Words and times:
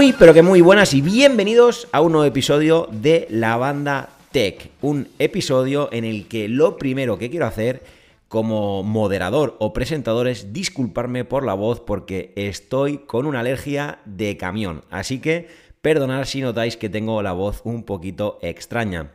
Muy, 0.00 0.14
pero 0.14 0.32
que 0.32 0.40
muy 0.40 0.62
buenas 0.62 0.94
y 0.94 1.02
bienvenidos 1.02 1.86
a 1.92 2.00
un 2.00 2.12
nuevo 2.12 2.24
episodio 2.24 2.88
de 2.90 3.26
La 3.28 3.58
Banda 3.58 4.08
Tech. 4.32 4.70
Un 4.80 5.08
episodio 5.18 5.90
en 5.92 6.06
el 6.06 6.26
que 6.26 6.48
lo 6.48 6.78
primero 6.78 7.18
que 7.18 7.28
quiero 7.28 7.44
hacer 7.44 7.82
como 8.26 8.82
moderador 8.82 9.56
o 9.58 9.74
presentador 9.74 10.26
es 10.26 10.54
disculparme 10.54 11.26
por 11.26 11.44
la 11.44 11.52
voz 11.52 11.80
porque 11.80 12.32
estoy 12.34 13.00
con 13.00 13.26
una 13.26 13.40
alergia 13.40 13.98
de 14.06 14.38
camión. 14.38 14.84
Así 14.88 15.18
que 15.18 15.48
perdonad 15.82 16.24
si 16.24 16.40
notáis 16.40 16.78
que 16.78 16.88
tengo 16.88 17.20
la 17.22 17.32
voz 17.32 17.60
un 17.64 17.82
poquito 17.82 18.38
extraña. 18.40 19.10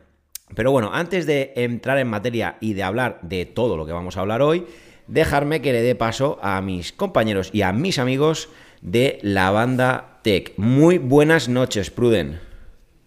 Pero 0.54 0.70
bueno, 0.70 0.90
antes 0.92 1.26
de 1.26 1.52
entrar 1.56 1.98
en 1.98 2.06
materia 2.06 2.58
y 2.60 2.74
de 2.74 2.84
hablar 2.84 3.18
de 3.22 3.44
todo 3.44 3.76
lo 3.76 3.86
que 3.86 3.92
vamos 3.92 4.16
a 4.16 4.20
hablar 4.20 4.40
hoy, 4.40 4.64
dejarme 5.08 5.60
que 5.60 5.72
le 5.72 5.82
dé 5.82 5.96
paso 5.96 6.38
a 6.42 6.60
mis 6.60 6.92
compañeros 6.92 7.50
y 7.52 7.62
a 7.62 7.72
mis 7.72 7.98
amigos 7.98 8.50
de 8.86 9.18
la 9.22 9.50
banda 9.50 10.20
Tech. 10.22 10.52
Muy 10.56 10.98
buenas 10.98 11.48
noches, 11.48 11.90
Pruden. 11.90 12.38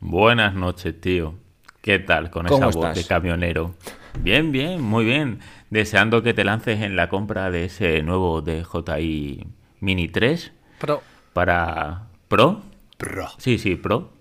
Buenas 0.02 0.54
noches, 0.54 1.00
tío. 1.00 1.36
¿Qué 1.82 2.00
tal 2.00 2.30
con 2.30 2.46
esa 2.46 2.68
voz 2.68 2.96
de 2.96 3.06
camionero? 3.06 3.76
Bien, 4.22 4.52
bien, 4.52 4.82
muy 4.82 5.06
bien. 5.06 5.40
Deseando 5.70 6.22
que 6.22 6.34
te 6.34 6.44
lances 6.44 6.82
en 6.82 6.98
la 6.98 7.08
compra 7.08 7.50
de 7.50 7.66
ese 7.66 8.04
nuevo 8.04 8.42
DJI 8.42 9.48
Mini 9.80 10.10
3. 10.10 10.52
Pro. 10.80 11.02
Para... 11.32 12.08
¿Pro? 12.28 12.62
Pro. 12.98 13.30
Sí, 13.38 13.58
sí, 13.58 13.76
Pro. 13.76 14.12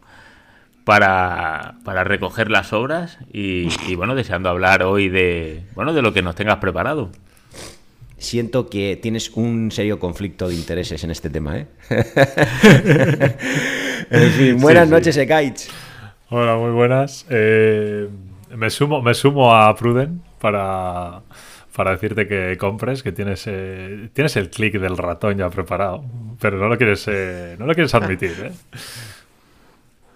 Para, 0.84 1.75
para 1.84 2.05
recoger 2.05 2.51
las 2.51 2.73
obras 2.73 3.19
y, 3.33 3.69
y 3.89 3.97
bueno, 3.97 4.14
deseando 4.14 4.48
hablar 4.48 4.84
hoy 4.84 5.09
de, 5.09 5.64
bueno, 5.75 5.92
de 5.92 6.03
lo 6.03 6.12
que 6.12 6.23
nos 6.23 6.36
tengas 6.36 6.59
preparado 6.59 7.11
siento 8.19 8.69
que 8.69 8.97
tienes 8.97 9.30
un 9.30 9.70
serio 9.70 9.98
conflicto 9.98 10.48
de 10.48 10.55
intereses 10.55 11.02
en 11.05 11.11
este 11.11 11.30
tema, 11.30 11.58
¿eh? 11.58 11.66
en 14.11 14.30
fin, 14.33 14.61
buenas 14.61 14.88
noches, 14.88 15.16
Ekaich. 15.16 15.69
Hola, 16.30 16.56
muy 16.56 16.72
buenas. 16.72 17.24
Eh, 17.30 18.08
me, 18.55 18.70
sumo, 18.70 19.00
me 19.00 19.14
sumo 19.14 19.55
a 19.55 19.74
Pruden 19.74 20.20
para, 20.41 21.22
para 21.74 21.92
decirte 21.92 22.27
que 22.27 22.56
compres, 22.58 23.02
que 23.02 23.12
tienes, 23.12 23.44
eh, 23.46 24.11
tienes 24.12 24.36
el 24.36 24.50
clic 24.50 24.78
del 24.78 24.96
ratón 24.96 25.39
ya 25.39 25.48
preparado, 25.48 26.05
pero 26.41 26.58
no 26.58 26.69
lo 26.69 26.77
quieres, 26.77 27.06
eh, 27.08 27.56
no 27.58 27.66
lo 27.66 27.74
quieres 27.74 27.94
admitir, 27.94 28.34
¿eh? 28.44 28.52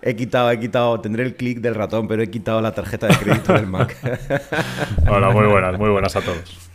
He 0.05 0.17
quitado, 0.17 0.51
he 0.51 0.59
quitado, 0.59 1.01
tendré 1.01 1.23
el 1.23 1.37
clic 1.37 1.61
del 1.61 1.77
ratón, 1.77 2.09
pero 2.09 2.25
he 2.25 2.29
quitado 2.29 2.61
la 2.61 2.75
tarjeta 2.75 3.07
de 3.07 3.15
crédito 3.15 3.53
del 3.53 3.69
Mac. 3.69 3.97
Hola, 5.09 5.31
muy 5.31 5.47
buenas, 5.47 5.79
muy 5.79 5.91
buenas 5.91 6.17
a 6.17 6.21
todos. 6.23 6.72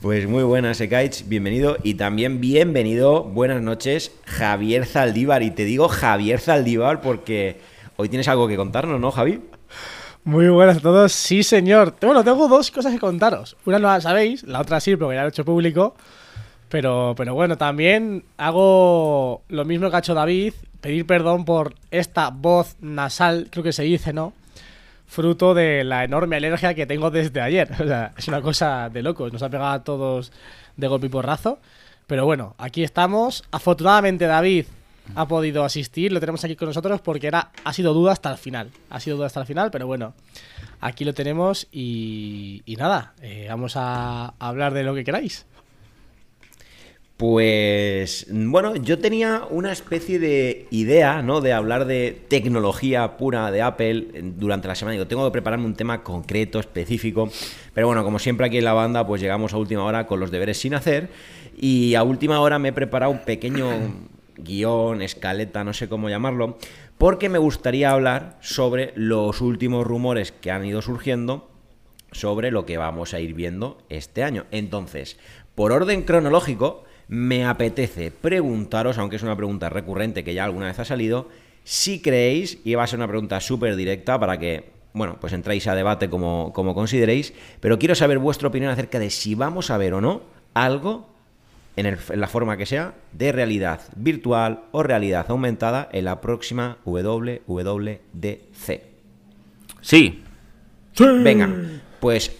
Pues 0.00 0.28
muy 0.28 0.42
buenas, 0.42 0.78
Ekaich, 0.78 1.26
bienvenido 1.26 1.78
y 1.82 1.94
también 1.94 2.38
bienvenido, 2.38 3.24
buenas 3.24 3.62
noches, 3.62 4.12
Javier 4.26 4.84
Zaldívar. 4.84 5.42
Y 5.42 5.50
te 5.50 5.64
digo 5.64 5.88
Javier 5.88 6.38
Zaldívar 6.38 7.00
porque 7.00 7.60
hoy 7.96 8.10
tienes 8.10 8.28
algo 8.28 8.46
que 8.46 8.56
contarnos, 8.56 9.00
¿no, 9.00 9.10
Javi? 9.10 9.40
Muy 10.22 10.48
buenas 10.48 10.76
a 10.76 10.80
todos, 10.80 11.12
sí 11.12 11.42
señor. 11.42 11.94
Bueno, 12.02 12.22
tengo 12.22 12.46
dos 12.46 12.70
cosas 12.70 12.92
que 12.92 12.98
contaros. 12.98 13.56
Una 13.64 13.78
no 13.78 13.88
la 13.88 14.00
sabéis, 14.02 14.42
la 14.42 14.60
otra 14.60 14.80
sí, 14.80 14.96
porque 14.96 15.14
ya 15.14 15.22
lo 15.22 15.28
he 15.28 15.30
hecho 15.30 15.46
público. 15.46 15.96
Pero, 16.68 17.14
pero 17.16 17.34
bueno, 17.34 17.56
también 17.56 18.24
hago 18.36 19.42
lo 19.48 19.64
mismo 19.64 19.88
que 19.88 19.96
ha 19.96 20.00
hecho 20.00 20.14
David, 20.14 20.52
pedir 20.82 21.06
perdón 21.06 21.46
por 21.46 21.74
esta 21.90 22.28
voz 22.28 22.76
nasal, 22.80 23.48
creo 23.50 23.64
que 23.64 23.72
se 23.72 23.84
dice, 23.84 24.12
¿no? 24.12 24.34
Fruto 25.06 25.54
de 25.54 25.84
la 25.84 26.04
enorme 26.04 26.36
alergia 26.36 26.74
que 26.74 26.86
tengo 26.86 27.10
desde 27.10 27.40
ayer. 27.40 27.70
O 27.80 27.86
sea, 27.86 28.12
es 28.16 28.28
una 28.28 28.42
cosa 28.42 28.90
de 28.90 29.02
locos. 29.02 29.32
Nos 29.32 29.42
ha 29.42 29.48
pegado 29.48 29.72
a 29.72 29.84
todos 29.84 30.32
de 30.76 30.88
golpe 30.88 31.06
y 31.06 31.10
porrazo. 31.10 31.58
Pero 32.06 32.24
bueno, 32.24 32.54
aquí 32.58 32.82
estamos. 32.84 33.44
Afortunadamente 33.50 34.26
David 34.26 34.66
ha 35.14 35.26
podido 35.26 35.64
asistir, 35.64 36.12
lo 36.12 36.20
tenemos 36.20 36.44
aquí 36.44 36.56
con 36.56 36.68
nosotros 36.68 37.00
porque 37.00 37.28
era, 37.28 37.52
ha 37.64 37.72
sido 37.72 37.94
duda 37.94 38.12
hasta 38.12 38.30
el 38.30 38.38
final. 38.38 38.70
Ha 38.90 39.00
sido 39.00 39.16
duda 39.16 39.26
hasta 39.26 39.40
el 39.40 39.46
final, 39.46 39.70
pero 39.70 39.86
bueno, 39.86 40.14
aquí 40.80 41.04
lo 41.04 41.14
tenemos 41.14 41.68
y, 41.70 42.62
nada, 42.78 43.14
eh, 43.22 43.46
vamos 43.48 43.74
a 43.76 44.34
hablar 44.38 44.74
de 44.74 44.82
lo 44.82 44.94
que 44.94 45.04
queráis. 45.04 45.46
Pues 47.16 48.26
bueno, 48.30 48.76
yo 48.76 48.98
tenía 48.98 49.44
una 49.48 49.72
especie 49.72 50.18
de 50.18 50.66
idea, 50.70 51.22
¿no? 51.22 51.40
De 51.40 51.54
hablar 51.54 51.86
de 51.86 52.24
tecnología 52.28 53.16
pura 53.16 53.50
de 53.50 53.62
Apple 53.62 54.08
durante 54.36 54.68
la 54.68 54.74
semana. 54.74 54.92
Digo, 54.92 55.06
tengo 55.06 55.24
que 55.24 55.30
prepararme 55.30 55.64
un 55.64 55.74
tema 55.74 56.02
concreto, 56.02 56.60
específico. 56.60 57.30
Pero 57.72 57.86
bueno, 57.86 58.04
como 58.04 58.18
siempre 58.18 58.46
aquí 58.46 58.58
en 58.58 58.64
la 58.64 58.74
banda, 58.74 59.06
pues 59.06 59.22
llegamos 59.22 59.54
a 59.54 59.56
última 59.56 59.84
hora 59.84 60.06
con 60.06 60.20
los 60.20 60.30
deberes 60.30 60.58
sin 60.58 60.74
hacer. 60.74 61.08
Y 61.56 61.94
a 61.94 62.02
última 62.02 62.38
hora 62.40 62.58
me 62.58 62.68
he 62.68 62.72
preparado 62.74 63.12
un 63.12 63.20
pequeño 63.20 63.70
guion, 64.36 65.00
escaleta, 65.00 65.64
no 65.64 65.72
sé 65.72 65.88
cómo 65.88 66.10
llamarlo, 66.10 66.58
porque 66.98 67.30
me 67.30 67.38
gustaría 67.38 67.92
hablar 67.92 68.36
sobre 68.42 68.92
los 68.94 69.40
últimos 69.40 69.86
rumores 69.86 70.32
que 70.32 70.50
han 70.50 70.66
ido 70.66 70.82
surgiendo 70.82 71.50
sobre 72.12 72.50
lo 72.50 72.66
que 72.66 72.76
vamos 72.76 73.14
a 73.14 73.20
ir 73.20 73.32
viendo 73.32 73.78
este 73.88 74.22
año. 74.22 74.44
Entonces, 74.50 75.18
por 75.54 75.72
orden 75.72 76.02
cronológico, 76.02 76.84
me 77.08 77.44
apetece 77.44 78.10
preguntaros, 78.10 78.98
aunque 78.98 79.16
es 79.16 79.22
una 79.22 79.36
pregunta 79.36 79.68
recurrente 79.68 80.24
que 80.24 80.34
ya 80.34 80.44
alguna 80.44 80.66
vez 80.66 80.78
ha 80.78 80.84
salido, 80.84 81.28
si 81.64 82.00
creéis, 82.00 82.58
y 82.64 82.74
va 82.74 82.84
a 82.84 82.86
ser 82.86 82.98
una 82.98 83.08
pregunta 83.08 83.40
súper 83.40 83.76
directa 83.76 84.18
para 84.18 84.38
que, 84.38 84.70
bueno, 84.92 85.16
pues 85.20 85.32
entréis 85.32 85.66
a 85.66 85.74
debate 85.74 86.08
como, 86.08 86.52
como 86.52 86.74
consideréis, 86.74 87.32
pero 87.60 87.78
quiero 87.78 87.94
saber 87.94 88.18
vuestra 88.18 88.48
opinión 88.48 88.70
acerca 88.70 88.98
de 88.98 89.10
si 89.10 89.34
vamos 89.34 89.70
a 89.70 89.78
ver 89.78 89.94
o 89.94 90.00
no 90.00 90.22
algo, 90.54 91.08
en, 91.76 91.86
en 91.86 92.20
la 92.20 92.28
forma 92.28 92.56
que 92.56 92.66
sea, 92.66 92.94
de 93.12 93.32
realidad 93.32 93.80
virtual 93.96 94.62
o 94.72 94.82
realidad 94.82 95.26
aumentada 95.28 95.88
en 95.92 96.06
la 96.06 96.20
próxima 96.20 96.78
WWDC. 96.84 98.00
Sí. 99.82 100.22
sí. 100.92 101.04
Venga, 101.22 101.50
pues, 102.00 102.32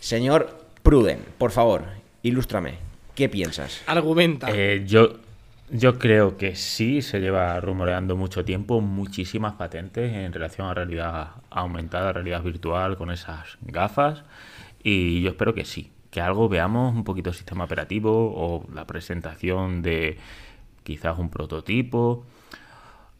señor 0.00 0.58
Pruden, 0.82 1.20
por 1.36 1.50
favor, 1.50 1.84
ilústrame. 2.22 2.87
¿Qué 3.18 3.28
piensas? 3.28 3.82
Argumenta. 3.88 4.46
Eh, 4.48 4.84
yo, 4.86 5.14
yo 5.72 5.98
creo 5.98 6.36
que 6.36 6.54
sí, 6.54 7.02
se 7.02 7.18
lleva 7.18 7.58
rumoreando 7.58 8.16
mucho 8.16 8.44
tiempo 8.44 8.80
muchísimas 8.80 9.54
patentes 9.54 10.14
en 10.14 10.32
relación 10.32 10.68
a 10.68 10.74
realidad 10.74 11.30
aumentada, 11.50 12.12
realidad 12.12 12.44
virtual, 12.44 12.96
con 12.96 13.10
esas 13.10 13.58
gafas. 13.62 14.22
Y 14.84 15.20
yo 15.20 15.30
espero 15.30 15.52
que 15.52 15.64
sí, 15.64 15.90
que 16.12 16.20
algo 16.20 16.48
veamos, 16.48 16.94
un 16.94 17.02
poquito 17.02 17.30
el 17.30 17.34
sistema 17.34 17.64
operativo 17.64 18.32
o 18.36 18.64
la 18.72 18.86
presentación 18.86 19.82
de 19.82 20.16
quizás 20.84 21.18
un 21.18 21.28
prototipo, 21.28 22.24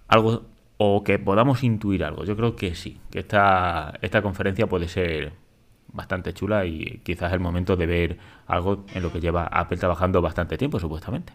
algo 0.07 0.45
o 0.77 1.03
que 1.03 1.19
podamos 1.19 1.65
intuir 1.65 2.05
algo. 2.05 2.23
Yo 2.23 2.37
creo 2.37 2.55
que 2.55 2.77
sí, 2.77 3.01
que 3.11 3.19
esta, 3.19 3.99
esta 4.01 4.23
conferencia 4.23 4.69
puede 4.69 4.87
ser 4.87 5.33
bastante 5.93 6.33
chula 6.33 6.67
y 6.67 7.01
quizás 7.03 7.29
es 7.29 7.35
el 7.35 7.41
momento 7.41 7.77
de 7.77 7.87
ver 7.87 8.19
algo 8.47 8.85
en 8.95 9.03
lo 9.03 9.13
que 9.13 9.21
lleva 9.21 9.45
Apple 9.45 9.79
trabajando 9.79 10.21
bastante 10.21 10.57
tiempo, 10.57 10.79
supuestamente. 10.79 11.33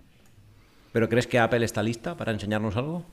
¿Pero 0.92 1.10
crees 1.10 1.28
que 1.28 1.40
Apple 1.40 1.66
está 1.66 1.82
lista 1.82 2.16
para 2.16 2.32
enseñarnos 2.32 2.78
algo? 2.78 3.04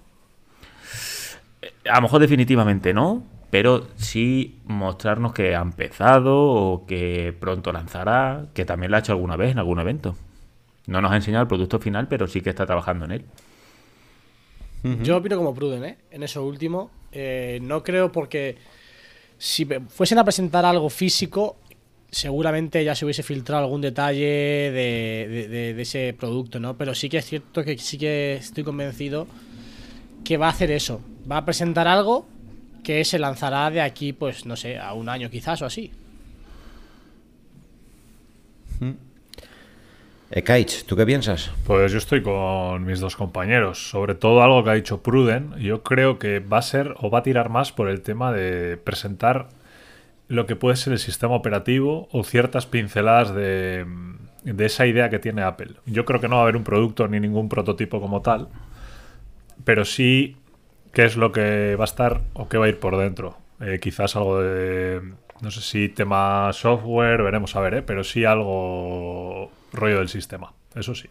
A 1.88 1.96
lo 1.96 2.02
mejor 2.02 2.20
definitivamente 2.20 2.92
no, 2.92 3.22
pero 3.50 3.88
sí 3.96 4.60
mostrarnos 4.64 5.32
que 5.32 5.56
ha 5.56 5.60
empezado 5.60 6.36
o 6.38 6.86
que 6.86 7.34
pronto 7.38 7.72
lanzará, 7.72 8.46
que 8.54 8.64
también 8.64 8.90
lo 8.90 8.96
ha 8.96 9.00
hecho 9.00 9.12
alguna 9.12 9.36
vez 9.36 9.52
en 9.52 9.58
algún 9.58 9.80
evento. 9.80 10.14
No 10.86 11.00
nos 11.00 11.10
ha 11.12 11.16
enseñado 11.16 11.42
el 11.42 11.48
producto 11.48 11.78
final, 11.78 12.08
pero 12.08 12.26
sí 12.26 12.40
que 12.40 12.50
está 12.50 12.66
trabajando 12.66 13.04
en 13.06 13.12
él. 13.12 13.24
Yo 15.02 15.18
opino 15.18 15.36
como 15.36 15.54
Pruden, 15.54 15.84
¿eh? 15.84 15.98
En 16.10 16.22
eso 16.22 16.44
último. 16.44 16.90
Eh, 17.12 17.58
no 17.62 17.82
creo 17.82 18.10
porque 18.12 18.56
si 19.40 19.64
fuesen 19.64 20.18
a 20.18 20.24
presentar 20.24 20.66
algo 20.66 20.90
físico, 20.90 21.56
seguramente 22.10 22.84
ya 22.84 22.94
se 22.94 23.06
hubiese 23.06 23.22
filtrado 23.22 23.64
algún 23.64 23.80
detalle 23.80 24.70
de, 24.70 25.74
ese 25.80 26.12
producto, 26.12 26.60
¿no? 26.60 26.76
Pero 26.76 26.94
sí 26.94 27.08
que 27.08 27.16
es 27.16 27.24
cierto 27.24 27.64
que 27.64 27.78
sí 27.78 27.96
que 27.96 28.34
estoy 28.34 28.64
convencido 28.64 29.26
que 30.24 30.36
va 30.36 30.48
a 30.48 30.50
hacer 30.50 30.70
eso. 30.70 31.00
Va 31.28 31.38
a 31.38 31.44
presentar 31.46 31.88
algo 31.88 32.26
que 32.84 33.02
se 33.06 33.18
lanzará 33.18 33.70
de 33.70 33.80
aquí, 33.80 34.12
pues, 34.12 34.44
no 34.44 34.56
sé, 34.56 34.78
a 34.78 34.92
un 34.92 35.08
año 35.08 35.30
quizás 35.30 35.62
o 35.62 35.64
así. 35.64 35.90
Ekaich, 40.32 40.84
¿tú 40.84 40.94
qué 40.94 41.04
piensas? 41.04 41.50
Pues 41.66 41.90
yo 41.90 41.98
estoy 41.98 42.22
con 42.22 42.84
mis 42.84 43.00
dos 43.00 43.16
compañeros. 43.16 43.90
Sobre 43.90 44.14
todo 44.14 44.44
algo 44.44 44.62
que 44.62 44.70
ha 44.70 44.74
dicho 44.74 45.02
Pruden. 45.02 45.54
Yo 45.58 45.82
creo 45.82 46.20
que 46.20 46.38
va 46.38 46.58
a 46.58 46.62
ser 46.62 46.94
o 47.00 47.10
va 47.10 47.18
a 47.18 47.22
tirar 47.24 47.48
más 47.48 47.72
por 47.72 47.88
el 47.88 48.00
tema 48.00 48.32
de 48.32 48.76
presentar 48.76 49.48
lo 50.28 50.46
que 50.46 50.54
puede 50.54 50.76
ser 50.76 50.92
el 50.92 51.00
sistema 51.00 51.34
operativo 51.34 52.08
o 52.12 52.22
ciertas 52.22 52.66
pinceladas 52.66 53.34
de, 53.34 53.84
de 54.44 54.66
esa 54.66 54.86
idea 54.86 55.10
que 55.10 55.18
tiene 55.18 55.42
Apple. 55.42 55.72
Yo 55.84 56.04
creo 56.04 56.20
que 56.20 56.28
no 56.28 56.36
va 56.36 56.42
a 56.42 56.44
haber 56.44 56.56
un 56.56 56.62
producto 56.62 57.08
ni 57.08 57.18
ningún 57.18 57.48
prototipo 57.48 58.00
como 58.00 58.22
tal. 58.22 58.46
Pero 59.64 59.84
sí 59.84 60.36
qué 60.92 61.06
es 61.06 61.16
lo 61.16 61.32
que 61.32 61.74
va 61.74 61.82
a 61.82 61.86
estar 61.86 62.20
o 62.34 62.48
qué 62.48 62.56
va 62.56 62.66
a 62.66 62.68
ir 62.68 62.78
por 62.78 62.96
dentro. 62.96 63.36
Eh, 63.60 63.80
quizás 63.82 64.14
algo 64.14 64.40
de 64.40 65.00
no 65.40 65.50
sé 65.50 65.60
si 65.60 65.88
tema 65.88 66.52
software, 66.52 67.22
veremos 67.22 67.56
a 67.56 67.60
ver, 67.60 67.74
¿eh? 67.74 67.82
pero 67.82 68.04
sí 68.04 68.24
algo 68.24 69.50
rollo 69.72 69.98
del 69.98 70.08
sistema, 70.08 70.52
eso 70.74 70.94
sí. 70.94 71.08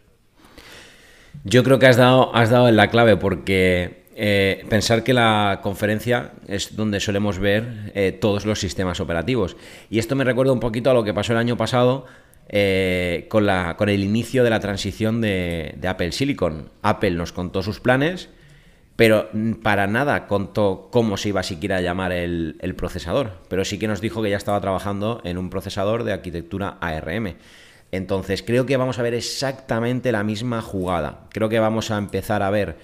Yo 1.43 1.63
creo 1.63 1.79
que 1.79 1.87
has 1.87 1.97
dado, 1.97 2.35
has 2.35 2.49
dado 2.49 2.67
en 2.67 2.75
la 2.75 2.89
clave 2.89 3.15
porque 3.15 3.99
eh, 4.15 4.65
pensar 4.69 5.03
que 5.05 5.13
la 5.13 5.61
conferencia 5.63 6.33
es 6.47 6.75
donde 6.75 6.99
solemos 6.99 7.39
ver 7.39 7.91
eh, 7.95 8.11
todos 8.11 8.45
los 8.45 8.59
sistemas 8.59 8.99
operativos. 8.99 9.55
Y 9.89 9.99
esto 9.99 10.15
me 10.15 10.25
recuerda 10.25 10.51
un 10.51 10.59
poquito 10.59 10.91
a 10.91 10.93
lo 10.93 11.05
que 11.05 11.13
pasó 11.13 11.31
el 11.31 11.39
año 11.39 11.55
pasado 11.55 12.05
eh, 12.49 13.27
con, 13.29 13.45
la, 13.45 13.77
con 13.77 13.89
el 13.89 14.03
inicio 14.03 14.43
de 14.43 14.49
la 14.49 14.59
transición 14.59 15.21
de, 15.21 15.79
Apple 15.87 16.11
Silicon. 16.11 16.69
Apple 16.81 17.11
nos 17.11 17.31
contó 17.31 17.61
sus 17.61 17.79
planes, 17.79 18.29
pero 18.95 19.29
para 19.61 19.87
nada 19.87 20.27
contó 20.27 20.89
cómo 20.91 21.15
se 21.15 21.29
iba 21.29 21.43
siquiera 21.43 21.77
a 21.77 21.81
llamar 21.81 22.11
el, 22.11 22.73
procesador. 22.75 23.37
Pero 23.47 23.63
sí 23.63 23.77
que 23.79 23.87
nos 23.87 24.01
dijo 24.01 24.23
que 24.23 24.31
ya 24.31 24.37
estaba 24.37 24.59
trabajando 24.59 25.21
en 25.23 25.37
un 25.37 25.49
procesador 25.51 26.03
de 26.03 26.11
arquitectura 26.11 26.77
ARM. 26.81 27.35
Entonces 27.91 28.43
creo 28.43 28.65
que 28.65 28.77
vamos 28.77 28.99
a 28.99 29.01
ver 29.03 29.13
exactamente 29.13 30.11
la 30.11 30.23
misma 30.23 30.61
jugada. 30.61 31.21
Creo 31.31 31.49
que 31.49 31.59
vamos 31.59 31.91
a 31.91 31.97
empezar 31.97 32.43
a 32.43 32.49
ver, 32.49 32.77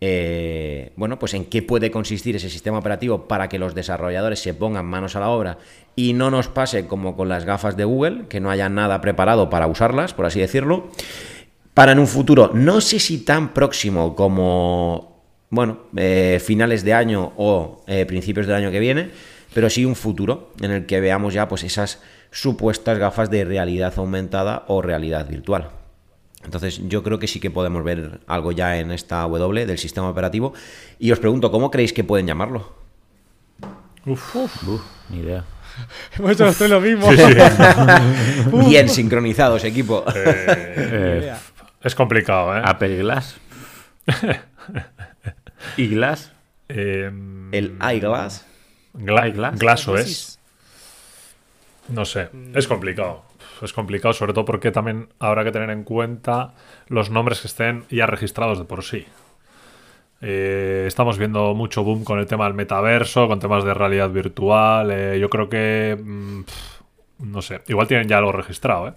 eh, 0.00 0.92
bueno, 0.96 1.18
pues 1.18 1.34
en 1.34 1.44
qué 1.44 1.62
puede 1.62 1.90
consistir 1.90 2.36
ese 2.36 2.50
sistema 2.50 2.78
operativo 2.78 3.28
para 3.28 3.48
que 3.48 3.58
los 3.58 3.74
desarrolladores 3.74 4.40
se 4.40 4.54
pongan 4.54 4.86
manos 4.86 5.14
a 5.16 5.20
la 5.20 5.28
obra 5.28 5.58
y 5.94 6.12
no 6.12 6.30
nos 6.30 6.48
pase 6.48 6.86
como 6.86 7.16
con 7.16 7.28
las 7.28 7.44
gafas 7.44 7.76
de 7.76 7.84
Google, 7.84 8.26
que 8.28 8.40
no 8.40 8.50
haya 8.50 8.68
nada 8.68 9.00
preparado 9.00 9.48
para 9.48 9.66
usarlas, 9.66 10.12
por 10.14 10.26
así 10.26 10.40
decirlo. 10.40 10.88
Para 11.74 11.92
en 11.92 12.00
un 12.00 12.08
futuro, 12.08 12.50
no 12.54 12.80
sé 12.80 12.98
si 12.98 13.18
tan 13.18 13.54
próximo 13.54 14.16
como, 14.16 15.22
bueno, 15.50 15.82
eh, 15.96 16.42
finales 16.44 16.82
de 16.82 16.94
año 16.94 17.32
o 17.36 17.84
eh, 17.86 18.04
principios 18.04 18.48
del 18.48 18.56
año 18.56 18.72
que 18.72 18.80
viene, 18.80 19.10
pero 19.54 19.70
sí 19.70 19.84
un 19.84 19.94
futuro 19.94 20.52
en 20.60 20.72
el 20.72 20.86
que 20.86 21.00
veamos 21.00 21.34
ya 21.34 21.48
pues 21.48 21.62
esas 21.62 22.00
supuestas 22.30 22.98
gafas 22.98 23.30
de 23.30 23.44
realidad 23.44 23.92
aumentada 23.96 24.64
o 24.68 24.82
realidad 24.82 25.26
virtual. 25.28 25.70
Entonces 26.44 26.80
yo 26.88 27.02
creo 27.02 27.18
que 27.18 27.26
sí 27.26 27.40
que 27.40 27.50
podemos 27.50 27.82
ver 27.82 28.20
algo 28.26 28.52
ya 28.52 28.78
en 28.78 28.92
esta 28.92 29.22
W 29.22 29.66
del 29.66 29.78
sistema 29.78 30.08
operativo. 30.08 30.54
Y 30.98 31.10
os 31.12 31.18
pregunto, 31.18 31.50
¿cómo 31.50 31.70
creéis 31.70 31.92
que 31.92 32.04
pueden 32.04 32.26
llamarlo? 32.26 32.72
Uf, 34.06 34.36
uf, 34.36 34.82
ni 35.10 35.18
idea. 35.18 35.44
Hemos 36.18 36.32
hecho 36.40 36.68
lo 36.68 36.80
mismo. 36.80 37.10
Sí, 37.10 37.16
sí. 37.18 38.50
Bien 38.68 38.88
sincronizados, 38.88 39.64
equipo. 39.64 40.04
Eh, 40.14 40.74
Eh, 41.30 41.34
es 41.82 41.94
complicado, 41.94 42.56
¿eh? 42.56 42.62
Apple 42.64 42.96
Glass. 42.98 43.36
¿Y 45.76 45.88
Glass? 45.88 46.32
Eh, 46.68 47.10
El 47.52 47.76
eyeglass. 47.82 48.44
Gla- 48.94 49.24
Eyeglass. 49.26 49.58
Glass 49.58 49.88
OS. 49.88 50.37
No 51.88 52.04
sé, 52.04 52.28
es 52.54 52.66
complicado. 52.68 53.22
Es 53.62 53.72
complicado, 53.72 54.12
sobre 54.14 54.32
todo 54.32 54.44
porque 54.44 54.70
también 54.70 55.08
habrá 55.18 55.42
que 55.44 55.50
tener 55.52 55.70
en 55.70 55.82
cuenta 55.84 56.54
los 56.88 57.10
nombres 57.10 57.40
que 57.40 57.48
estén 57.48 57.84
ya 57.90 58.06
registrados 58.06 58.58
de 58.58 58.64
por 58.64 58.84
sí. 58.84 59.06
Eh, 60.20 60.84
estamos 60.86 61.16
viendo 61.18 61.54
mucho 61.54 61.82
boom 61.84 62.04
con 62.04 62.18
el 62.18 62.26
tema 62.26 62.44
del 62.44 62.54
metaverso, 62.54 63.26
con 63.28 63.38
temas 63.40 63.64
de 63.64 63.74
realidad 63.74 64.10
virtual. 64.10 64.90
eh, 64.92 65.18
yo 65.20 65.28
creo 65.30 65.48
que. 65.48 65.96
mm, 66.00 66.40
no 67.20 67.42
sé, 67.42 67.62
igual 67.68 67.86
tienen 67.88 68.06
ya 68.08 68.18
algo 68.18 68.30
registrado, 68.32 68.88
¿eh? 68.88 68.92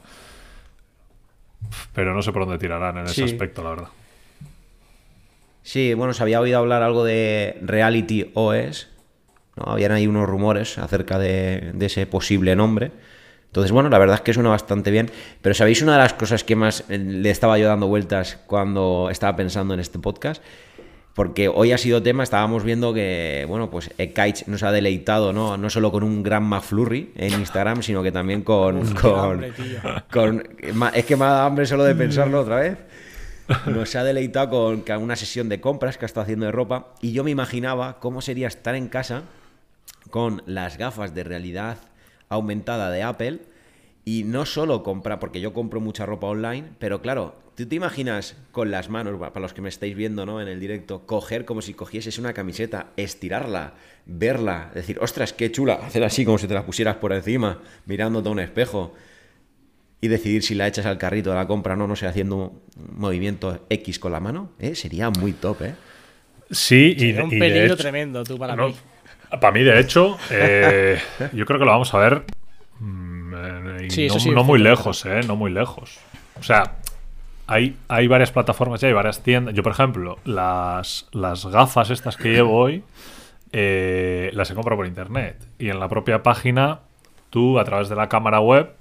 Pero 1.94 2.14
no 2.14 2.22
sé 2.22 2.32
por 2.32 2.44
dónde 2.46 2.60
tirarán 2.60 2.98
en 2.98 3.08
Sí. 3.08 3.24
ese 3.24 3.34
aspecto, 3.34 3.64
la 3.64 3.70
verdad. 3.72 3.88
Sí, 5.64 5.94
bueno, 5.94 6.14
se 6.14 6.24
había 6.24 6.40
oído 6.42 6.58
hablar 6.60 6.82
algo 6.84 7.04
de 7.04 7.58
Reality 7.62 8.32
OS. 8.34 8.90
¿No? 9.66 9.72
Habían 9.72 9.92
ahí 9.92 10.08
unos 10.08 10.28
rumores 10.28 10.78
acerca 10.78 11.18
de, 11.20 11.72
de 11.74 11.86
ese 11.86 12.06
posible 12.06 12.56
nombre. 12.56 12.92
Entonces, 13.48 13.72
bueno, 13.72 13.90
la 13.90 13.98
verdad 14.00 14.16
es 14.16 14.22
que 14.22 14.34
suena 14.34 14.50
bastante 14.50 14.92
bien. 14.92 15.10
Pero 15.42 15.54
¿sabéis 15.54 15.82
una 15.82 15.94
de 15.94 15.98
las 16.00 16.14
cosas 16.14 16.44
que 16.44 16.56
más 16.56 16.86
eh, 16.90 16.98
le 16.98 17.30
estaba 17.30 17.58
yo 17.58 17.68
dando 17.68 17.88
vueltas 17.88 18.40
cuando 18.48 19.10
estaba 19.12 19.36
pensando 19.36 19.74
en 19.74 19.80
este 19.82 20.00
podcast? 20.00 20.42
Porque 21.14 21.50
hoy 21.50 21.74
ha 21.74 21.78
sido 21.78 22.02
tema, 22.02 22.24
estábamos 22.24 22.64
viendo 22.64 22.94
que, 22.94 23.44
bueno, 23.50 23.70
pues 23.70 23.92
Ekaich 23.98 24.48
nos 24.48 24.64
ha 24.64 24.72
deleitado, 24.72 25.34
¿no? 25.34 25.58
No 25.58 25.70
solo 25.70 25.92
con 25.92 26.04
un 26.04 26.24
gran 26.24 26.44
McFlurry 26.44 27.12
en 27.18 27.34
Instagram, 27.34 27.84
sino 27.84 28.02
que 28.02 28.14
también 28.14 28.44
con... 28.44 28.78
Uf, 28.78 28.94
con, 28.94 29.20
hambre, 29.20 29.52
con- 30.10 30.48
es 30.94 31.06
que 31.06 31.18
me 31.18 31.26
ha 31.26 31.30
dado 31.32 31.48
hambre 31.48 31.66
solo 31.66 31.84
de 31.84 31.96
pensarlo 31.96 32.40
otra 32.40 32.56
vez. 32.56 32.78
Nos 33.66 33.94
ha 33.98 34.06
deleitado 34.06 34.50
con 34.86 35.04
una 35.04 35.18
sesión 35.18 35.50
de 35.50 35.60
compras 35.60 35.98
que 35.98 36.06
ha 36.06 36.08
estado 36.08 36.24
haciendo 36.24 36.46
de 36.46 36.54
ropa 36.54 36.94
y 37.02 37.12
yo 37.12 37.26
me 37.26 37.32
imaginaba 37.32 38.00
cómo 38.00 38.22
sería 38.22 38.48
estar 38.48 38.76
en 38.76 38.88
casa 38.88 39.24
con 40.12 40.44
las 40.46 40.78
gafas 40.78 41.16
de 41.16 41.24
realidad 41.24 41.80
aumentada 42.30 42.92
de 42.92 43.02
Apple 43.02 43.40
y 44.06 44.24
no 44.24 44.46
solo 44.46 44.84
comprar, 44.84 45.20
porque 45.20 45.42
yo 45.42 45.54
compro 45.54 45.80
mucha 45.82 46.06
ropa 46.06 46.28
online, 46.28 46.70
pero 46.80 47.02
claro, 47.02 47.36
tú 47.56 47.66
te 47.66 47.76
imaginas 47.76 48.36
con 48.52 48.72
las 48.72 48.90
manos, 48.90 49.18
para 49.20 49.40
los 49.40 49.54
que 49.54 49.62
me 49.62 49.70
estáis 49.70 49.96
viendo 49.96 50.26
¿no? 50.26 50.42
en 50.42 50.48
el 50.48 50.60
directo, 50.60 51.06
coger 51.06 51.46
como 51.46 51.62
si 51.62 51.74
cogieses 51.74 52.18
una 52.20 52.34
camiseta, 52.34 52.88
estirarla, 52.98 53.74
verla, 54.06 54.72
decir, 54.74 54.98
ostras, 55.02 55.34
qué 55.34 55.52
chula, 55.52 55.76
hacer 55.76 56.04
así 56.04 56.26
como 56.26 56.38
si 56.38 56.48
te 56.48 56.54
la 56.54 56.66
pusieras 56.66 56.96
por 56.98 57.14
encima, 57.14 57.60
mirándote 57.86 58.30
a 58.30 58.32
un 58.32 58.40
espejo 58.40 58.94
y 60.02 60.08
decidir 60.08 60.42
si 60.42 60.56
la 60.56 60.68
echas 60.68 60.88
al 60.88 60.98
carrito 60.98 61.30
de 61.30 61.36
la 61.36 61.46
compra 61.48 61.74
o 61.76 61.78
no, 61.78 61.88
no 61.88 61.96
sé, 61.96 62.08
haciendo 62.08 62.36
un 62.38 62.62
movimiento 62.98 63.66
X 63.70 64.00
con 64.00 64.12
la 64.12 64.20
mano, 64.20 64.50
¿eh? 64.60 64.74
sería 64.76 65.10
muy 65.12 65.34
top, 65.34 65.62
¿eh? 65.62 65.76
Sí, 66.50 66.94
y, 66.98 67.00
Sería 67.00 67.24
un 67.24 67.32
y 67.32 67.36
de 67.36 67.40
peligro 67.40 67.66
hecho- 67.74 67.78
tremendo, 67.78 68.24
tú, 68.24 68.38
para 68.38 68.56
No, 68.56 68.68
mí. 68.70 68.76
Para 69.40 69.52
mí, 69.52 69.64
de 69.64 69.80
hecho, 69.80 70.18
eh, 70.30 71.00
yo 71.34 71.46
creo 71.46 71.60
que 71.60 71.66
lo 71.66 71.72
vamos 71.72 71.94
a 71.94 71.98
ver 71.98 72.24
mm, 72.80 73.34
eh, 73.34 73.88
Sí, 73.90 74.02
no, 74.02 74.08
eso 74.08 74.20
sí, 74.20 74.30
no 74.32 74.44
muy 74.44 74.60
lejos, 74.60 75.06
¿eh? 75.06 75.22
No 75.26 75.36
muy 75.36 75.52
lejos. 75.52 76.00
O 76.40 76.44
sea, 76.44 76.76
hay, 77.48 77.78
hay 77.88 78.08
varias 78.08 78.32
plataformas 78.32 78.82
ya, 78.82 78.88
hay 78.88 78.94
varias 78.94 79.24
tiendas. 79.24 79.54
Yo, 79.54 79.64
por 79.64 79.74
ejemplo, 79.74 80.20
las, 80.26 81.08
las 81.12 81.46
gafas 81.46 81.90
estas 81.90 82.18
que 82.18 82.30
llevo 82.30 82.58
hoy, 82.58 82.84
eh, 83.52 84.32
las 84.34 84.50
he 84.52 84.56
comprado 84.56 84.78
por 84.78 84.88
internet. 84.88 85.38
Y 85.60 85.70
en 85.70 85.80
la 85.80 85.90
propia 85.90 86.24
página, 86.24 86.80
tú, 87.30 87.60
a 87.60 87.66
través 87.66 87.90
de 87.90 87.96
la 87.96 88.10
cámara 88.10 88.40
web, 88.40 88.72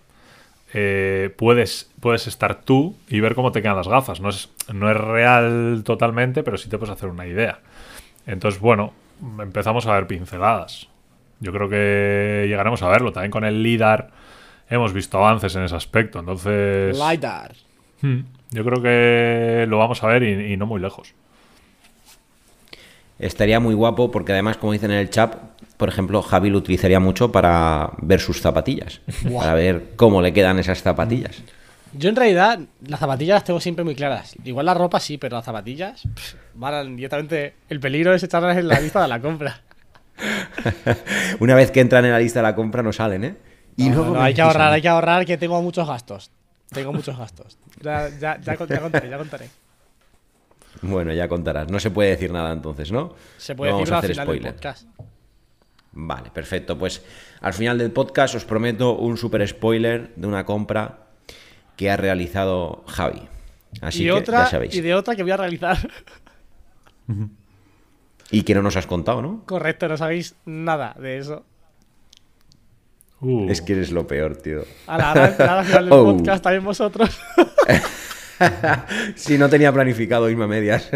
eh, 0.73 1.35
puedes, 1.37 1.91
puedes 2.01 2.29
estar 2.29 2.61
tú 2.63 2.95
y 3.09 3.19
ver 3.19 3.35
cómo 3.35 3.51
te 3.51 3.63
quedan 3.63 3.77
las 3.77 3.89
gafas. 3.89 4.21
No 4.21 4.29
es, 4.29 4.51
no 4.73 4.91
es 4.91 4.97
real 4.97 5.83
totalmente, 5.85 6.43
pero 6.43 6.57
sí 6.57 6.69
te 6.69 6.79
puedes 6.79 6.93
hacer 6.93 7.09
una 7.09 7.27
idea. 7.27 7.59
Entonces, 8.27 8.61
bueno, 8.61 8.93
empezamos 9.41 9.87
a 9.87 9.95
ver 9.95 10.07
pinceladas. 10.07 10.89
Yo 11.41 11.53
creo 11.53 11.69
que 11.69 12.47
llegaremos 12.49 12.83
a 12.83 12.89
verlo. 12.89 13.13
También 13.13 13.31
con 13.31 13.45
el 13.45 13.63
LIDAR 13.63 14.11
hemos 14.69 14.93
visto 14.93 15.19
avances 15.19 15.55
en 15.57 15.63
ese 15.65 15.77
aspecto. 15.77 16.21
Entonces, 16.21 16.99
LiDAR. 16.99 17.55
hmm, 18.03 18.21
yo 18.51 18.65
creo 18.65 18.83
que 18.83 19.67
lo 19.69 19.79
vamos 19.79 20.03
a 20.03 20.07
ver 20.07 20.23
y, 20.23 20.53
y 20.53 20.57
no 20.57 20.67
muy 20.67 20.81
lejos. 20.81 21.15
Estaría 23.19 23.61
muy 23.61 23.75
guapo 23.75 24.11
porque 24.11 24.33
además, 24.33 24.57
como 24.57 24.73
dicen 24.73 24.91
en 24.91 24.99
el 24.99 25.11
chat, 25.11 25.37
por 25.77 25.89
ejemplo, 25.89 26.23
Javi 26.23 26.51
lo 26.51 26.59
utilizaría 26.59 27.01
mucho 27.01 27.33
para 27.33 27.91
ver 28.03 28.21
sus 28.21 28.41
zapatillas, 28.41 29.01
para 29.35 29.55
ver 29.55 29.93
cómo 29.97 30.21
le 30.21 30.33
quedan 30.33 30.59
esas 30.59 30.83
zapatillas. 30.83 31.43
Yo 31.93 32.09
en 32.09 32.17
realidad 32.17 32.61
las 32.87 33.01
zapatillas 33.01 33.35
las 33.37 33.45
tengo 33.45 33.61
siempre 33.61 33.85
muy 33.85 33.95
claras. 33.95 34.35
Igual 34.45 34.67
la 34.67 34.75
ropa 34.75 35.01
sí, 35.01 35.19
pero 35.19 35.37
las 35.37 35.45
zapatillas 35.45 36.03
pff, 36.15 36.35
van 36.55 36.97
directamente... 36.97 37.55
El 37.69 37.81
peligro 37.81 38.15
es 38.15 38.23
echarlas 38.23 38.57
en 38.57 38.69
la 38.69 38.79
lista 38.81 39.03
de 39.03 39.09
la 39.09 39.21
compra. 39.21 39.63
Una 41.41 41.55
vez 41.55 41.71
que 41.71 41.81
entran 41.81 42.05
en 42.05 42.13
la 42.13 42.19
lista 42.19 42.41
de 42.41 42.45
la 42.45 42.55
compra 42.55 42.83
no 42.83 42.93
salen, 42.93 43.25
¿eh? 43.25 43.37
Y 43.77 43.89
No, 43.89 43.97
luego 43.97 44.15
no, 44.15 44.21
me 44.21 44.27
hay 44.27 44.35
que 44.35 44.43
ahorrar, 44.43 44.73
hay 44.73 44.83
que 44.83 44.89
ahorrar 44.89 45.25
que 45.27 45.37
tengo 45.39 45.61
muchos 45.63 45.87
gastos. 45.89 46.31
Tengo 46.71 46.93
muchos 46.93 47.17
gastos. 47.19 47.59
Ya, 47.83 48.09
ya, 48.21 48.41
ya, 48.41 48.57
con- 48.57 48.69
ya 48.69 48.81
contaré, 48.81 49.09
ya 49.09 49.19
contaré. 49.19 49.49
Bueno, 50.83 51.13
ya 51.13 51.27
contarás. 51.29 51.69
No 51.71 51.81
se 51.81 51.91
puede 51.91 52.11
decir 52.11 52.31
nada 52.33 52.53
entonces, 52.53 52.93
¿no? 52.93 53.15
Se 53.39 53.55
puede 53.55 53.73
No 53.73 53.79
vamos 53.79 53.91
decirlo 53.91 54.23
a 54.23 54.23
al 54.25 54.29
final 54.29 54.43
del 54.43 54.53
podcast. 54.53 54.89
Vale, 55.93 56.31
perfecto. 56.31 56.79
Pues 56.79 57.03
al 57.41 57.53
final 57.55 57.79
del 57.79 57.91
podcast 57.91 58.35
os 58.37 58.45
prometo 58.45 58.97
un 58.97 59.17
super 59.17 59.47
spoiler 59.49 60.15
de 60.15 60.27
una 60.27 60.45
compra 60.45 61.07
que 61.77 61.91
ha 61.91 61.97
realizado 61.97 62.85
Javi. 62.87 63.23
Así 63.81 64.03
y 64.03 64.07
que 64.07 64.13
otra, 64.13 64.45
ya 64.45 64.51
sabéis. 64.51 64.75
y 64.75 64.81
de 64.81 64.95
otra 64.95 65.17
que 65.17 65.23
voy 65.23 65.33
a 65.33 65.37
realizar. 65.37 65.79
Y 68.31 68.43
que 68.43 68.55
no 68.55 68.63
nos 68.63 68.77
has 68.77 68.87
contado, 68.87 69.23
¿no? 69.23 69.43
Correcto, 69.47 69.89
no 69.89 69.97
sabéis 69.97 70.35
nada 70.45 70.95
de 71.01 71.19
eso. 71.19 71.45
Uh, 73.21 73.51
Es 73.51 73.61
que 73.61 73.73
eres 73.75 73.91
lo 73.91 74.07
peor, 74.07 74.37
tío. 74.37 74.65
A 74.87 74.97
la 74.97 75.13
hora 75.13 75.25
al 75.27 75.35
final 75.35 75.67
del 75.67 75.93
Oh. 75.93 76.17
podcast 76.17 76.43
también 76.43 76.65
vosotros. 76.65 77.19
Si 79.17 79.37
no 79.37 79.51
tenía 79.51 79.71
planificado 79.71 80.31
irme 80.31 80.45
a 80.45 80.47
medias. 80.47 80.89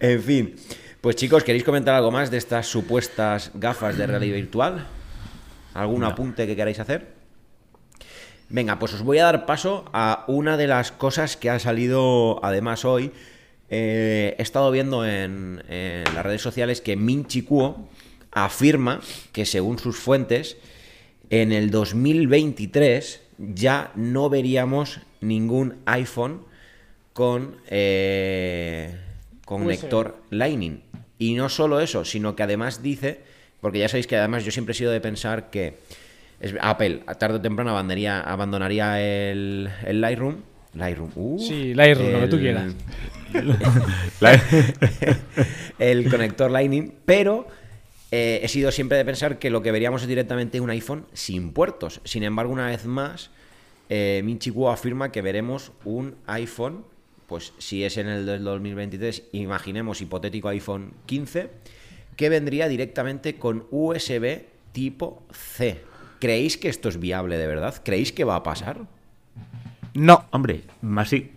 en 0.00 0.22
fin. 0.22 0.54
Pues 1.00 1.16
chicos, 1.16 1.42
¿queréis 1.42 1.64
comentar 1.64 1.96
algo 1.96 2.12
más 2.12 2.30
de 2.30 2.36
estas 2.38 2.68
supuestas 2.68 3.50
gafas 3.54 3.98
de 3.98 4.06
realidad 4.06 4.36
virtual? 4.36 4.86
¿Algún 5.74 6.04
apunte 6.04 6.46
que 6.46 6.54
queráis 6.54 6.78
hacer? 6.78 7.08
Venga, 8.54 8.78
pues 8.78 8.94
os 8.94 9.02
voy 9.02 9.18
a 9.18 9.24
dar 9.24 9.46
paso 9.46 9.84
a 9.92 10.24
una 10.28 10.56
de 10.56 10.68
las 10.68 10.92
cosas 10.92 11.36
que 11.36 11.50
ha 11.50 11.58
salido 11.58 12.38
además 12.44 12.84
hoy. 12.84 13.10
Eh, 13.68 14.36
he 14.38 14.42
estado 14.42 14.70
viendo 14.70 15.04
en, 15.04 15.64
en 15.68 16.04
las 16.14 16.24
redes 16.24 16.42
sociales 16.42 16.80
que 16.80 16.94
Minchi 16.94 17.42
Kuo 17.42 17.88
afirma 18.30 19.00
que 19.32 19.44
según 19.44 19.80
sus 19.80 19.96
fuentes, 19.96 20.56
en 21.30 21.50
el 21.50 21.72
2023 21.72 23.22
ya 23.38 23.90
no 23.96 24.30
veríamos 24.30 25.00
ningún 25.20 25.78
iPhone 25.86 26.42
con 27.12 27.56
eh, 27.66 28.96
conector 29.46 30.22
Lightning. 30.30 30.80
Y 31.18 31.34
no 31.34 31.48
solo 31.48 31.80
eso, 31.80 32.04
sino 32.04 32.36
que 32.36 32.44
además 32.44 32.84
dice, 32.84 33.18
porque 33.60 33.80
ya 33.80 33.88
sabéis 33.88 34.06
que 34.06 34.16
además 34.16 34.44
yo 34.44 34.52
siempre 34.52 34.74
he 34.74 34.76
sido 34.76 34.92
de 34.92 35.00
pensar 35.00 35.50
que 35.50 35.74
es- 36.44 36.54
Apple 36.60 37.02
tarde 37.18 37.36
o 37.36 37.40
temprano 37.40 37.70
abandonaría, 37.70 38.20
abandonaría 38.20 39.00
el, 39.00 39.68
el 39.86 40.00
Lightroom. 40.00 40.36
Lightroom, 40.74 41.10
uh, 41.14 41.38
Sí, 41.38 41.72
Lightroom, 41.74 42.12
lo 42.12 42.20
que 42.20 42.28
tú 42.28 42.38
quieras. 42.38 42.74
el 45.78 46.10
conector 46.10 46.50
Lightning, 46.50 46.92
pero 47.04 47.46
eh, 48.10 48.40
he 48.42 48.48
sido 48.48 48.70
siempre 48.72 48.96
de 48.96 49.04
pensar 49.04 49.38
que 49.38 49.50
lo 49.50 49.62
que 49.62 49.72
veríamos 49.72 50.02
es 50.02 50.08
directamente 50.08 50.60
un 50.60 50.70
iPhone 50.70 51.06
sin 51.12 51.52
puertos. 51.52 52.00
Sin 52.04 52.22
embargo, 52.22 52.52
una 52.52 52.66
vez 52.66 52.86
más, 52.86 53.30
eh, 53.88 54.22
Minchi 54.24 54.50
Kuo 54.50 54.70
afirma 54.70 55.12
que 55.12 55.22
veremos 55.22 55.72
un 55.84 56.16
iPhone, 56.26 56.84
pues 57.26 57.52
si 57.58 57.84
es 57.84 57.96
en 57.96 58.08
el 58.08 58.26
del 58.26 58.44
2023, 58.44 59.24
imaginemos 59.32 60.00
hipotético 60.00 60.48
iPhone 60.48 60.92
15, 61.06 61.50
que 62.16 62.28
vendría 62.28 62.68
directamente 62.68 63.36
con 63.36 63.66
USB 63.70 64.42
tipo 64.72 65.22
C. 65.32 65.80
¿Creéis 66.24 66.56
que 66.56 66.70
esto 66.70 66.88
es 66.88 66.98
viable 66.98 67.36
de 67.36 67.46
verdad? 67.46 67.74
¿Creéis 67.84 68.10
que 68.10 68.24
va 68.24 68.36
a 68.36 68.42
pasar? 68.42 68.78
No, 69.92 70.24
Hombre, 70.30 70.62
más 70.80 71.10
si... 71.10 71.30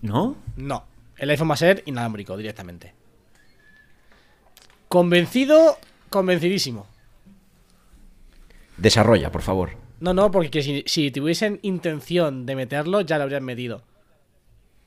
¿No? 0.00 0.34
no. 0.56 0.84
El 1.18 1.28
iPhone 1.28 1.50
va 1.50 1.52
a 1.52 1.58
ser 1.58 1.82
inalámbrico 1.84 2.34
directamente. 2.34 2.94
Convencido, 4.88 5.76
convencidísimo. 6.08 6.86
Desarrolla, 8.78 9.30
por 9.30 9.42
favor. 9.42 9.72
No, 10.00 10.14
no, 10.14 10.30
porque 10.30 10.48
que 10.50 10.62
si, 10.62 10.84
si 10.86 11.10
tuviesen 11.10 11.58
intención 11.60 12.46
de 12.46 12.56
meterlo, 12.56 13.02
ya 13.02 13.18
lo 13.18 13.24
habrían 13.24 13.44
metido. 13.44 13.82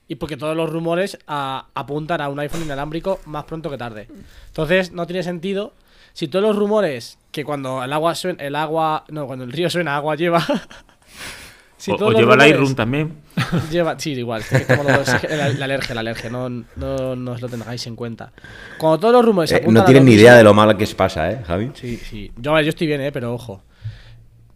Y 0.08 0.16
porque 0.16 0.36
todos 0.36 0.58
los 0.58 0.68
rumores 0.72 1.20
a- 1.28 1.68
apuntan 1.76 2.22
a 2.22 2.30
un 2.30 2.40
iPhone 2.40 2.64
inalámbrico 2.64 3.20
más 3.26 3.44
pronto 3.44 3.70
que 3.70 3.78
tarde. 3.78 4.08
Entonces, 4.48 4.92
no 4.94 5.06
tiene 5.06 5.22
sentido. 5.22 5.76
Si 6.14 6.28
todos 6.28 6.44
los 6.44 6.56
rumores 6.56 7.18
que 7.32 7.44
cuando 7.44 7.84
el 7.84 7.94
agua 7.94 8.16
suena, 8.16 8.44
el 8.44 8.56
agua. 8.56 9.06
No, 9.10 9.28
cuando 9.28 9.46
el 9.46 9.52
río 9.52 9.70
suena, 9.70 9.96
agua 9.96 10.16
lleva. 10.16 10.46
si 11.78 11.92
o 11.92 11.96
todos 11.96 12.10
o 12.10 12.12
los 12.12 12.22
lleva 12.22 12.34
rumores 12.34 12.52
Lightroom 12.52 12.76
también. 12.76 13.14
Lleva, 13.72 14.00
sí, 14.00 14.12
igual. 14.12 14.42
es 14.42 14.66
que 14.66 14.76
los 14.76 15.24
la, 15.30 15.50
la 15.50 15.66
alergia, 15.66 15.96
la 15.96 16.02
alergia. 16.02 16.30
No, 16.30 16.50
no, 16.50 17.16
no 17.16 17.32
os 17.32 17.42
lo 17.42 17.50
tengáis 17.50 17.88
en 17.88 17.96
cuenta. 17.96 18.32
Cuando 18.78 19.00
todos 19.00 19.14
los 19.14 19.26
rumores 19.26 19.52
Eh, 19.52 19.56
apuntan 19.56 19.74
no 19.74 19.86
tienen 19.86 20.06
ni 20.06 20.14
idea 20.14 20.36
de 20.36 20.44
lo 20.44 20.54
mal 20.54 20.78
que 20.78 20.86
se 20.86 20.96
pasa, 20.96 21.32
¿eh, 21.32 21.42
Javi? 21.46 21.72
Sí, 21.74 21.98
sí. 21.98 22.32
Yo, 22.38 22.60
yo 22.60 22.70
estoy 22.70 22.88
bien, 22.88 23.02
eh, 23.02 23.12
pero 23.12 23.34
ojo. 23.34 23.64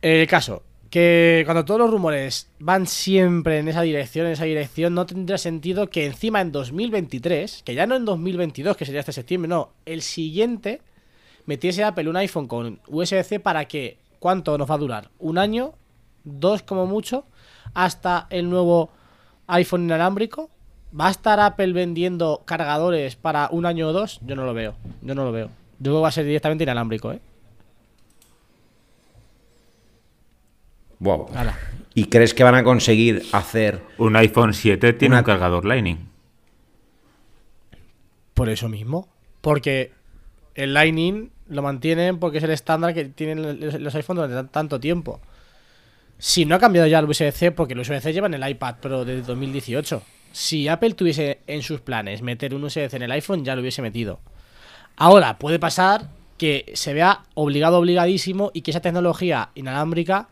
El 0.01 0.27
caso, 0.27 0.61
que 0.89 1.41
cuando 1.45 1.65
todos 1.65 1.79
los 1.79 1.89
rumores 1.89 2.49
van 2.59 2.85
siempre 2.85 3.59
en 3.59 3.67
esa 3.69 3.81
dirección, 3.81 4.27
en 4.27 4.33
esa 4.33 4.45
dirección, 4.45 4.93
no 4.93 5.05
tendría 5.05 5.37
sentido 5.37 5.89
que 5.89 6.05
encima 6.05 6.41
en 6.41 6.51
2023, 6.51 7.63
que 7.65 7.75
ya 7.75 7.87
no 7.87 7.95
en 7.95 8.05
2022, 8.05 8.77
que 8.77 8.85
sería 8.85 8.99
este 8.99 9.13
septiembre, 9.13 9.49
no, 9.49 9.71
el 9.85 10.01
siguiente 10.01 10.81
metiese 11.45 11.83
Apple 11.83 12.09
un 12.09 12.15
iPhone 12.17 12.47
con 12.47 12.79
USB-C 12.87 13.39
para 13.39 13.65
que, 13.65 13.97
¿cuánto 14.19 14.57
nos 14.57 14.69
va 14.69 14.75
a 14.75 14.79
durar? 14.79 15.09
¿Un 15.19 15.37
año? 15.37 15.73
¿Dos 16.23 16.61
como 16.63 16.85
mucho? 16.87 17.25
Hasta 17.73 18.27
el 18.29 18.49
nuevo 18.49 18.89
iPhone 19.47 19.83
inalámbrico. 19.83 20.49
¿Va 20.97 21.07
a 21.07 21.11
estar 21.11 21.39
Apple 21.39 21.73
vendiendo 21.73 22.43
cargadores 22.45 23.15
para 23.15 23.49
un 23.51 23.65
año 23.65 23.89
o 23.89 23.93
dos? 23.93 24.19
Yo 24.25 24.35
no 24.35 24.45
lo 24.45 24.53
veo. 24.53 24.75
Yo 25.01 25.13
no 25.13 25.25
lo 25.25 25.31
veo. 25.31 25.47
Yo 25.79 25.91
creo 25.91 25.95
que 25.97 26.01
va 26.01 26.07
a 26.07 26.11
ser 26.11 26.25
directamente 26.25 26.63
inalámbrico, 26.63 27.11
¿eh? 27.11 27.19
Wow. 30.99 31.27
¿Y 31.93 32.05
crees 32.05 32.33
que 32.33 32.43
van 32.43 32.55
a 32.55 32.63
conseguir 32.63 33.23
hacer 33.33 33.81
Un 33.97 34.15
iPhone 34.15 34.53
7 34.53 34.93
tiene 34.93 35.13
Una- 35.15 35.19
un 35.19 35.25
cargador 35.25 35.65
Lightning. 35.65 35.97
Por 38.33 38.49
eso 38.49 38.69
mismo. 38.69 39.07
Porque 39.41 39.91
el 40.55 40.73
Lightning 40.73 41.31
lo 41.47 41.61
mantienen 41.61 42.19
porque 42.19 42.39
es 42.39 42.43
el 42.43 42.51
estándar 42.51 42.93
que 42.93 43.05
tienen 43.05 43.59
los 43.83 43.95
iPhones 43.95 44.21
durante 44.23 44.35
tan- 44.35 44.49
tanto 44.49 44.79
tiempo. 44.79 45.19
Si 46.17 46.45
no 46.45 46.55
ha 46.55 46.59
cambiado 46.59 46.87
ya 46.87 46.99
el 46.99 47.05
USB-C, 47.05 47.51
porque 47.51 47.73
el 47.73 47.79
USB-C 47.81 48.13
lleva 48.13 48.27
en 48.27 48.35
el 48.35 48.49
iPad, 48.49 48.75
pero 48.81 49.03
desde 49.05 49.21
2018. 49.23 50.01
Si 50.31 50.67
Apple 50.67 50.93
tuviese 50.93 51.39
en 51.47 51.61
sus 51.61 51.81
planes 51.81 52.21
meter 52.21 52.53
un 52.55 52.63
USB-C 52.63 52.95
en 52.95 53.03
el 53.03 53.11
iPhone, 53.11 53.43
ya 53.45 53.55
lo 53.55 53.61
hubiese 53.61 53.81
metido. 53.81 54.19
Ahora, 54.95 55.37
puede 55.37 55.59
pasar 55.59 56.09
que 56.37 56.71
se 56.73 56.93
vea 56.93 57.23
obligado, 57.33 57.77
obligadísimo 57.79 58.51
y 58.53 58.61
que 58.61 58.71
esa 58.71 58.81
tecnología 58.81 59.49
inalámbrica 59.55 60.29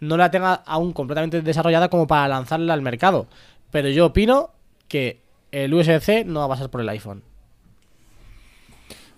no 0.00 0.16
la 0.16 0.30
tenga 0.30 0.54
aún 0.54 0.92
completamente 0.92 1.42
desarrollada 1.42 1.88
como 1.88 2.06
para 2.06 2.26
lanzarla 2.28 2.74
al 2.74 2.82
mercado. 2.82 3.28
Pero 3.70 3.88
yo 3.88 4.06
opino 4.06 4.50
que 4.88 5.20
el 5.52 5.72
USB-C 5.74 6.24
no 6.24 6.40
va 6.40 6.46
a 6.46 6.48
pasar 6.48 6.70
por 6.70 6.80
el 6.80 6.88
iPhone. 6.88 7.22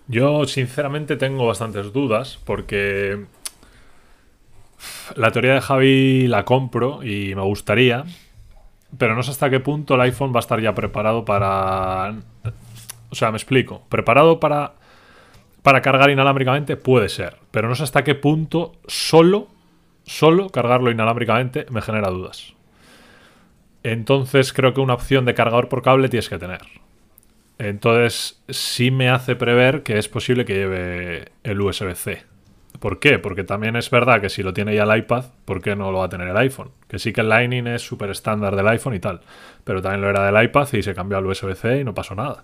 Yo, 0.07 0.45
sinceramente, 0.45 1.15
tengo 1.15 1.47
bastantes 1.47 1.93
dudas 1.93 2.39
porque 2.45 3.25
la 5.15 5.31
teoría 5.31 5.53
de 5.53 5.61
Javi 5.61 6.27
la 6.27 6.45
compro 6.45 7.03
y 7.03 7.35
me 7.35 7.41
gustaría, 7.41 8.03
pero 8.97 9.15
no 9.15 9.23
sé 9.23 9.31
hasta 9.31 9.49
qué 9.49 9.59
punto 9.59 9.95
el 9.95 10.01
iPhone 10.01 10.33
va 10.33 10.37
a 10.37 10.41
estar 10.41 10.59
ya 10.61 10.73
preparado 10.73 11.25
para... 11.25 12.15
O 13.09 13.15
sea, 13.15 13.31
me 13.31 13.37
explico. 13.37 13.83
Preparado 13.89 14.39
para, 14.39 14.73
para 15.61 15.81
cargar 15.81 16.09
inalámbricamente 16.09 16.77
puede 16.77 17.09
ser, 17.09 17.37
pero 17.51 17.69
no 17.69 17.75
sé 17.75 17.83
hasta 17.83 18.03
qué 18.03 18.15
punto 18.15 18.73
solo, 18.87 19.47
solo 20.03 20.49
cargarlo 20.49 20.91
inalámbricamente 20.91 21.65
me 21.69 21.81
genera 21.81 22.09
dudas. 22.09 22.53
Entonces 23.83 24.53
creo 24.53 24.73
que 24.73 24.81
una 24.81 24.95
opción 24.95 25.25
de 25.25 25.33
cargador 25.33 25.69
por 25.69 25.81
cable 25.81 26.09
tienes 26.09 26.29
que 26.29 26.37
tener. 26.37 26.61
Entonces, 27.63 28.43
sí 28.49 28.91
me 28.91 29.09
hace 29.09 29.37
prever 29.37 29.83
que 29.83 29.97
es 29.97 30.09
posible 30.09 30.43
que 30.43 30.53
lleve 30.53 31.31
el 31.43 31.61
USB-C. 31.61 32.23
¿Por 32.81 32.99
qué? 32.99 33.19
Porque 33.19 33.45
también 33.45 33.77
es 33.77 33.89
verdad 33.89 34.19
que 34.19 34.27
si 34.27 34.43
lo 34.43 34.53
tiene 34.53 34.75
ya 34.75 34.83
el 34.83 34.97
iPad, 34.97 35.27
¿por 35.45 35.61
qué 35.61 35.73
no 35.73 35.89
lo 35.89 35.99
va 35.99 36.05
a 36.05 36.09
tener 36.09 36.27
el 36.27 36.35
iPhone? 36.35 36.71
Que 36.89 36.99
sí 36.99 37.13
que 37.13 37.21
el 37.21 37.29
Lightning 37.29 37.67
es 37.67 37.81
súper 37.81 38.09
estándar 38.09 38.57
del 38.57 38.67
iPhone 38.67 38.95
y 38.95 38.99
tal, 38.99 39.21
pero 39.63 39.81
también 39.81 40.01
lo 40.01 40.09
era 40.09 40.29
del 40.29 40.43
iPad 40.43 40.67
y 40.73 40.83
se 40.83 40.93
cambió 40.93 41.17
al 41.17 41.25
USB-C 41.25 41.79
y 41.79 41.83
no 41.85 41.93
pasó 41.93 42.15
nada. 42.15 42.43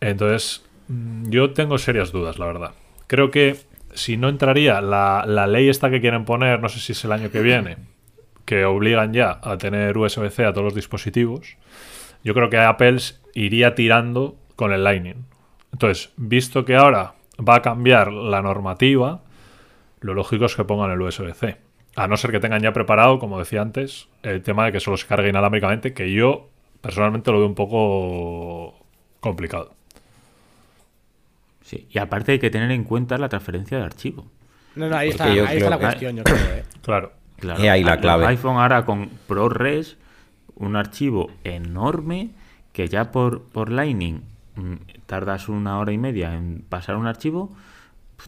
Entonces, 0.00 0.64
mm, 0.88 1.30
yo 1.30 1.52
tengo 1.52 1.78
serias 1.78 2.10
dudas, 2.10 2.40
la 2.40 2.46
verdad. 2.46 2.72
Creo 3.06 3.30
que 3.30 3.58
si 3.92 4.16
no 4.16 4.28
entraría 4.28 4.80
la, 4.80 5.22
la 5.24 5.46
ley 5.46 5.68
esta 5.68 5.88
que 5.88 6.00
quieren 6.00 6.24
poner, 6.24 6.60
no 6.60 6.68
sé 6.68 6.80
si 6.80 6.92
es 6.92 7.04
el 7.04 7.12
año 7.12 7.30
que 7.30 7.42
viene, 7.42 7.76
que 8.44 8.64
obligan 8.64 9.12
ya 9.12 9.38
a 9.40 9.56
tener 9.56 9.96
USB-C 9.96 10.44
a 10.44 10.52
todos 10.52 10.64
los 10.64 10.74
dispositivos, 10.74 11.56
yo 12.24 12.34
creo 12.34 12.50
que 12.50 12.58
Apple 12.58 12.98
iría 13.34 13.74
tirando 13.74 14.36
con 14.56 14.72
el 14.72 14.82
Lightning. 14.82 15.24
Entonces, 15.72 16.12
visto 16.16 16.64
que 16.64 16.76
ahora 16.76 17.14
va 17.46 17.56
a 17.56 17.62
cambiar 17.62 18.12
la 18.12 18.42
normativa, 18.42 19.22
lo 20.00 20.14
lógico 20.14 20.46
es 20.46 20.56
que 20.56 20.64
pongan 20.64 20.90
el 20.90 21.00
USB-C. 21.00 21.56
A 21.96 22.08
no 22.08 22.16
ser 22.16 22.32
que 22.32 22.40
tengan 22.40 22.62
ya 22.62 22.72
preparado, 22.72 23.18
como 23.18 23.38
decía 23.38 23.62
antes, 23.62 24.08
el 24.22 24.42
tema 24.42 24.66
de 24.66 24.72
que 24.72 24.80
solo 24.80 24.96
se 24.96 25.06
cargue 25.06 25.28
inalámbricamente, 25.28 25.94
que 25.94 26.12
yo 26.12 26.48
personalmente 26.80 27.30
lo 27.30 27.38
veo 27.38 27.46
un 27.46 27.54
poco 27.54 28.84
complicado. 29.20 29.74
Sí. 31.62 31.86
Y 31.90 31.98
aparte 31.98 32.32
hay 32.32 32.38
que 32.38 32.50
tener 32.50 32.70
en 32.70 32.84
cuenta 32.84 33.16
la 33.16 33.28
transferencia 33.28 33.78
de 33.78 33.84
archivo. 33.84 34.26
No, 34.74 34.88
no, 34.88 34.96
ahí 34.96 35.10
está, 35.10 35.24
ahí 35.24 35.34
creo 35.34 35.46
está 35.46 35.70
la 35.70 35.78
cuestión, 35.78 36.16
yo 36.16 36.24
creo, 36.24 36.36
¿eh? 36.36 36.64
Claro. 36.82 37.12
Claro, 37.38 37.62
He 37.62 37.68
ahí 37.68 37.82
la 37.82 37.98
clave. 37.98 38.26
iPhone 38.26 38.56
ahora 38.56 38.84
con 38.84 39.08
ProRes, 39.26 39.96
un 40.56 40.76
archivo 40.76 41.30
enorme 41.44 42.30
que 42.72 42.88
ya 42.88 43.10
por, 43.10 43.42
por 43.42 43.70
Lightning 43.70 44.22
mm, 44.56 44.74
tardas 45.06 45.48
una 45.48 45.78
hora 45.78 45.92
y 45.92 45.98
media 45.98 46.34
en 46.34 46.64
pasar 46.68 46.96
un 46.96 47.06
archivo 47.06 47.54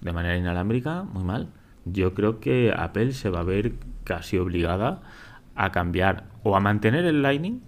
de 0.00 0.12
manera 0.12 0.36
inalámbrica, 0.36 1.02
muy 1.04 1.24
mal. 1.24 1.52
Yo 1.84 2.14
creo 2.14 2.40
que 2.40 2.72
Apple 2.76 3.12
se 3.12 3.30
va 3.30 3.40
a 3.40 3.44
ver 3.44 3.74
casi 4.04 4.38
obligada 4.38 5.02
a 5.54 5.72
cambiar 5.72 6.24
o 6.42 6.56
a 6.56 6.60
mantener 6.60 7.04
el 7.04 7.22
Lightning 7.22 7.60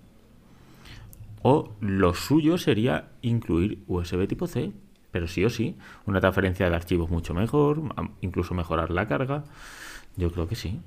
o 1.43 1.73
lo 1.81 2.15
suyo 2.15 2.59
sería 2.59 3.11
incluir 3.23 3.83
USB 3.87 4.27
tipo 4.27 4.47
C. 4.47 4.73
Pero 5.11 5.27
sí 5.27 5.45
o 5.45 5.51
sí, 5.51 5.77
una 6.05 6.21
transferencia 6.21 6.69
de 6.69 6.77
archivos 6.77 7.09
mucho 7.11 7.33
mejor, 7.33 7.83
incluso 8.21 8.55
mejorar 8.55 8.91
la 8.91 9.09
carga. 9.09 9.45
Yo 10.17 10.31
creo 10.31 10.47
que 10.47 10.55
sí. 10.55 10.81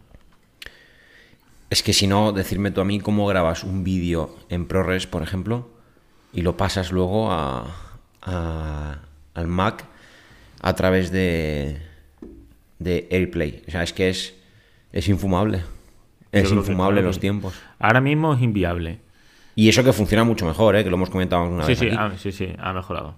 Es 1.71 1.81
que 1.83 1.93
si 1.93 2.05
no, 2.05 2.31
decirme 2.33 2.69
tú 2.69 2.81
a 2.81 2.85
mí 2.85 2.99
cómo 2.99 3.25
grabas 3.25 3.63
un 3.63 3.83
vídeo 3.83 4.35
en 4.49 4.67
ProRes, 4.67 5.07
por 5.07 5.23
ejemplo, 5.23 5.69
y 6.33 6.41
lo 6.41 6.55
pasas 6.57 6.91
luego 6.91 7.31
a, 7.31 7.65
a- 8.21 8.99
al 9.33 9.47
Mac 9.47 9.85
a 10.61 10.73
través 10.75 11.11
de, 11.11 11.81
de 12.77 13.07
AirPlay. 13.09 13.63
O 13.67 13.71
sea, 13.71 13.83
es 13.83 13.93
que 13.93 14.09
es, 14.09 14.35
es 14.91 15.07
infumable. 15.07 15.63
Es 16.33 16.51
infumable 16.51 17.01
los 17.01 17.19
tiempos. 17.19 17.53
Ahora 17.79 18.01
mismo 18.01 18.33
es 18.33 18.41
inviable. 18.41 18.99
Y 19.55 19.67
eso 19.69 19.83
que 19.83 19.91
funciona 19.93 20.23
mucho 20.23 20.45
mejor, 20.45 20.75
¿eh? 20.75 20.83
que 20.83 20.89
lo 20.89 20.97
hemos 20.97 21.09
comentado 21.09 21.43
una 21.45 21.63
Sí, 21.63 21.69
vez 21.71 21.79
sí, 21.79 21.87
aquí. 21.87 21.95
ah, 21.97 22.11
sí, 22.17 22.31
sí, 22.31 22.53
ha 22.57 22.73
mejorado. 22.73 23.15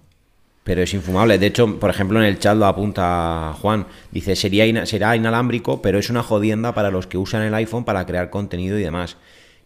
Pero 0.63 0.82
es 0.82 0.93
infumable. 0.93 1.38
De 1.39 1.48
hecho, 1.48 1.77
por 1.79 1.89
ejemplo, 1.89 2.20
en 2.20 2.25
el 2.25 2.39
chat 2.39 2.55
lo 2.58 2.65
apunta 2.65 3.53
Juan. 3.62 3.86
Dice, 4.12 4.36
sería 4.36 4.65
ina- 4.65 4.86
será 4.86 5.15
inalámbrico, 5.15 5.82
pero 5.82 6.00
es 6.00 6.10
una 6.10 6.24
jodienda 6.24 6.74
para 6.74 6.89
los 6.89 7.05
que 7.08 7.17
usan 7.17 7.41
el 7.41 7.53
iPhone 7.53 7.84
para 7.84 8.05
crear 8.05 8.29
contenido 8.29 8.79
y 8.79 8.84
demás. 8.84 9.17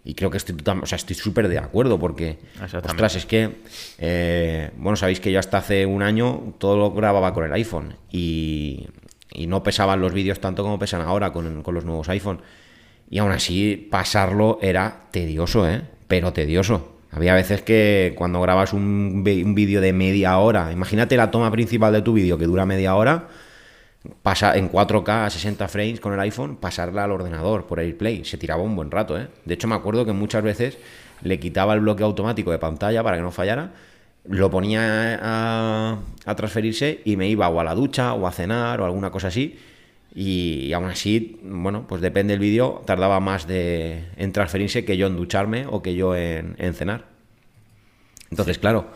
Y 0.03 0.15
creo 0.15 0.31
que 0.31 0.37
estoy 0.37 0.55
o 0.81 0.85
sea, 0.85 0.95
estoy 0.95 1.15
súper 1.15 1.49
de 1.49 1.57
acuerdo 1.59 1.99
porque, 1.99 2.39
ostras, 2.93 3.15
es 3.15 3.25
que, 3.25 3.57
eh, 3.99 4.71
bueno, 4.77 4.95
sabéis 4.95 5.19
que 5.19 5.31
yo 5.31 5.39
hasta 5.39 5.57
hace 5.57 5.85
un 5.85 6.01
año 6.01 6.53
todo 6.57 6.77
lo 6.77 6.91
grababa 6.91 7.33
con 7.33 7.43
el 7.43 7.51
iPhone 7.53 7.95
y, 8.11 8.87
y 9.33 9.47
no 9.47 9.61
pesaban 9.63 9.99
los 9.99 10.13
vídeos 10.13 10.39
tanto 10.39 10.63
como 10.63 10.79
pesan 10.79 11.01
ahora 11.01 11.31
con, 11.33 11.61
con 11.61 11.75
los 11.75 11.83
nuevos 11.85 12.07
iPhone. 12.09 12.41
Y 13.09 13.19
aún 13.19 13.31
así, 13.31 13.87
pasarlo 13.91 14.59
era 14.61 15.03
tedioso, 15.11 15.69
¿eh? 15.69 15.81
Pero 16.07 16.33
tedioso. 16.33 16.96
Había 17.11 17.33
veces 17.33 17.61
que 17.61 18.13
cuando 18.15 18.41
grabas 18.41 18.73
un, 18.73 19.23
un 19.25 19.55
vídeo 19.55 19.81
de 19.81 19.93
media 19.93 20.37
hora, 20.37 20.71
imagínate 20.71 21.17
la 21.17 21.31
toma 21.31 21.51
principal 21.51 21.93
de 21.93 22.01
tu 22.01 22.13
vídeo 22.13 22.37
que 22.37 22.45
dura 22.45 22.65
media 22.65 22.95
hora, 22.95 23.27
pasa 24.21 24.57
en 24.57 24.71
4K 24.71 25.25
a 25.25 25.29
60 25.29 25.67
frames 25.67 25.99
con 25.99 26.13
el 26.13 26.19
iPhone, 26.19 26.57
pasarla 26.57 27.03
al 27.03 27.11
ordenador 27.11 27.65
por 27.65 27.79
AirPlay. 27.79 28.25
Se 28.25 28.37
tiraba 28.37 28.61
un 28.61 28.75
buen 28.75 28.91
rato, 28.91 29.19
¿eh? 29.19 29.27
De 29.45 29.53
hecho, 29.53 29.67
me 29.67 29.75
acuerdo 29.75 30.05
que 30.05 30.13
muchas 30.13 30.43
veces 30.43 30.77
le 31.21 31.39
quitaba 31.39 31.73
el 31.73 31.79
bloque 31.81 32.03
automático 32.03 32.51
de 32.51 32.59
pantalla 32.59 33.03
para 33.03 33.17
que 33.17 33.23
no 33.23 33.31
fallara, 33.31 33.71
lo 34.25 34.51
ponía 34.51 35.19
a, 35.21 35.99
a 36.25 36.35
transferirse 36.35 37.01
y 37.05 37.15
me 37.15 37.27
iba 37.29 37.47
o 37.47 37.59
a 37.59 37.63
la 37.63 37.73
ducha 37.73 38.13
o 38.13 38.27
a 38.27 38.31
cenar 38.31 38.81
o 38.81 38.85
alguna 38.85 39.09
cosa 39.09 39.29
así. 39.29 39.57
Y, 40.19 40.73
aún 40.73 40.89
así, 40.89 41.39
bueno, 41.43 41.85
pues 41.87 42.01
depende 42.01 42.33
del 42.33 42.39
vídeo, 42.39 42.81
tardaba 42.87 43.19
más 43.19 43.45
de, 43.45 44.05
en 44.15 44.31
transferirse 44.31 44.83
que 44.83 44.97
yo 44.97 45.05
en 45.05 45.15
ducharme 45.15 45.67
o 45.69 45.83
que 45.83 45.93
yo 45.93 46.15
en, 46.15 46.55
en 46.57 46.73
cenar. 46.73 47.05
Entonces, 48.31 48.57
claro, 48.57 48.87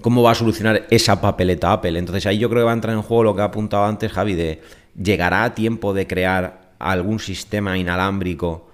¿cómo 0.00 0.22
va 0.22 0.30
a 0.30 0.34
solucionar 0.36 0.86
esa 0.90 1.20
papeleta 1.20 1.72
Apple? 1.72 1.98
Entonces 1.98 2.26
ahí 2.26 2.38
yo 2.38 2.48
creo 2.48 2.60
que 2.60 2.66
va 2.66 2.70
a 2.70 2.74
entrar 2.74 2.94
en 2.94 3.02
juego 3.02 3.24
lo 3.24 3.34
que 3.34 3.42
ha 3.42 3.46
apuntado 3.46 3.86
antes 3.86 4.12
Javi, 4.12 4.34
de 4.34 4.62
llegará 4.96 5.42
a 5.42 5.52
tiempo 5.52 5.94
de 5.94 6.06
crear 6.06 6.70
algún 6.78 7.18
sistema 7.18 7.76
inalámbrico 7.76 8.70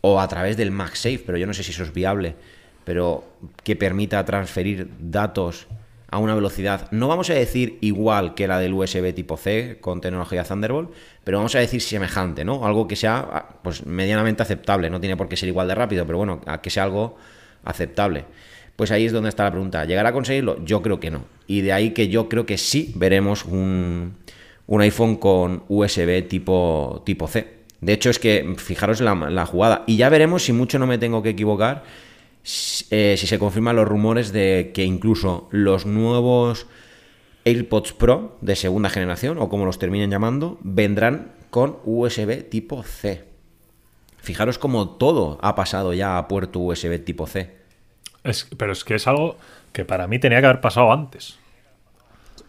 o 0.00 0.20
a 0.20 0.28
través 0.28 0.56
del 0.56 0.70
MagSafe, 0.70 1.24
pero 1.26 1.38
yo 1.38 1.48
no 1.48 1.54
sé 1.54 1.64
si 1.64 1.72
eso 1.72 1.82
es 1.82 1.92
viable, 1.92 2.36
pero 2.84 3.24
que 3.64 3.74
permita 3.74 4.24
transferir 4.24 4.88
datos 5.00 5.66
a 6.10 6.18
una 6.18 6.34
velocidad, 6.34 6.90
no 6.90 7.06
vamos 7.06 7.28
a 7.28 7.34
decir 7.34 7.78
igual 7.82 8.34
que 8.34 8.48
la 8.48 8.58
del 8.58 8.72
USB 8.72 9.14
tipo 9.14 9.36
C 9.36 9.78
con 9.80 10.00
tecnología 10.00 10.42
Thunderbolt, 10.42 10.90
pero 11.22 11.38
vamos 11.38 11.54
a 11.54 11.58
decir 11.58 11.82
semejante, 11.82 12.44
¿no? 12.44 12.64
Algo 12.66 12.88
que 12.88 12.96
sea 12.96 13.28
ah, 13.30 13.48
pues 13.62 13.84
medianamente 13.84 14.42
aceptable, 14.42 14.88
no 14.88 15.00
tiene 15.00 15.16
por 15.16 15.28
qué 15.28 15.36
ser 15.36 15.50
igual 15.50 15.68
de 15.68 15.74
rápido, 15.74 16.06
pero 16.06 16.18
bueno, 16.18 16.40
a 16.46 16.62
que 16.62 16.70
sea 16.70 16.84
algo 16.84 17.16
aceptable. 17.64 18.24
Pues 18.74 18.90
ahí 18.90 19.04
es 19.04 19.12
donde 19.12 19.28
está 19.28 19.44
la 19.44 19.50
pregunta. 19.50 19.84
¿Llegará 19.84 20.10
a 20.10 20.12
conseguirlo? 20.12 20.64
Yo 20.64 20.82
creo 20.82 21.00
que 21.00 21.10
no. 21.10 21.24
Y 21.46 21.62
de 21.62 21.72
ahí 21.72 21.90
que 21.90 22.08
yo 22.08 22.28
creo 22.28 22.46
que 22.46 22.56
sí 22.58 22.92
veremos 22.94 23.44
un, 23.44 24.14
un 24.68 24.80
iPhone 24.80 25.16
con 25.16 25.64
USB 25.68 26.28
tipo, 26.28 27.02
tipo 27.04 27.26
C. 27.26 27.58
De 27.80 27.92
hecho, 27.92 28.08
es 28.08 28.18
que 28.18 28.54
fijaros 28.56 29.00
la, 29.00 29.14
la 29.14 29.46
jugada. 29.46 29.82
Y 29.86 29.96
ya 29.96 30.08
veremos 30.08 30.44
si 30.44 30.52
mucho 30.52 30.78
no 30.78 30.86
me 30.86 30.96
tengo 30.96 31.22
que 31.22 31.30
equivocar. 31.30 31.82
Si, 32.42 32.86
eh, 32.90 33.16
si 33.18 33.26
se 33.26 33.38
confirman 33.38 33.76
los 33.76 33.86
rumores 33.88 34.32
de 34.32 34.70
que 34.74 34.84
incluso 34.84 35.48
los 35.50 35.84
nuevos 35.86 36.66
AirPods 37.44 37.92
Pro 37.92 38.38
de 38.40 38.56
segunda 38.56 38.88
generación, 38.90 39.38
o 39.38 39.48
como 39.48 39.64
los 39.66 39.78
terminen 39.78 40.10
llamando, 40.10 40.58
vendrán 40.62 41.32
con 41.50 41.78
USB 41.84 42.42
tipo 42.48 42.82
C. 42.82 43.24
Fijaros 44.18 44.58
como 44.58 44.90
todo 44.90 45.38
ha 45.42 45.54
pasado 45.54 45.94
ya 45.94 46.18
a 46.18 46.28
puerto 46.28 46.58
USB 46.60 46.98
tipo 47.04 47.26
C. 47.26 47.56
Es- 48.24 48.48
pero 48.56 48.72
es 48.72 48.84
que 48.84 48.94
es 48.96 49.06
algo 49.06 49.36
que 49.72 49.84
para 49.84 50.06
mí 50.06 50.18
tenía 50.18 50.40
que 50.40 50.46
haber 50.46 50.60
pasado 50.60 50.92
antes. 50.92 51.38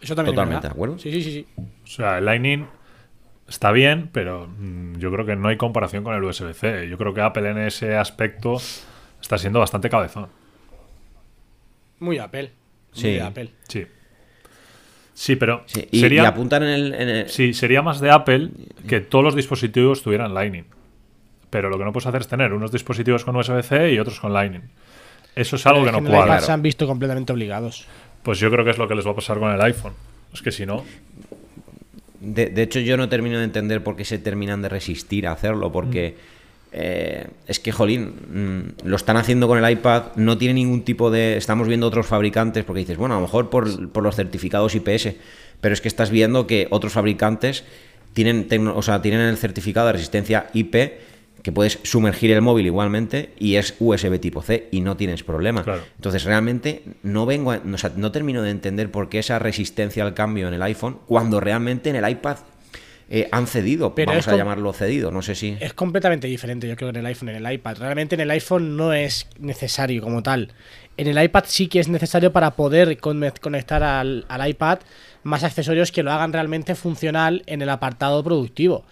Eso 0.01 0.15
también 0.15 0.35
Totalmente 0.35 0.67
de 0.67 0.71
acuerdo. 0.71 0.97
Sí, 0.97 1.11
sí, 1.11 1.21
sí, 1.21 1.31
sí. 1.31 1.47
O 1.83 1.87
sea, 1.87 2.17
el 2.19 2.25
Lightning 2.25 2.65
está 3.47 3.71
bien, 3.71 4.09
pero 4.11 4.47
mm, 4.47 4.97
yo 4.97 5.11
creo 5.11 5.25
que 5.25 5.35
no 5.35 5.47
hay 5.49 5.57
comparación 5.57 6.03
con 6.03 6.15
el 6.15 6.23
USB-C. 6.23 6.87
Yo 6.89 6.97
creo 6.97 7.13
que 7.13 7.21
Apple 7.21 7.49
en 7.49 7.57
ese 7.59 7.95
aspecto 7.95 8.57
está 9.29 9.37
siendo 9.37 9.59
bastante 9.59 9.91
cabezón. 9.91 10.27
Muy 11.99 12.17
Apple. 12.17 12.51
Muy 12.95 12.99
Sí. 13.01 13.11
de 13.11 13.21
Apple. 13.21 13.51
Sí. 13.67 13.85
Sí, 15.13 15.35
pero 15.35 15.61
Sí, 15.67 15.87
y, 15.91 15.99
sería, 15.99 16.23
y 16.23 16.25
apuntan 16.25 16.63
en 16.63 16.69
el, 16.69 16.93
en 16.95 17.09
el- 17.09 17.29
sí, 17.29 17.53
sería 17.53 17.83
más 17.83 17.99
de 17.99 18.09
Apple 18.09 18.49
que 18.87 19.01
todos 19.01 19.23
los 19.23 19.35
dispositivos 19.35 20.01
tuvieran 20.01 20.33
Lightning. 20.33 20.63
Pero 21.51 21.69
lo 21.69 21.77
que 21.77 21.83
no 21.83 21.93
puedes 21.93 22.07
hacer 22.07 22.21
es 22.21 22.27
tener 22.27 22.53
unos 22.53 22.71
dispositivos 22.71 23.23
con 23.23 23.35
USB-C 23.35 23.91
y 23.93 23.99
otros 23.99 24.19
con 24.19 24.33
Lightning. 24.33 24.63
Eso 25.35 25.57
es 25.57 25.65
algo 25.67 25.85
que 25.85 25.91
no 25.91 26.03
cuadra. 26.03 26.41
se 26.41 26.51
han 26.51 26.63
visto 26.63 26.87
completamente 26.87 27.31
obligados. 27.31 27.85
Pues 28.23 28.39
yo 28.39 28.49
creo 28.49 28.65
que 28.65 28.71
es 28.71 28.79
lo 28.79 28.87
que 28.87 28.95
les 28.95 29.05
va 29.05 29.11
a 29.11 29.15
pasar 29.15 29.37
con 29.37 29.51
el 29.51 29.61
iPhone. 29.61 29.93
Es 30.33 30.41
que 30.41 30.51
si 30.51 30.65
no, 30.65 30.83
De, 32.21 32.47
de 32.47 32.63
hecho, 32.63 32.79
yo 32.79 32.97
no 32.97 33.07
termino 33.07 33.37
de 33.37 33.45
entender 33.45 33.81
por 33.83 33.95
qué 33.95 34.03
se 34.05 34.17
terminan 34.17 34.61
de 34.63 34.67
resistir 34.69 35.25
a 35.27 35.31
hacerlo, 35.33 35.71
porque 35.71 36.17
eh, 36.71 37.27
es 37.47 37.59
que, 37.59 37.71
jolín, 37.71 38.13
mm, 38.83 38.87
lo 38.87 38.95
están 38.95 39.17
haciendo 39.17 39.47
con 39.47 39.63
el 39.63 39.71
iPad, 39.71 40.03
no 40.15 40.37
tiene 40.37 40.53
ningún 40.55 40.83
tipo 40.83 41.09
de... 41.11 41.35
Estamos 41.37 41.67
viendo 41.67 41.87
otros 41.87 42.05
fabricantes, 42.07 42.63
porque 42.63 42.79
dices, 42.81 42.97
bueno, 42.97 43.15
a 43.15 43.17
lo 43.17 43.23
mejor 43.23 43.49
por, 43.49 43.89
por 43.91 44.03
los 44.03 44.15
certificados 44.15 44.75
IPS, 44.75 45.09
pero 45.61 45.73
es 45.73 45.81
que 45.81 45.87
estás 45.87 46.09
viendo 46.11 46.47
que 46.47 46.67
otros 46.69 46.93
fabricantes 46.93 47.63
tienen, 48.13 48.47
o 48.67 48.81
sea, 48.81 49.01
tienen 49.01 49.21
el 49.21 49.37
certificado 49.37 49.87
de 49.87 49.93
resistencia 49.93 50.47
IP, 50.53 50.75
que 51.41 51.51
puedes 51.53 51.79
sumergir 51.83 52.31
el 52.31 52.41
móvil 52.41 52.65
igualmente, 52.65 53.31
y 53.39 53.55
es 53.55 53.73
USB 53.79 54.19
tipo 54.19 54.41
C, 54.41 54.67
y 54.71 54.81
no 54.81 54.97
tienes 54.97 55.23
problema. 55.23 55.63
Claro. 55.63 55.81
Entonces, 55.95 56.23
realmente 56.25 56.83
no 57.01 57.25
vengo, 57.25 57.51
a- 57.53 57.61
o 57.73 57.77
sea, 57.77 57.91
no 57.95 58.11
termino 58.11 58.41
de 58.41 58.49
entender 58.51 58.91
por 58.91 59.07
qué 59.09 59.19
esa 59.19 59.39
resistencia 59.39 60.03
al 60.03 60.13
cambio 60.13 60.47
en 60.49 60.53
el 60.53 60.61
iPhone, 60.61 60.97
cuando 61.07 61.39
realmente 61.39 61.89
en 61.89 61.95
el 61.95 62.09
iPad 62.09 62.37
eh, 63.09 63.27
han 63.31 63.47
cedido, 63.47 63.95
Pero 63.95 64.11
vamos 64.11 64.27
a 64.27 64.37
llamarlo 64.37 64.71
cedido, 64.73 65.11
no 65.11 65.21
sé 65.21 65.33
si. 65.35 65.57
Es 65.59 65.73
completamente 65.73 66.27
diferente, 66.27 66.67
yo 66.67 66.75
creo, 66.75 66.89
en 66.89 66.97
el 66.97 67.05
iPhone 67.07 67.29
en 67.29 67.43
el 67.45 67.53
iPad. 67.53 67.77
Realmente 67.77 68.15
en 68.15 68.21
el 68.21 68.31
iPhone 68.31 68.77
no 68.77 68.93
es 68.93 69.27
necesario 69.39 70.01
como 70.01 70.21
tal. 70.21 70.51
En 70.97 71.07
el 71.07 71.21
iPad 71.23 71.45
sí 71.47 71.67
que 71.67 71.79
es 71.79 71.87
necesario 71.87 72.31
para 72.31 72.51
poder 72.51 72.97
con- 72.99 73.23
conectar 73.41 73.81
al, 73.83 74.25
al 74.27 74.47
iPad 74.49 74.79
más 75.23 75.43
accesorios 75.43 75.91
que 75.91 76.03
lo 76.03 76.11
hagan 76.11 76.31
realmente 76.33 76.75
funcional 76.75 77.41
en 77.47 77.61
el 77.61 77.69
apartado 77.69 78.23
productivo. 78.23 78.83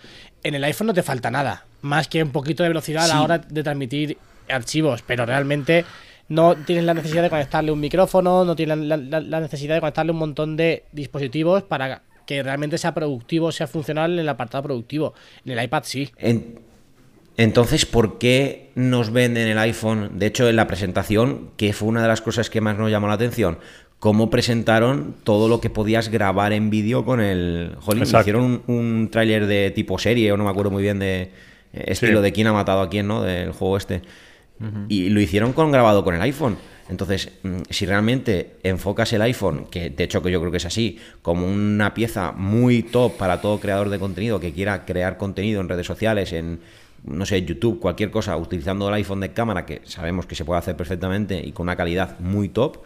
En 0.44 0.56
el 0.56 0.64
iPhone 0.64 0.88
no 0.88 0.94
te 0.94 1.04
falta 1.04 1.30
nada, 1.30 1.66
más 1.82 2.08
que 2.08 2.24
un 2.24 2.32
poquito 2.32 2.64
de 2.64 2.70
velocidad 2.70 3.04
a 3.06 3.08
la 3.08 3.22
hora 3.22 3.38
de 3.38 3.64
transmitir 3.64 4.18
archivos, 4.50 5.04
pero 5.06 5.26
realmente 5.26 5.86
no 6.30 6.56
tienes 6.56 6.86
la 6.86 6.94
necesidad 6.94 7.24
de 7.24 7.30
conectarle 7.30 7.72
un 7.72 7.80
micrófono, 7.80 8.44
no 8.46 8.56
tienes 8.56 8.78
la, 8.80 8.98
la- 8.98 9.20
la 9.22 9.40
necesidad 9.42 9.76
de 9.76 9.82
conectarle 9.82 10.12
un 10.12 10.18
montón 10.20 10.56
de 10.58 10.84
dispositivos 10.92 11.64
para 11.64 12.02
que 12.28 12.44
realmente 12.44 12.78
sea 12.78 12.94
productivo, 12.94 13.52
sea 13.52 13.66
funcional 13.66 14.14
en 14.14 14.20
el 14.20 14.30
apartado 14.30 14.62
productivo. 14.66 15.16
En 15.44 15.58
el 15.58 15.64
iPad 15.64 15.82
sí. 15.86 16.12
En- 16.20 16.60
entonces, 17.38 17.86
¿por 17.86 18.18
qué 18.18 18.72
nos 18.76 19.12
venden 19.12 19.48
el 19.48 19.58
iPhone? 19.60 20.12
De 20.20 20.26
hecho, 20.28 20.50
en 20.50 20.56
la 20.56 20.68
presentación, 20.68 21.52
que 21.56 21.72
fue 21.74 21.88
una 21.88 22.02
de 22.02 22.08
las 22.08 22.22
cosas 22.22 22.50
que 22.50 22.62
más 22.62 22.78
nos 22.78 22.90
llamó 22.90 23.08
la 23.08 23.14
atención, 23.14 23.60
cómo 24.00 24.30
presentaron 24.30 25.16
todo 25.24 25.48
lo 25.48 25.62
que 25.62 25.70
podías 25.70 26.10
grabar 26.10 26.52
en 26.54 26.70
vídeo 26.72 27.06
con 27.06 27.20
el. 27.22 27.76
Jolín, 27.80 28.04
Exacto. 28.04 28.22
hicieron 28.30 28.64
un, 28.68 28.76
un 28.76 29.10
tráiler 29.12 29.46
de 29.48 29.70
tipo 29.72 29.98
serie, 30.00 30.32
o 30.32 30.38
no 30.38 30.44
me 30.46 30.50
acuerdo 30.50 30.72
muy 30.72 30.82
bien 30.84 30.98
de 31.00 31.22
eh, 31.22 31.32
estilo 31.88 32.20
Sí. 32.20 32.24
de 32.24 32.32
quién 32.34 32.48
ha 32.48 32.54
matado 32.54 32.82
a 32.82 32.90
quién, 32.90 33.08
¿no? 33.08 33.22
Del 33.22 33.52
juego 33.52 33.78
este. 33.78 34.02
Y 34.90 35.10
lo 35.10 35.22
hicieron 35.22 35.54
con 35.54 35.72
grabado 35.72 36.04
con 36.04 36.16
el 36.16 36.22
iPhone. 36.24 36.58
Entonces, 36.90 37.32
mm, 37.44 37.58
si 37.70 37.86
realmente 37.86 38.56
enfocas 38.64 39.12
el 39.14 39.22
iPhone, 39.22 39.66
que 39.70 39.90
de 39.90 40.04
hecho 40.04 40.22
que 40.22 40.32
yo 40.32 40.40
creo 40.40 40.52
que 40.52 40.58
es 40.58 40.66
así, 40.66 41.00
como 41.22 41.48
una 41.48 41.94
pieza 41.94 42.32
muy 42.32 42.84
top 42.84 43.18
para 43.18 43.42
todo 43.42 43.60
creador 43.60 43.90
de 43.90 44.00
contenido 44.00 44.40
que 44.40 44.54
quiera 44.54 44.86
crear 44.86 45.18
contenido 45.18 45.62
en 45.62 45.70
redes 45.70 45.86
sociales, 45.86 46.32
en 46.34 46.60
no 47.04 47.26
sé, 47.26 47.44
YouTube, 47.44 47.80
cualquier 47.80 48.12
cosa, 48.12 48.36
utilizando 48.38 48.88
el 48.88 48.96
iPhone 48.96 49.20
de 49.20 49.32
cámara, 49.32 49.66
que 49.66 49.82
sabemos 49.86 50.26
que 50.26 50.36
se 50.36 50.46
puede 50.46 50.60
hacer 50.60 50.76
perfectamente 50.76 51.42
y 51.44 51.52
con 51.52 51.66
una 51.66 51.76
calidad 51.76 52.20
muy 52.20 52.50
top, 52.50 52.80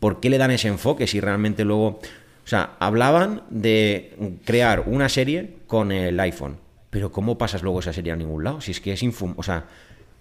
¿por 0.00 0.20
qué 0.20 0.30
le 0.30 0.38
dan 0.38 0.50
ese 0.50 0.68
enfoque 0.68 1.06
si 1.06 1.20
realmente 1.20 1.64
luego... 1.64 2.00
O 2.44 2.48
sea, 2.48 2.74
hablaban 2.80 3.42
de 3.50 4.16
crear 4.44 4.82
una 4.86 5.08
serie 5.08 5.58
con 5.68 5.92
el 5.92 6.18
iPhone, 6.18 6.56
pero 6.90 7.12
¿cómo 7.12 7.38
pasas 7.38 7.62
luego 7.62 7.78
esa 7.78 7.92
serie 7.92 8.10
a 8.10 8.16
ningún 8.16 8.42
lado? 8.42 8.60
Si 8.60 8.72
es 8.72 8.80
que 8.80 8.92
es 8.92 9.02
infum... 9.04 9.34
O 9.36 9.44
sea, 9.44 9.66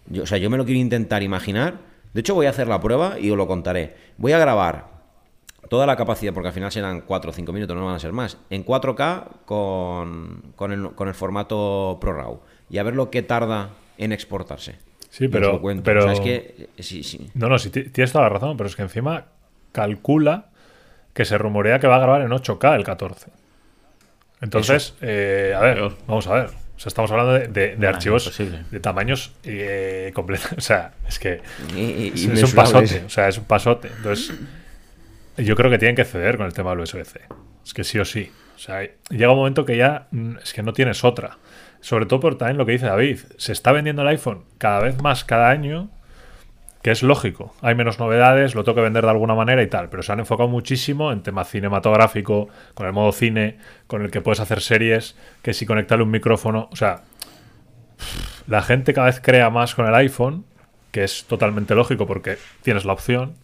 yo, 0.08 0.22
o 0.22 0.26
sea, 0.28 0.38
yo 0.38 0.52
me 0.52 0.58
lo 0.58 0.66
quiero 0.66 0.80
intentar 0.80 1.24
imaginar. 1.24 1.80
De 2.14 2.20
hecho, 2.22 2.36
voy 2.36 2.46
a 2.46 2.50
hacer 2.50 2.68
la 2.68 2.80
prueba 2.80 3.18
y 3.20 3.32
os 3.32 3.38
lo 3.38 3.48
contaré. 3.48 3.96
Voy 4.18 4.32
a 4.34 4.40
grabar 4.40 4.86
toda 5.70 5.86
la 5.86 5.96
capacidad, 5.96 6.34
porque 6.34 6.48
al 6.50 6.54
final 6.54 6.72
serán 6.72 7.02
4 7.02 7.32
o 7.32 7.34
5 7.34 7.54
minutos, 7.54 7.76
no 7.78 7.86
van 7.86 7.96
a 7.96 8.00
ser 8.00 8.12
más, 8.12 8.38
en 8.50 8.66
4K 8.66 9.24
con, 9.46 10.42
con, 10.56 10.72
el, 10.74 10.92
con 10.92 11.08
el 11.08 11.14
formato 11.14 11.98
ProRAW. 12.02 12.42
Y 12.70 12.78
a 12.78 12.84
ver 12.84 12.96
lo 12.96 13.10
que 13.10 13.22
tarda 13.22 13.70
en 13.98 14.12
exportarse. 14.12 14.76
Sí, 15.10 15.28
pero- 15.30 15.52
pero- 15.84 16.02
O 16.02 16.04
sea, 16.04 16.14
es 16.14 16.20
que... 16.20 16.70
eh, 16.78 16.84
Sí, 16.84 17.04
sí. 17.04 17.30
No, 17.36 17.48
no, 17.48 17.58
sí, 17.60 17.70
ti- 17.70 17.90
tienes 17.90 18.12
toda 18.12 18.24
la 18.26 18.30
razón, 18.30 18.58
pero 18.58 18.68
es 18.70 18.76
que 18.76 18.82
encima 18.82 19.26
calcula 19.72 20.46
que 21.14 21.24
se 21.26 21.38
rumorea 21.38 21.80
que 21.80 21.88
va 21.88 21.96
a 21.98 22.00
grabar 22.00 22.22
en 22.22 22.32
8K 22.32 22.76
el 22.76 22.84
14. 22.84 23.28
Entonces, 24.42 24.96
eh, 25.02 25.54
a 25.56 25.60
ver, 25.62 25.92
vamos 26.08 26.28
a 26.28 26.34
ver. 26.34 26.50
O 26.82 26.84
sea, 26.84 26.90
estamos 26.90 27.12
hablando 27.12 27.34
de, 27.34 27.48
de- 27.48 27.76
de 27.76 27.86
Ah, 27.88 27.92
archivos 27.92 28.36
de 28.72 28.80
tamaños 28.80 29.34
eh, 29.44 30.10
completos. 30.16 30.52
O 30.58 30.62
sea, 30.62 30.94
es 31.08 31.20
que 31.20 31.40
Y- 31.76 31.80
y- 31.80 32.12
es, 32.16 32.44
un 32.44 32.52
pasote. 32.54 33.04
O 33.06 33.10
sea, 33.10 33.28
es 33.28 33.38
un 33.38 33.44
pasote. 33.46 33.88
Entonces, 33.98 34.36
yo 35.38 35.56
creo 35.56 35.70
que 35.70 35.78
tienen 35.78 35.96
que 35.96 36.06
ceder 36.06 36.38
con 36.38 36.48
el 36.48 36.54
tema 36.54 36.72
del 36.72 36.80
USB-C. 36.80 37.22
Es 37.64 37.74
que 37.76 37.84
sí 37.84 38.00
o 38.00 38.06
sí. 38.06 38.32
O 38.56 38.58
sea, 38.60 38.82
llega 39.12 39.30
un 39.32 39.38
momento 39.38 39.64
que 39.64 39.78
ya 39.78 40.08
mm, 40.10 40.38
es 40.44 40.54
que 40.54 40.64
no 40.64 40.74
tienes 40.74 41.04
otra. 41.04 41.38
Sobre 41.82 42.08
todo 42.08 42.20
por 42.20 42.36
también 42.40 42.58
lo 42.58 42.66
que 42.66 42.72
dice 42.74 42.88
David. 42.88 43.20
Se 43.38 43.52
está 43.52 43.72
vendiendo 43.72 44.02
el 44.02 44.08
iPhone 44.08 44.44
cada 44.58 44.80
vez 44.82 45.00
más 45.04 45.24
cada 45.24 45.50
año 45.52 45.88
que 46.82 46.92
es 46.92 47.04
lógico. 47.04 47.54
Hay 47.62 47.76
menos 47.76 48.00
novedades, 48.00 48.56
lo 48.56 48.64
tengo 48.64 48.76
que 48.76 48.82
vender 48.82 49.04
de 49.04 49.12
alguna 49.12 49.36
manera 49.36 49.62
y 49.62 49.68
tal, 49.68 49.90
pero 49.90 50.04
se 50.04 50.12
han 50.12 50.20
enfocado 50.20 50.50
muchísimo 50.50 51.12
en 51.12 51.22
tema 51.22 51.44
cinematográfico, 51.44 52.50
con 52.74 52.88
el 52.88 52.94
modo 52.94 53.12
cine, 53.12 53.58
con 53.88 54.02
el 54.02 54.12
que 54.12 54.22
puedes 54.22 54.40
hacer 54.40 54.62
series, 54.62 55.16
que 55.42 55.54
si 55.54 55.66
conectarle 55.66 56.04
un 56.04 56.12
micrófono, 56.12 56.70
o 56.72 56.76
sea, 56.76 57.02
la 58.48 58.62
gente 58.62 58.94
cada 58.94 59.08
vez 59.08 59.22
crea 59.22 59.50
más 59.50 59.76
con 59.76 59.86
el 59.88 59.96
iPhone, 59.96 60.46
que 60.92 61.04
es 61.04 61.26
totalmente 61.26 61.76
lógico 61.76 62.08
porque 62.08 62.38
tienes 62.64 62.86
la 62.86 62.94
opción, 62.94 63.36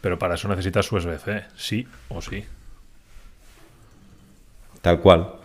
pero 0.00 0.18
para 0.18 0.36
eso 0.36 0.48
necesitas 0.48 0.90
USB-C, 0.90 1.44
sí 1.56 1.86
o 2.08 2.22
sí. 2.22 2.44
Tal 4.80 5.00
cual. 5.00 5.35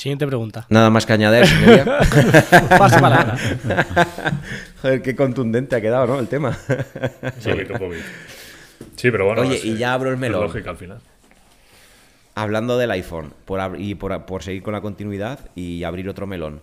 Siguiente 0.00 0.26
pregunta. 0.26 0.64
Nada 0.70 0.88
más 0.88 1.04
que 1.04 1.12
añadir, 1.12 1.46
señoría. 1.46 1.84
Pasa 2.78 3.02
palabra. 3.02 3.36
Joder, 4.80 5.02
qué 5.02 5.14
contundente 5.14 5.76
ha 5.76 5.82
quedado, 5.82 6.06
¿no? 6.06 6.18
El 6.18 6.26
tema. 6.26 6.56
Sí, 8.96 9.10
pero 9.10 9.26
bueno. 9.26 9.42
Oye, 9.42 9.56
es, 9.56 9.64
y 9.66 9.76
ya 9.76 9.92
abro 9.92 10.10
el 10.10 10.16
melón. 10.16 10.40
lógica 10.40 10.70
al 10.70 10.78
final. 10.78 11.00
Hablando 12.34 12.78
del 12.78 12.90
iPhone, 12.92 13.34
por, 13.44 13.78
y 13.78 13.94
por, 13.94 14.24
por 14.24 14.42
seguir 14.42 14.62
con 14.62 14.72
la 14.72 14.80
continuidad 14.80 15.50
y 15.54 15.84
abrir 15.84 16.08
otro 16.08 16.26
melón. 16.26 16.62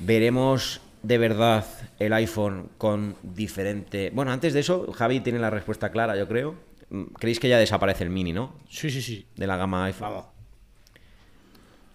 ¿Veremos 0.00 0.80
de 1.04 1.18
verdad 1.18 1.64
el 2.00 2.14
iPhone 2.14 2.70
con 2.78 3.14
diferente... 3.22 4.10
Bueno, 4.12 4.32
antes 4.32 4.54
de 4.54 4.58
eso, 4.58 4.90
Javi 4.90 5.20
tiene 5.20 5.38
la 5.38 5.50
respuesta 5.50 5.92
clara, 5.92 6.16
yo 6.16 6.26
creo. 6.26 6.56
Mm, 6.90 7.14
¿Creéis 7.16 7.38
que 7.38 7.48
ya 7.48 7.58
desaparece 7.58 8.02
el 8.02 8.10
mini, 8.10 8.32
no? 8.32 8.58
Sí, 8.68 8.90
sí, 8.90 9.00
sí. 9.02 9.24
De 9.36 9.46
la 9.46 9.56
gama 9.56 9.84
iPhone. 9.84 10.10
Vamos. 10.10 10.31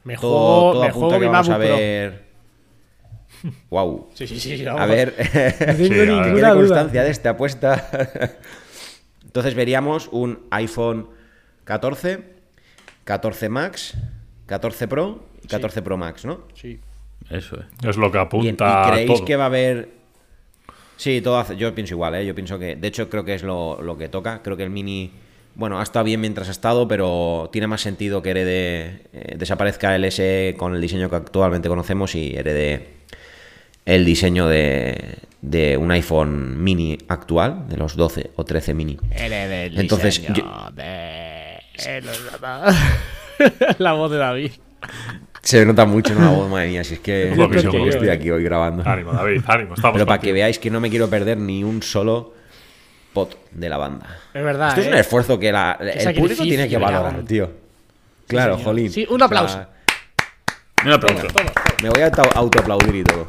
Me 0.08 0.16
Todo, 0.16 0.32
juego, 0.32 0.72
todo 0.74 0.82
me 0.82 0.88
apunta 0.88 0.94
juego 1.08 1.14
que 1.14 1.20
mi 1.20 1.26
vamos 1.32 1.50
a 1.50 1.52
MacBook 1.52 1.68
Pro. 1.68 1.78
ver... 1.78 2.28
Wow. 3.70 4.10
Sí, 4.16 4.26
sí, 4.28 4.40
sí. 4.40 4.66
A 4.66 4.74
vamos. 4.74 4.90
ver, 4.90 5.14
No 5.60 5.76
tengo 5.76 5.78
Sí, 5.78 5.86
a 5.86 5.98
ver. 5.98 6.08
que 6.08 6.08
ninguna 6.08 6.32
quede 6.50 6.54
constancia 6.56 7.04
de 7.04 7.10
esta 7.12 7.30
apuesta. 7.32 7.90
Entonces 9.26 9.54
veríamos 9.54 10.10
un 10.12 10.40
iPhone 10.50 11.10
14, 11.66 12.24
14 13.04 13.50
Max, 13.50 13.94
14 14.48 14.88
Pro 14.88 15.26
y 15.44 15.48
14 15.48 15.82
Pro 15.84 15.98
Max, 15.98 16.26
¿no? 16.26 16.42
Sí. 16.56 16.80
Eso 17.30 17.58
es. 17.60 17.66
Es 17.90 17.98
lo 17.98 18.12
que 18.12 18.18
apunta 18.20 18.84
¿Y 18.88 18.92
creéis 18.92 19.08
todo. 19.14 19.26
que 19.26 19.36
va 19.36 19.44
a 19.44 19.48
haber.? 19.48 19.90
Sí, 20.96 21.22
todo 21.22 21.38
hace- 21.38 21.58
yo 21.58 21.76
pienso 21.76 21.94
igual, 21.94 22.16
¿eh? 22.16 22.26
Yo 22.26 22.34
pienso 22.34 22.58
que. 22.58 22.76
De 22.76 22.88
hecho, 22.88 23.10
creo 23.10 23.24
que 23.26 23.36
es 23.36 23.44
lo, 23.44 23.80
lo 23.82 23.98
que 23.98 24.10
toca. 24.10 24.42
Creo 24.42 24.58
que 24.58 24.64
el 24.64 24.70
mini. 24.72 25.12
Bueno, 25.58 25.80
ha 25.80 25.84
estado 25.84 26.06
bien 26.06 26.22
mientras 26.22 26.50
ha 26.50 26.52
estado, 26.52 26.88
pero 26.88 27.50
tiene 27.52 27.66
más 27.66 27.82
sentido 27.82 28.22
que 28.22 28.30
herede. 28.30 29.02
eh, 29.12 29.36
desaparezca 29.38 29.96
el 29.96 30.06
S 30.06 30.54
con 30.58 30.76
el 30.76 30.82
diseño 30.82 31.10
que 31.10 31.16
actualmente 31.16 31.68
conocemos 31.68 32.14
y 32.14 32.36
herede 32.36 32.90
el 33.86 34.06
diseño 34.06 34.48
de, 34.48 35.16
de 35.42 35.76
un 35.78 35.90
iPhone 35.92 36.64
mini 36.64 36.98
actual, 37.08 37.68
de 37.70 37.78
los 37.78 37.96
12 37.96 38.32
o 38.36 38.46
13 38.46 38.74
mini. 38.76 38.98
Entonces, 39.82 40.22
yo- 40.34 40.44
La 43.80 43.94
voz 43.94 44.12
de 44.12 44.18
David. 44.18 44.52
Se 45.42 45.66
nota 45.66 45.86
mucho 45.86 46.14
en 46.14 46.20
la 46.22 46.30
voz, 46.30 46.50
madre 46.52 46.68
mía, 46.68 46.84
si 46.84 46.96
es 46.96 47.00
que 47.00 47.30
estoy 47.90 48.10
aquí 48.10 48.30
hoy 48.30 48.44
grabando. 48.44 48.84
Ánimo, 48.88 49.14
David, 49.14 49.42
ánimo. 49.48 49.74
Estamos 49.74 49.94
Pero 49.94 50.06
para 50.06 50.20
que 50.22 50.34
veáis 50.34 50.60
que 50.60 50.70
no 50.70 50.80
me 50.80 50.90
quiero 50.92 51.10
perder 51.10 51.38
ni 51.38 51.64
un 51.64 51.82
solo 51.82 52.34
de 53.52 53.70
la 53.70 53.78
banda. 53.78 54.06
Es 54.34 54.44
verdad. 54.44 54.70
Esto 54.70 54.82
es 54.82 54.88
¿eh? 54.88 54.90
un 54.92 54.96
esfuerzo 54.98 55.40
que 55.40 55.52
la- 55.52 55.74
el 55.82 56.16
público 56.16 56.44
tiene 56.44 56.68
que 56.70 56.78
valorar, 56.78 57.24
tío. 57.24 57.50
Claro, 58.28 58.54
señor. 58.56 58.66
jolín. 58.66 58.92
Sí, 58.92 59.08
un 59.10 59.22
aplauso. 59.22 59.66
Un 60.86 60.92
aplauso. 60.92 61.28
me 61.82 61.90
voy 61.90 62.02
a 62.02 62.08
auto- 62.08 62.30
autoaplaudir 62.36 62.96
y 62.96 63.04
todo. 63.04 63.26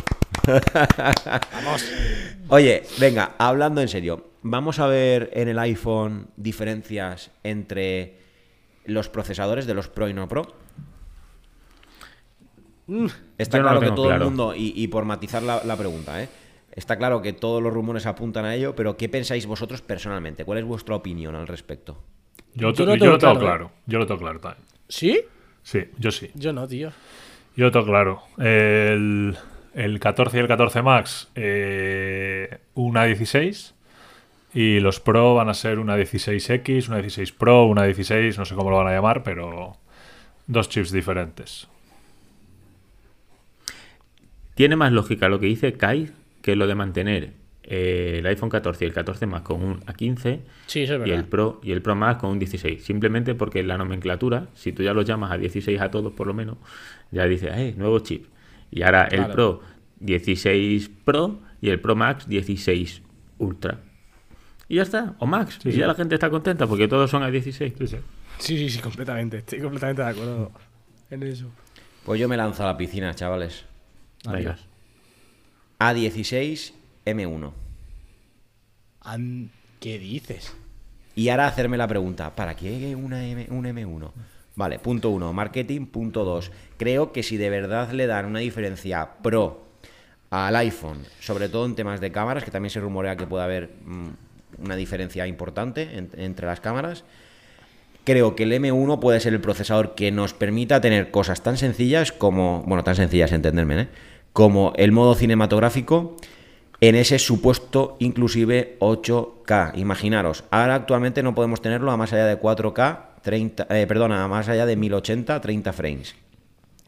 Vamos. 1.53 1.85
Oye, 2.48 2.83
venga, 2.98 3.33
hablando 3.38 3.81
en 3.81 3.88
serio, 3.88 4.29
vamos 4.42 4.79
a 4.79 4.87
ver 4.87 5.31
en 5.35 5.48
el 5.48 5.59
iPhone 5.59 6.29
diferencias 6.37 7.31
entre 7.44 8.16
los 8.87 9.09
procesadores 9.09 9.66
de 9.66 9.74
los 9.74 9.88
Pro 9.88 10.09
y 10.09 10.14
no 10.14 10.29
Pro. 10.29 10.55
Está 13.37 13.59
Yo 13.59 13.62
no 13.62 13.68
claro 13.68 13.81
que 13.81 13.90
todo 13.90 14.07
claro. 14.07 14.24
el 14.24 14.31
mundo, 14.31 14.55
y, 14.55 14.72
y 14.74 14.88
por 14.88 15.05
matizar 15.05 15.42
la, 15.42 15.62
la 15.64 15.77
pregunta, 15.77 16.22
¿eh? 16.22 16.29
Está 16.78 16.96
claro 16.96 17.20
que 17.20 17.32
todos 17.32 17.62
los 17.62 17.72
rumores 17.72 18.06
apuntan 18.06 18.44
a 18.44 18.54
ello, 18.54 18.74
pero 18.74 18.96
¿qué 18.96 19.08
pensáis 19.08 19.46
vosotros 19.46 19.82
personalmente? 19.82 20.44
¿Cuál 20.44 20.58
es 20.58 20.64
vuestra 20.64 20.94
opinión 20.94 21.34
al 21.34 21.46
respecto? 21.46 22.02
Yo, 22.54 22.72
Yo 22.72 22.72
yo 22.72 22.84
lo 22.86 22.92
lo 22.92 22.98
tengo 22.98 23.18
tengo 23.18 23.34
claro, 23.34 23.40
claro. 23.40 23.70
Yo 23.86 23.98
lo 23.98 24.06
tengo 24.06 24.20
claro 24.20 24.40
también. 24.40 24.64
¿Sí? 24.88 25.20
Sí, 25.62 25.80
yo 25.98 26.10
sí. 26.10 26.30
Yo 26.34 26.52
no, 26.52 26.66
tío. 26.66 26.92
Yo 27.56 27.66
lo 27.66 27.72
tengo 27.72 27.86
claro. 27.86 28.22
El, 28.38 29.36
el 29.74 30.00
14 30.00 30.36
y 30.36 30.40
el 30.40 30.48
14 30.48 30.82
Max, 30.82 31.28
eh, 31.34 32.58
una 32.74 33.04
16. 33.04 33.74
Y 34.54 34.80
los 34.80 35.00
Pro 35.00 35.34
van 35.34 35.48
a 35.48 35.54
ser 35.54 35.78
una 35.78 35.96
16X, 35.98 36.88
una 36.88 36.98
16 36.98 37.32
Pro, 37.32 37.66
una 37.66 37.84
16, 37.84 38.38
no 38.38 38.44
sé 38.44 38.54
cómo 38.54 38.70
lo 38.70 38.78
van 38.78 38.88
a 38.88 38.92
llamar, 38.92 39.22
pero 39.22 39.76
dos 40.46 40.68
chips 40.68 40.90
diferentes. 40.90 41.68
Tiene 44.54 44.74
más 44.74 44.90
lógica 44.90 45.28
lo 45.28 45.38
que 45.38 45.46
dice 45.46 45.74
Kai 45.74 46.10
que 46.42 46.57
lo 46.57 46.66
de 46.66 46.74
mantener 46.74 47.33
eh, 47.70 48.16
el 48.20 48.27
iPhone 48.27 48.48
14 48.48 48.85
y 48.85 48.88
el 48.88 48.94
14 48.94 49.27
más 49.27 49.42
con 49.42 49.62
un 49.62 49.81
A15 49.81 50.40
Sí, 50.66 50.85
eso 50.85 50.94
es 50.96 51.07
y 51.07 51.11
el. 51.11 51.24
Pro 51.27 51.61
y 51.62 51.72
el 51.72 51.83
Pro 51.83 51.94
Max 51.94 52.20
con 52.20 52.31
un 52.31 52.38
16. 52.38 52.83
Simplemente 52.83 53.35
porque 53.35 53.62
la 53.62 53.77
nomenclatura, 53.77 54.46
si 54.55 54.72
tú 54.72 54.83
ya 54.83 54.94
los 54.94 55.05
llamas 55.05 55.33
a 55.33 55.37
16 55.37 55.79
a 55.81 55.90
todos 55.90 56.14
por 56.14 56.27
lo 56.27 56.33
menos, 56.33 56.57
ya 57.11 57.24
dices, 57.24 57.51
eh, 57.55 57.74
nuevo 57.77 57.98
chip. 57.98 58.27
Y 58.70 58.83
ahora 58.83 59.05
el. 59.11 59.27
Pro 59.27 59.61
16 60.01 60.90
Pro 61.05 61.40
y 61.61 61.68
el 61.68 61.81
Pro 61.81 61.94
Max 61.94 62.27
16 62.27 63.03
Ultra. 63.38 63.81
Y 64.68 64.77
ya 64.77 64.83
está, 64.83 65.14
o 65.18 65.27
Max. 65.27 65.59
Sí, 65.62 65.68
y 65.68 65.72
sí. 65.72 65.79
ya 65.79 65.87
la 65.87 65.94
gente 65.94 66.14
está 66.14 66.31
contenta 66.31 66.66
porque 66.66 66.88
todos 66.88 67.11
son 67.11 67.22
a 67.22 67.31
16. 67.31 67.74
Sí, 67.79 67.98
sí, 68.38 68.70
sí, 68.70 68.79
completamente. 68.81 69.38
Estoy 69.38 69.61
completamente 69.61 70.03
de 70.03 70.09
acuerdo 70.09 70.53
en 71.11 71.22
eso. 71.22 71.51
Pues 72.05 72.18
yo 72.18 72.29
me 72.29 72.37
lanzo 72.37 72.62
a 72.62 72.66
la 72.66 72.77
piscina, 72.77 73.14
chavales. 73.14 73.64
Venga. 74.24 74.57
A16 74.57 74.67
M1. 77.04 77.52
An- 79.02 79.50
¿Qué 79.80 79.98
dices? 79.98 80.52
Y 81.14 81.28
ahora 81.28 81.46
hacerme 81.46 81.76
la 81.76 81.86
pregunta, 81.86 82.34
¿para 82.34 82.54
qué 82.56 82.96
una 82.96 83.24
M- 83.26 83.46
un 83.50 83.64
M1? 83.64 84.10
Vale, 84.56 84.80
punto 84.80 85.10
uno, 85.10 85.32
marketing, 85.32 85.86
punto 85.86 86.24
dos. 86.24 86.50
Creo 86.78 87.12
que 87.12 87.22
si 87.22 87.36
de 87.36 87.48
verdad 87.48 87.92
le 87.92 88.08
dan 88.08 88.26
una 88.26 88.40
diferencia 88.40 89.08
pro 89.22 89.66
al 90.30 90.56
iPhone, 90.56 91.04
sobre 91.20 91.48
todo 91.48 91.64
en 91.64 91.76
temas 91.76 92.00
de 92.00 92.10
cámaras, 92.10 92.42
que 92.44 92.50
también 92.50 92.70
se 92.70 92.80
rumorea 92.80 93.16
que 93.16 93.26
puede 93.26 93.44
haber 93.44 93.70
mm, 93.84 94.08
una 94.64 94.74
diferencia 94.74 95.26
importante 95.28 95.96
en- 95.96 96.10
entre 96.16 96.46
las 96.46 96.58
cámaras, 96.60 97.04
creo 98.04 98.34
que 98.34 98.42
el 98.42 98.52
M1 98.52 98.98
puede 98.98 99.20
ser 99.20 99.32
el 99.32 99.40
procesador 99.40 99.94
que 99.94 100.10
nos 100.10 100.34
permita 100.34 100.80
tener 100.80 101.12
cosas 101.12 101.42
tan 101.42 101.56
sencillas 101.56 102.10
como, 102.10 102.64
bueno, 102.66 102.82
tan 102.82 102.96
sencillas, 102.96 103.30
entenderme, 103.30 103.82
¿eh? 103.82 103.88
Como 104.38 104.72
el 104.77 104.92
modo 104.92 105.16
cinematográfico 105.16 106.14
en 106.81 106.94
ese 106.94 107.18
supuesto 107.18 107.96
inclusive 107.98 108.77
8K. 108.79 109.77
Imaginaros, 109.77 110.44
ahora 110.53 110.77
actualmente 110.77 111.24
no 111.24 111.35
podemos 111.35 111.61
tenerlo 111.61 111.90
a 111.90 111.96
más 111.96 112.12
allá 112.12 112.24
de 112.27 112.40
4K, 112.40 113.20
30, 113.20 113.66
eh, 113.68 113.85
perdona, 113.88 114.22
a 114.22 114.29
más 114.29 114.48
allá 114.48 114.64
de 114.64 114.77
1080, 114.77 115.40
30 115.40 115.72
frames. 115.72 116.14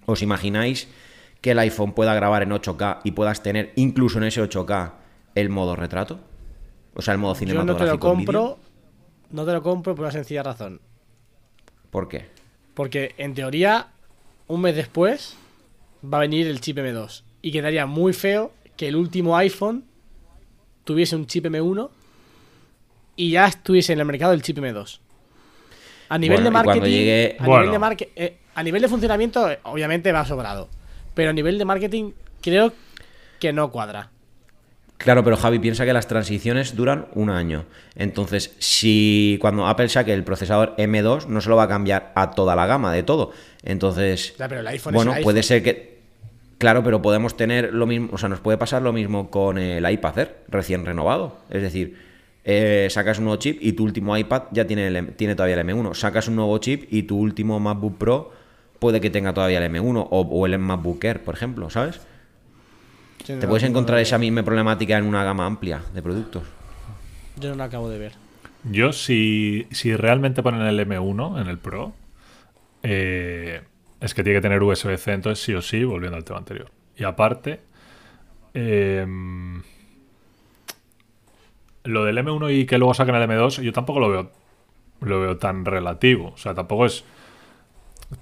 ¿Os 0.07 0.23
imagináis 0.23 0.87
que 1.41 1.51
el 1.51 1.59
iPhone 1.59 1.93
pueda 1.93 2.15
grabar 2.15 2.45
en 2.45 2.51
8K 2.51 3.01
y 3.03 3.11
puedas 3.11 3.43
tener 3.43 3.73
incluso 3.75 4.19
en 4.19 4.25
ese 4.27 4.41
8K 4.41 4.93
el 5.35 5.49
modo 5.49 5.75
retrato? 5.75 6.21
O 6.95 7.03
sea, 7.03 7.15
el 7.15 7.19
modo 7.19 7.35
Yo 7.35 7.41
no 7.41 7.47
te 7.47 7.47
cinematográfico. 7.47 8.07
lo 8.07 8.15
compro. 8.15 8.59
No 9.33 9.45
te 9.45 9.53
lo 9.53 9.61
compro 9.61 9.97
por 9.97 10.05
una 10.05 10.13
sencilla 10.13 10.45
razón. 10.45 10.81
¿Por 11.91 12.07
qué? 12.07 12.29
Porque 12.75 13.17
en 13.19 13.35
teoría, 13.35 13.89
un 14.47 14.61
mes 14.61 14.77
después, 14.77 15.37
va 16.05 16.19
a 16.19 16.21
venir 16.21 16.47
el 16.47 16.61
chip 16.61 16.79
M2. 16.79 17.25
Y 17.43 17.53
quedaría 17.53 17.87
muy 17.87 18.13
feo 18.13 18.53
que 18.77 18.89
el 18.89 18.97
último 18.97 19.37
iPhone 19.37 19.85
tuviese 20.85 21.17
un 21.17 21.27
chip 21.27 21.47
M1 21.47 21.91
y 23.17 23.31
ya 23.33 23.47
estuviese 23.47 23.93
en 23.93 24.01
el 24.01 24.05
mercado 24.07 24.33
el 24.33 24.43
chip 24.43 24.59
M2. 24.59 24.99
A 26.09 26.19
nivel 26.19 26.43
Bueno, 26.43 26.51
de 26.51 26.65
marketing. 26.65 26.91
llegue- 26.91 27.37
a, 27.39 27.45
Bueno. 27.45 27.61
nivel 27.63 27.73
de 27.73 27.79
marque- 27.79 28.13
eh, 28.17 28.37
a 28.55 28.63
nivel 28.63 28.83
de 28.83 28.89
funcionamiento, 28.89 29.49
obviamente 29.65 30.11
va 30.13 30.25
sobrado. 30.25 30.69
Pero 31.15 31.31
a 31.31 31.33
nivel 31.33 31.59
de 31.59 31.65
marketing, 31.65 32.13
creo 32.41 32.73
que 33.39 33.53
no 33.53 33.71
cuadra. 33.71 34.11
Claro, 34.99 35.25
pero 35.25 35.37
Javi 35.39 35.59
piensa 35.59 35.87
que 35.87 35.95
las 35.95 36.09
transiciones 36.09 36.77
duran 36.77 37.07
un 37.15 37.31
año. 37.31 37.65
Entonces, 37.95 38.55
si 38.59 39.39
cuando 39.41 39.67
Apple 39.67 39.89
saque 39.89 40.13
el 40.13 40.25
procesador 40.25 40.75
M2, 40.77 41.27
no 41.27 41.41
se 41.41 41.49
lo 41.49 41.57
va 41.57 41.63
a 41.63 41.69
cambiar 41.69 42.13
a 42.15 42.33
toda 42.33 42.55
la 42.55 42.67
gama 42.67 42.93
de 42.93 43.03
todo. 43.03 43.33
Entonces, 43.63 44.35
Ya, 44.39 44.47
pero 44.47 44.61
el 44.61 44.67
iPhone 44.67 44.93
es 44.93 44.97
bueno, 44.97 45.13
el 45.13 45.17
iPhone. 45.19 45.25
puede 45.25 45.43
ser 45.43 45.63
que. 45.63 45.90
Claro, 46.61 46.85
pero 46.85 47.01
podemos 47.01 47.39
tener 47.39 47.73
lo 47.73 47.87
mismo, 47.87 48.11
o 48.13 48.19
sea, 48.19 48.29
nos 48.29 48.41
puede 48.41 48.59
pasar 48.59 48.83
lo 48.83 48.93
mismo 48.93 49.31
con 49.31 49.57
el 49.57 49.91
iPad 49.91 50.19
Air 50.19 50.37
recién 50.49 50.85
renovado. 50.85 51.39
Es 51.49 51.63
decir, 51.63 51.97
eh, 52.45 52.87
sacas 52.91 53.17
un 53.17 53.25
nuevo 53.25 53.41
chip 53.41 53.57
y 53.63 53.73
tu 53.73 53.83
último 53.83 54.15
iPad 54.15 54.43
ya 54.51 54.67
tiene, 54.67 54.89
el 54.89 55.15
tiene 55.15 55.35
todavía 55.35 55.59
el 55.59 55.67
M1. 55.67 55.95
Sacas 55.95 56.29
un 56.29 56.37
nuevo 56.37 56.59
chip 56.59 56.85
y 56.93 57.05
tu 57.05 57.17
último 57.17 57.59
MacBook 57.61 57.97
Pro 57.97 58.33
puede 58.79 59.01
que 59.01 59.09
tenga 59.09 59.33
todavía 59.33 59.65
el 59.65 59.73
M1 59.73 60.07
o, 60.11 60.21
o 60.21 60.47
el 60.47 60.59
MacBook 60.59 61.03
Air, 61.03 61.23
por 61.23 61.35
ejemplo, 61.35 61.71
¿sabes? 61.71 61.99
Yo 63.27 63.37
no 63.37 63.41
Te 63.41 63.49
puedes 63.49 63.65
encontrar 63.65 63.99
esa 63.99 64.19
misma 64.19 64.43
problemática 64.43 64.99
en 64.99 65.05
una 65.05 65.25
gama 65.25 65.47
amplia 65.47 65.81
de 65.95 66.03
productos. 66.03 66.43
Yo 67.39 67.49
no 67.49 67.55
lo 67.55 67.65
acabo 67.65 67.89
de 67.89 67.99
ver. 67.99 68.13
Yo, 68.65 68.93
si, 68.93 69.67
si 69.71 69.97
realmente 69.97 70.43
ponen 70.43 70.61
el 70.61 70.79
M1 70.87 71.41
en 71.41 71.49
el 71.49 71.57
Pro, 71.57 71.95
eh, 72.83 73.63
es 74.01 74.15
que 74.15 74.23
tiene 74.23 74.39
que 74.39 74.43
tener 74.43 74.63
USB-C, 74.63 75.13
entonces 75.13 75.45
sí 75.45 75.55
o 75.55 75.63
sí, 75.63 75.85
volviendo 75.85 76.17
al 76.17 76.25
tema 76.25 76.39
anterior. 76.39 76.71
Y 76.97 77.05
aparte, 77.05 77.61
eh, 78.55 79.07
lo 81.85 82.05
del 82.05 82.19
M1 82.19 82.53
y 82.53 82.67
que 82.67 82.79
luego 82.79 82.95
saquen 82.95 83.15
el 83.15 83.29
M2, 83.29 83.63
yo 83.63 83.73
tampoco 83.73 84.01
lo 84.01 84.09
veo, 84.11 84.31
lo 85.01 85.21
veo 85.21 85.37
tan 85.39 85.65
relativo. 85.65 86.33
O 86.35 86.37
sea, 86.37 86.55
tampoco 86.55 86.87
es 86.87 87.05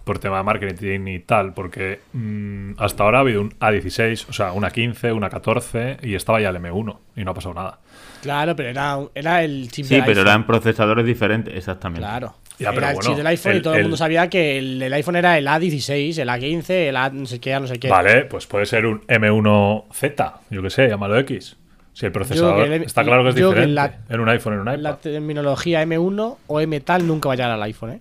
por 0.05 0.19
tema 0.19 0.39
de 0.39 0.43
marketing 0.43 1.07
y 1.07 1.19
tal, 1.21 1.55
porque 1.55 2.01
mm, 2.13 2.73
hasta 2.77 3.05
ahora 3.05 3.19
ha 3.19 3.21
habido 3.23 3.41
un 3.41 3.51
A16, 3.59 4.29
o 4.29 4.33
sea, 4.33 4.53
una 4.53 4.71
15, 4.71 5.13
una 5.13 5.31
14 5.31 5.99
y 6.03 6.15
estaba 6.15 6.41
ya 6.41 6.51
el 6.51 6.57
M1 6.57 6.99
y 7.17 7.25
no 7.25 7.31
ha 7.31 7.35
pasado 7.35 7.55
nada. 7.55 7.79
Claro, 8.23 8.55
pero 8.55 8.69
era, 8.69 8.99
era 9.15 9.43
el 9.45 9.71
chip 9.71 9.87
Sí, 9.87 9.95
pero 10.01 10.11
iPhone. 10.11 10.27
eran 10.27 10.47
procesadores 10.47 11.07
diferentes, 11.07 11.55
exactamente. 11.55 12.01
Claro. 12.07 12.35
Ya, 12.59 12.71
pero 12.71 12.79
era 12.81 12.89
el 12.91 12.95
bueno, 12.97 13.09
chip 13.11 13.17
del 13.17 13.27
iPhone 13.29 13.57
y 13.57 13.63
todo 13.63 13.75
el, 13.75 13.83
mundo 13.83 13.97
sabía 13.97 14.29
que 14.29 14.59
el, 14.59 14.83
el 14.83 14.93
iPhone 14.93 15.17
era 15.17 15.39
el 15.39 15.47
A16, 15.47 16.19
el 16.19 16.29
A15, 16.29 16.71
el 16.71 16.97
A 16.97 17.09
no 17.11 17.27
sé 17.27 17.39
qué, 17.41 17.59
no 17.61 17.67
sé 17.69 17.79
qué. 17.79 17.89
Vale, 17.89 18.25
pues 18.25 18.47
puede 18.47 18.67
ser 18.67 18.85
un 18.87 19.01
M1Z, 19.07 20.33
yo 20.51 20.63
que 20.63 20.71
sé, 20.71 20.89
llámalo 20.89 21.19
X. 21.21 21.57
Si 21.93 22.07
el 22.07 22.13
procesador 22.13 22.67
el- 22.67 22.83
está 22.83 23.03
claro 23.05 23.23
que 23.25 23.31
es 23.31 23.35
que 23.37 23.43
diferente 23.43 23.73
la- 23.75 23.99
en 24.09 24.21
un 24.21 24.29
iPhone 24.29 24.55
en 24.55 24.59
un 24.61 24.69
iPad. 24.69 24.79
La 24.81 24.97
terminología 24.97 25.83
M1 25.85 26.37
o 26.47 26.61
M 26.61 26.81
tal 26.81 27.07
nunca 27.07 27.29
va 27.29 27.33
a 27.35 27.37
llegar 27.37 27.51
al 27.53 27.63
iPhone, 27.63 27.91
¿eh? 27.93 28.01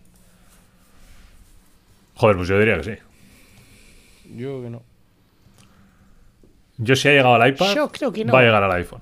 Joder, 2.15 2.35
pues 2.37 2.47
yo 2.49 2.57
diría 2.59 2.77
que 2.77 2.83
sí. 2.83 3.01
Yo 4.35 4.61
que 4.61 4.69
no. 4.69 4.81
Yo 6.77 6.95
si 6.95 7.07
ha 7.07 7.11
llegado 7.11 7.35
al 7.35 7.47
iPad, 7.49 7.75
Yo 7.75 7.89
creo 7.91 8.11
que 8.11 8.25
no. 8.25 8.33
va 8.33 8.39
a 8.39 8.43
llegar 8.43 8.63
al 8.63 8.71
iPhone. 8.71 9.01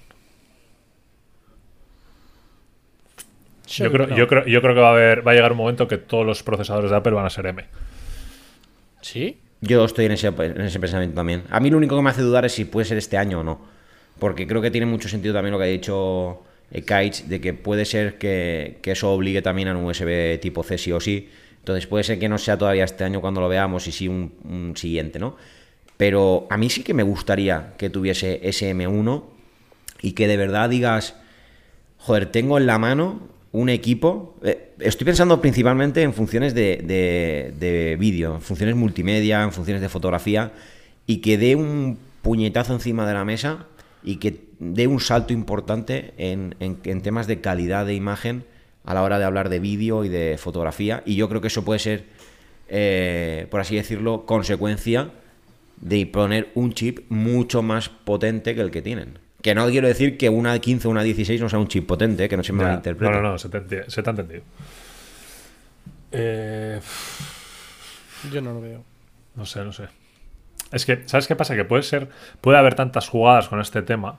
Yo, 3.68 3.92
creo, 3.92 4.08
no. 4.08 4.16
yo, 4.16 4.28
creo, 4.28 4.46
yo 4.46 4.62
creo 4.62 4.76
que 4.76 4.82
va 4.82 4.90
a 4.90 4.92
haber, 4.92 5.28
va 5.28 5.32
a 5.32 5.36
llegar 5.36 5.52
un 5.52 5.58
momento 5.58 5.88
que 5.88 5.98
todos 5.98 6.26
los 6.26 6.44
procesadores 6.44 6.92
de 6.92 6.98
Apple 6.98 7.14
van 7.14 7.26
a 7.26 7.30
ser 7.30 7.48
M. 7.48 7.66
¿Sí? 9.02 9.38
Yo 9.62 9.84
estoy 9.86 10.06
en 10.06 10.12
ese, 10.12 10.28
en 10.28 10.62
ese 10.62 10.80
pensamiento 10.80 11.16
también. 11.16 11.44
A 11.50 11.60
mí 11.60 11.70
lo 11.70 11.78
único 11.78 11.96
que 11.96 12.02
me 12.02 12.10
hace 12.10 12.22
dudar 12.22 12.46
es 12.46 12.54
si 12.54 12.66
puede 12.66 12.86
ser 12.86 12.98
este 12.98 13.18
año 13.18 13.40
o 13.40 13.44
no. 13.44 13.60
Porque 14.20 14.48
creo 14.48 14.62
que 14.62 14.72
tiene 14.72 14.86
mucho 14.86 15.10
sentido 15.10 15.34
también 15.34 15.52
lo 15.52 15.58
que 15.58 15.66
ha 15.66 15.68
dicho 15.68 16.44
eh, 16.72 16.82
Kites, 16.82 17.28
de 17.28 17.42
que 17.42 17.54
puede 17.54 17.86
ser 17.86 18.18
que, 18.18 18.78
que 18.82 18.92
eso 18.92 19.12
obligue 19.12 19.42
también 19.42 19.68
a 19.68 19.78
un 19.78 19.86
USB 19.86 20.40
tipo 20.40 20.64
C 20.64 20.78
sí 20.78 20.92
o 20.92 21.00
sí. 21.00 21.30
Entonces 21.60 21.88
puede 21.88 22.04
ser 22.04 22.20
que 22.20 22.30
no 22.30 22.38
sea 22.38 22.58
todavía 22.58 22.84
este 22.84 23.04
año 23.04 23.22
cuando 23.22 23.42
lo 23.42 23.50
veamos 23.50 23.88
y 23.88 23.92
sí 23.92 24.08
un, 24.08 24.34
un 24.44 24.78
siguiente, 24.78 25.20
¿no? 25.20 25.36
Pero 25.98 26.48
a 26.50 26.58
mí 26.58 26.70
sí 26.70 26.84
que 26.84 26.94
me 26.94 27.04
gustaría 27.04 27.74
que 27.78 27.90
tuviese 27.90 28.42
ese 28.44 28.74
M1 28.76 29.24
y 30.02 30.12
que 30.12 30.28
de 30.28 30.38
verdad 30.38 30.70
digas, 30.70 31.16
joder, 31.98 32.28
tengo 32.28 32.58
en 32.58 32.68
la 32.68 32.78
mano 32.78 33.35
un 33.56 33.70
equipo. 33.70 34.36
eh, 34.44 34.74
estoy 34.80 35.06
pensando 35.06 35.40
principalmente 35.42 36.02
en 36.02 36.14
funciones 36.14 36.54
de, 36.54 36.82
de- 36.84 37.54
de 37.58 37.96
vídeo, 37.98 38.36
en 38.36 38.42
funciones 38.42 38.76
multimedia, 38.76 39.44
en 39.44 39.52
funciones 39.52 39.82
de 39.82 39.90
fotografía, 39.90 40.52
y 41.08 41.18
que 41.18 41.38
dé 41.38 41.56
un 41.56 41.98
puñetazo 42.22 42.74
encima 42.74 43.08
de 43.08 43.14
la 43.14 43.24
mesa 43.24 43.68
y 44.04 44.18
que 44.18 44.42
dé 44.60 44.88
un 44.88 45.00
salto 45.00 45.32
importante 45.34 46.14
en 46.18 47.02
temas 47.02 47.28
de 47.28 47.40
calidad 47.42 47.86
de 47.86 47.94
imagen 47.94 48.44
a 48.84 48.94
la 48.94 49.04
hora 49.04 49.20
de 49.20 49.26
hablar 49.26 49.50
de 49.50 49.60
vídeo 49.60 50.04
y 50.04 50.10
de 50.10 50.38
fotografía. 50.38 51.02
Y 51.06 51.16
yo 51.16 51.30
creo 51.30 51.42
que 51.42 51.48
eso 51.48 51.64
puede 51.64 51.80
ser, 51.80 52.04
eh, 52.68 53.48
por 53.50 53.62
así 53.62 53.76
decirlo, 53.76 54.26
consecuencia 54.26 55.12
de 55.82 56.06
poner 56.06 56.50
un 56.56 56.74
chip 56.74 57.00
mucho 57.10 57.62
más 57.62 57.90
potente 57.90 58.54
que 58.54 58.62
el 58.62 58.72
que 58.72 58.82
tienen. 58.82 59.20
Que 59.46 59.54
no 59.54 59.68
quiero 59.70 59.88
decir 59.88 60.18
que 60.18 60.28
una 60.28 60.58
15 60.58 60.88
o 60.88 60.90
una 60.90 61.04
16 61.04 61.40
no 61.40 61.50
sea 61.50 61.60
un 61.60 61.68
chip 61.68 61.86
potente, 61.86 62.28
que 62.28 62.36
no 62.36 62.42
se 62.44 62.52
me 62.52 62.64
Ya. 62.64 62.70
malinterprete. 62.70 63.14
No, 63.14 63.22
no, 63.22 63.32
no, 63.34 63.38
se 63.38 63.48
te, 63.50 63.60
enti- 63.62 63.88
se 63.88 64.02
te 64.02 64.10
ha 64.10 64.12
entendido. 64.12 64.42
Eh, 66.12 66.80
Yo 68.34 68.42
no 68.42 68.54
lo 68.54 68.62
veo. 68.62 68.84
No 69.36 69.46
sé, 69.46 69.64
no 69.64 69.72
sé. 69.72 69.84
Es 70.72 70.84
que, 70.88 71.04
¿sabes 71.06 71.28
qué 71.28 71.36
pasa? 71.36 71.56
Que 71.56 71.64
puede 71.64 71.84
ser. 71.84 72.10
Puede 72.42 72.58
haber 72.58 72.74
tantas 72.74 73.08
jugadas 73.08 73.48
con 73.48 73.62
este 73.62 73.84
tema 73.84 74.18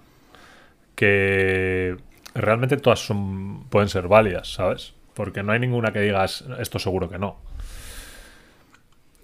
que 0.94 1.96
realmente 2.34 2.76
todas 2.76 3.00
son, 3.04 3.64
pueden 3.68 3.88
ser 3.88 4.06
válidas, 4.06 4.52
¿sabes? 4.52 4.94
Porque 5.14 5.42
no 5.42 5.50
hay 5.50 5.58
ninguna 5.58 5.92
que 5.92 6.00
digas 6.02 6.44
esto 6.60 6.78
seguro 6.78 7.08
que 7.10 7.18
no. 7.18 7.36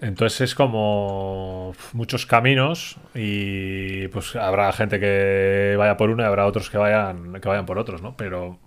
Entonces 0.02 0.40
es 0.40 0.54
como 0.56 1.74
muchos 1.92 2.26
caminos 2.26 2.96
y 3.14 4.08
pues 4.08 4.34
habrá 4.34 4.72
gente 4.72 4.98
que 4.98 5.76
vaya 5.78 5.96
por 5.96 6.10
uno 6.10 6.24
y 6.24 6.26
habrá 6.26 6.44
otros 6.46 6.70
que 6.70 6.76
vayan, 6.76 7.32
que 7.40 7.48
vayan 7.48 7.66
por 7.66 7.78
otros, 7.78 8.02
¿no? 8.02 8.16
Pero 8.16 8.58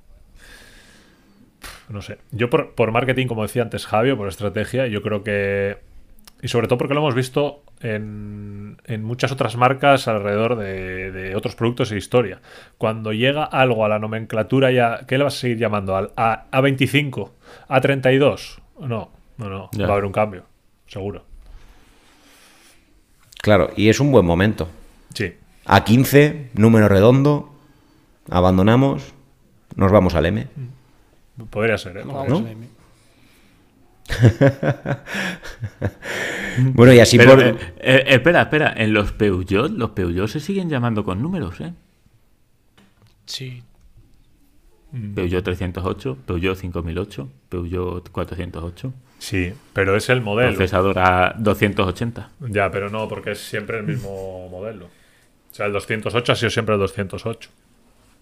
no 1.89 2.01
sé. 2.01 2.19
Yo 2.31 2.49
por, 2.49 2.73
por 2.73 2.93
marketing, 2.93 3.27
como 3.27 3.43
decía 3.43 3.63
antes 3.63 3.85
Javier, 3.85 4.15
por 4.15 4.29
estrategia, 4.29 4.87
yo 4.87 5.01
creo 5.01 5.23
que... 5.23 5.77
Y 6.41 6.47
sobre 6.47 6.67
todo 6.67 6.77
porque 6.77 6.93
lo 6.93 7.01
hemos 7.01 7.15
visto 7.15 7.63
en, 7.81 8.77
en 8.85 9.03
muchas 9.03 9.33
otras 9.33 9.57
marcas 9.57 10.07
alrededor 10.07 10.55
de, 10.55 11.11
de 11.11 11.35
otros 11.35 11.55
productos 11.55 11.91
e 11.91 11.97
historia. 11.97 12.39
Cuando 12.77 13.11
llega 13.11 13.43
algo 13.43 13.83
a 13.83 13.89
la 13.89 13.99
nomenclatura 13.99 14.71
ya... 14.71 15.01
¿Qué 15.05 15.17
le 15.17 15.25
vas 15.25 15.35
a 15.35 15.39
seguir 15.39 15.57
llamando? 15.57 15.97
¿Al 15.97 16.11
A, 16.15 16.45
A25? 16.51 17.31
¿A32? 17.67 18.61
No, 18.79 19.11
no, 19.37 19.49
no. 19.49 19.69
Ya. 19.73 19.85
Va 19.85 19.89
a 19.89 19.93
haber 19.93 20.05
un 20.05 20.13
cambio, 20.13 20.45
seguro. 20.87 21.25
Claro, 23.41 23.71
y 23.75 23.89
es 23.89 23.99
un 23.99 24.11
buen 24.11 24.25
momento. 24.25 24.67
Sí. 25.13 25.33
A 25.65 25.83
15, 25.83 26.51
número 26.55 26.87
redondo, 26.87 27.53
abandonamos, 28.29 29.13
nos 29.75 29.91
vamos 29.91 30.15
al 30.15 30.25
M. 30.25 30.47
Podría 31.49 31.77
ser, 31.77 31.97
¿eh? 31.97 32.05
No, 32.05 32.13
Podría 32.13 32.33
vamos 32.33 32.41
¿No? 32.41 32.47
a 32.47 32.51
M. 32.51 32.67
Bueno, 36.73 36.93
y 36.93 36.99
así 36.99 37.17
Pero, 37.17 37.31
por... 37.31 37.43
eh, 37.43 37.57
eh, 37.79 38.03
espera, 38.07 38.43
espera. 38.43 38.73
En 38.77 38.93
los 38.93 39.11
Peugeot, 39.11 39.71
los 39.71 39.89
Peugeot 39.91 40.27
se 40.29 40.39
siguen 40.39 40.69
llamando 40.69 41.03
con 41.03 41.21
números, 41.21 41.59
¿eh? 41.59 41.73
Sí. 43.25 43.61
Peugeot 45.13 45.43
308, 45.43 46.17
Peugeot 46.25 46.55
5008, 46.57 47.27
Peugeot 47.49 48.09
408, 48.11 48.93
Sí, 49.19 49.53
pero 49.73 49.95
es 49.95 50.09
el 50.09 50.21
modelo. 50.21 50.49
procesador 50.55 50.97
a 50.99 51.33
280. 51.37 52.29
Ya, 52.49 52.69
pero 52.71 52.89
no, 52.89 53.07
porque 53.07 53.31
es 53.31 53.39
siempre 53.39 53.77
el 53.79 53.83
mismo 53.83 54.47
modelo. 54.49 54.85
O 54.85 55.53
sea, 55.55 55.65
el 55.65 55.73
208 55.73 56.31
ha 56.31 56.35
sido 56.35 56.49
siempre 56.49 56.75
el 56.75 56.79
208. 56.81 57.49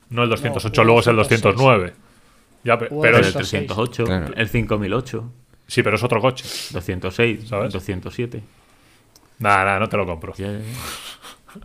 No 0.09 0.23
el 0.23 0.29
208, 0.29 0.81
No, 0.81 0.85
luego 0.85 0.99
es 1.01 1.07
el 1.07 1.15
206. 1.15 1.41
209. 1.55 1.93
Ya, 2.63 2.77
pero 2.79 3.01
Pero 3.01 3.17
es- 3.17 3.27
el 3.27 3.33
206. 3.33 3.67
308, 3.67 4.03
Claro. 4.05 4.33
el 4.35 4.47
5008, 4.49 5.31
sí, 5.67 5.83
pero 5.83 5.95
es 5.97 6.03
otro 6.03 6.21
coche. 6.21 6.45
206, 6.71 7.47
¿Sabes? 7.49 7.73
207. 7.73 8.41
Nada, 9.39 9.65
nada, 9.65 9.79
no 9.79 9.89
te 9.89 9.97
lo 9.97 10.05
compro. 10.05 10.33
Ya- 10.37 10.59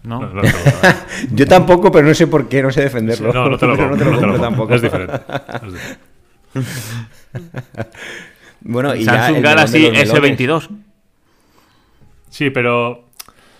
¿No? 0.03 0.31
Yo 1.33 1.47
tampoco, 1.47 1.91
pero 1.93 2.07
no 2.09 2.15
sé 2.15 2.27
por 2.27 2.49
qué, 2.49 2.63
no 2.63 2.71
sé 2.71 2.83
defenderlo. 2.83 3.33
No, 3.33 3.49
no 3.51 3.59
te 3.59 3.67
lo 3.67 3.77
Pero 3.77 3.89
compro. 3.91 3.97
no 3.97 3.99
te 3.99 4.05
lo 4.05 4.11
no 4.11 4.17
te 4.21 4.27
lo 4.27 4.33
compro 4.33 4.33
compro. 4.33 4.49
tampoco. 4.49 4.75
Es 4.75 4.83
diferente. 4.83 5.15
Es 5.65 5.73
diferente. 5.73 5.99
Bueno, 8.61 8.95
y 8.95 9.05
Samsung 9.05 9.43
Galaxy 9.43 9.79
melón 9.79 9.93
de 9.95 10.05
los 10.07 10.13
melones, 10.15 10.39
S22. 10.41 10.69
Sí, 12.31 12.51
pero 12.51 13.05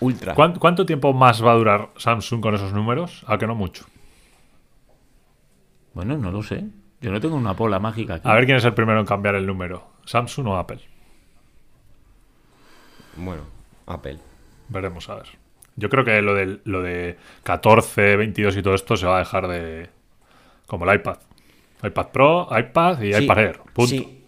Ultra. 0.01 0.35
¿cuán- 0.35 0.55
¿cuánto 0.59 0.85
tiempo 0.85 1.13
más 1.13 1.43
va 1.43 1.51
a 1.51 1.55
durar 1.55 1.89
Samsung 1.97 2.41
con 2.41 2.55
esos 2.55 2.73
números? 2.73 3.23
A 3.27 3.37
que 3.37 3.47
no 3.47 3.55
mucho. 3.55 3.85
Bueno, 5.93 6.17
no 6.17 6.31
lo 6.31 6.43
sé. 6.43 6.65
Yo 7.01 7.11
no 7.11 7.19
tengo 7.19 7.35
una 7.35 7.53
bola 7.53 7.79
mágica 7.79 8.15
aquí. 8.15 8.27
A 8.27 8.33
ver 8.33 8.45
quién 8.45 8.57
es 8.57 8.65
el 8.65 8.73
primero 8.73 8.99
en 8.99 9.05
cambiar 9.05 9.35
el 9.35 9.45
número. 9.47 9.87
¿Samsung 10.05 10.47
o 10.47 10.57
Apple? 10.57 10.79
Bueno, 13.15 13.43
Apple. 13.87 14.19
Veremos, 14.69 15.09
a 15.09 15.15
ver. 15.15 15.27
Yo 15.79 15.89
creo 15.89 16.03
que 16.05 16.21
lo, 16.21 16.33
del, 16.35 16.61
lo 16.65 16.81
de 16.81 17.17
14, 17.43 18.15
22 18.17 18.57
y 18.57 18.61
todo 18.61 18.75
esto 18.75 18.95
se 18.97 19.05
va 19.07 19.15
a 19.15 19.19
dejar 19.19 19.47
de... 19.47 19.89
Como 20.67 20.89
el 20.89 20.95
iPad. 20.99 21.17
iPad 21.83 22.07
Pro, 22.09 22.47
iPad 22.57 23.01
y 23.01 23.13
Sí, 23.13 23.23
iPad 23.23 23.39
Air. 23.39 23.59
Punto. 23.73 23.89
Sí, 23.89 24.23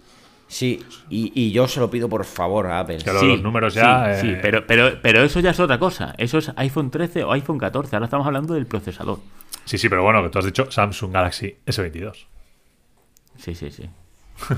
sí. 0.48 0.84
Y, 1.10 1.32
y 1.36 1.52
yo 1.52 1.68
se 1.68 1.80
lo 1.80 1.90
pido 1.92 2.08
por 2.10 2.26
favor 2.26 2.68
a 2.68 2.80
Apple. 2.80 2.98
Que 3.00 3.12
lo- 3.14 3.22
los 3.24 3.42
números 3.44 3.74
ya, 3.74 4.16
Sí, 4.16 4.28
eh, 4.30 4.32
sí, 4.36 4.40
pero, 4.42 4.66
pero, 4.66 5.00
pero 5.02 5.22
eso 5.24 5.40
ya 5.40 5.52
es 5.52 5.60
otra 5.60 5.78
cosa. 5.78 6.16
Eso 6.18 6.38
es 6.40 6.52
iPhone 6.56 6.90
13 6.90 7.24
o 7.26 7.32
iPhone 7.34 7.58
14. 7.60 7.96
Ahora 7.96 8.06
estamos 8.06 8.26
hablando 8.26 8.54
del 8.54 8.66
procesador. 8.66 9.20
Sí, 9.66 9.78
sí, 9.78 9.90
pero 9.90 10.02
bueno, 10.04 10.24
que 10.24 10.30
tú 10.30 10.40
has 10.40 10.46
dicho 10.46 10.72
Samsung 10.72 11.12
Galaxy 11.14 11.56
S22. 11.66 12.26
Sí, 13.38 13.54
sí, 13.56 13.70
sí. 13.72 13.90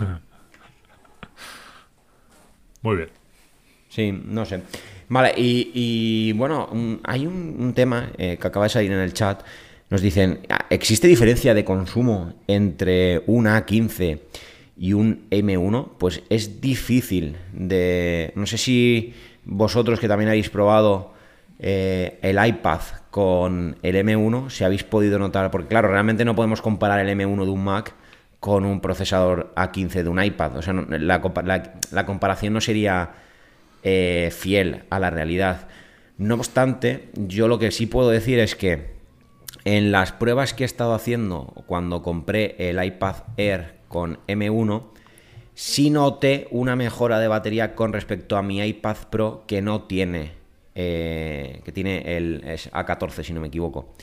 Muy 2.82 2.98
bien. 2.98 3.10
Sí, 3.90 4.12
no 4.12 4.46
sé. 4.46 4.62
Vale, 5.10 5.34
y, 5.38 5.72
y, 5.74 6.32
bueno, 6.34 6.68
un- 6.72 7.00
hay 7.04 7.26
un, 7.28 7.74
tema 7.74 8.12
eh, 8.18 8.38
que 8.40 8.48
acaba 8.48 8.66
de 8.66 8.70
salir 8.70 8.92
en 8.92 9.00
el 9.00 9.14
chat. 9.14 9.44
Nos 9.90 10.02
dicen, 10.02 10.40
"Ah, 10.50 10.66
¿existe 10.70 11.08
diferencia 11.08 11.54
de 11.54 11.64
consumo 11.66 12.34
entre 12.48 13.24
un 13.28 13.46
A15 13.48 14.20
y 14.78 14.94
un 14.94 15.28
M1? 15.30 15.92
Pues 16.00 16.24
es 16.30 16.62
difícil 16.62 17.38
de... 17.54 18.32
No 18.36 18.46
sé 18.48 18.58
si 18.58 19.14
vosotros 19.46 20.00
que 20.00 20.08
también 20.08 20.30
habéis 20.30 20.50
probado 20.50 21.14
eh, 21.60 22.18
el 22.22 22.44
iPad 22.44 22.80
con 23.12 23.76
el 23.84 23.96
M1, 23.96 24.50
si 24.50 24.64
habéis 24.64 24.84
podido 24.84 25.20
notar, 25.20 25.52
porque 25.52 25.68
claro, 25.68 25.90
realmente 25.90 26.26
no 26.26 26.36
podemos 26.36 26.62
comparar 26.62 27.00
el 27.06 27.10
M1 27.10 27.46
de 27.46 27.52
un 27.52 27.64
Mac 27.64 27.94
con 28.40 28.66
un 28.66 28.82
procesador 28.82 29.54
A15 29.56 30.04
de 30.04 30.10
un 30.10 30.22
iPad. 30.24 30.58
O 30.58 30.62
sea, 30.62 30.74
la 30.74 32.06
comparación 32.06 32.54
no 32.54 32.62
sería 32.62 33.12
eh, 33.84 34.30
fiel 34.32 34.84
a 34.90 35.00
la 35.00 35.10
realidad. 35.10 35.68
No 36.18 36.36
obstante, 36.36 37.10
yo 37.14 37.48
lo 37.48 37.60
que 37.60 37.72
sí 37.72 37.86
puedo 37.86 38.10
decir 38.10 38.40
es 38.40 38.56
que 38.56 38.94
en 39.66 39.92
las 39.92 40.12
pruebas 40.12 40.54
que 40.54 40.64
he 40.64 40.66
estado 40.66 40.94
haciendo 40.94 41.64
cuando 41.68 42.02
compré 42.02 42.56
el 42.58 42.84
iPad 42.84 43.16
Air 43.38 43.76
con 43.88 44.20
M1, 44.28 44.84
sí 45.54 45.90
noté 45.90 46.48
una 46.52 46.76
mejora 46.76 47.20
de 47.20 47.28
batería 47.28 47.76
con 47.76 47.94
respecto 47.94 48.38
a 48.38 48.44
mi 48.44 48.62
iPad 48.62 48.98
Pro 49.10 49.44
que 49.48 49.62
no 49.62 49.84
tiene, 49.84 50.32
eh, 50.76 51.62
que 51.64 51.72
tiene 51.72 52.18
el 52.18 52.44
es 52.46 52.72
A14 52.72 53.24
si 53.24 53.34
no 53.34 53.42
me 53.42 53.48
equivoco. 53.48 53.94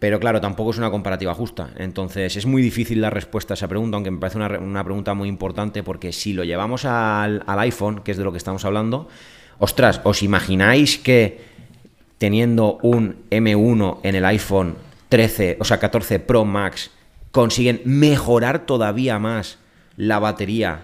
Pero 0.00 0.18
claro, 0.18 0.40
tampoco 0.40 0.70
es 0.70 0.78
una 0.78 0.90
comparativa 0.90 1.34
justa. 1.34 1.70
Entonces 1.76 2.36
es 2.36 2.46
muy 2.46 2.62
difícil 2.62 3.02
dar 3.02 3.14
respuesta 3.14 3.52
a 3.52 3.56
esa 3.56 3.68
pregunta, 3.68 3.96
aunque 3.96 4.10
me 4.10 4.18
parece 4.18 4.38
una, 4.38 4.58
una 4.58 4.82
pregunta 4.82 5.14
muy 5.14 5.28
importante 5.28 5.82
porque 5.82 6.12
si 6.12 6.32
lo 6.32 6.42
llevamos 6.42 6.86
al, 6.86 7.44
al 7.46 7.58
iPhone, 7.60 8.00
que 8.02 8.10
es 8.10 8.16
de 8.16 8.24
lo 8.24 8.32
que 8.32 8.38
estamos 8.38 8.64
hablando, 8.64 9.08
ostras, 9.58 10.00
¿os 10.04 10.22
imagináis 10.22 10.98
que 10.98 11.42
teniendo 12.16 12.78
un 12.82 13.16
M1 13.30 13.98
en 14.02 14.14
el 14.14 14.24
iPhone 14.24 14.76
13, 15.10 15.58
o 15.60 15.64
sea 15.64 15.78
14 15.78 16.18
Pro 16.18 16.46
Max, 16.46 16.90
consiguen 17.30 17.82
mejorar 17.84 18.64
todavía 18.64 19.18
más 19.18 19.58
la 19.96 20.18
batería 20.18 20.80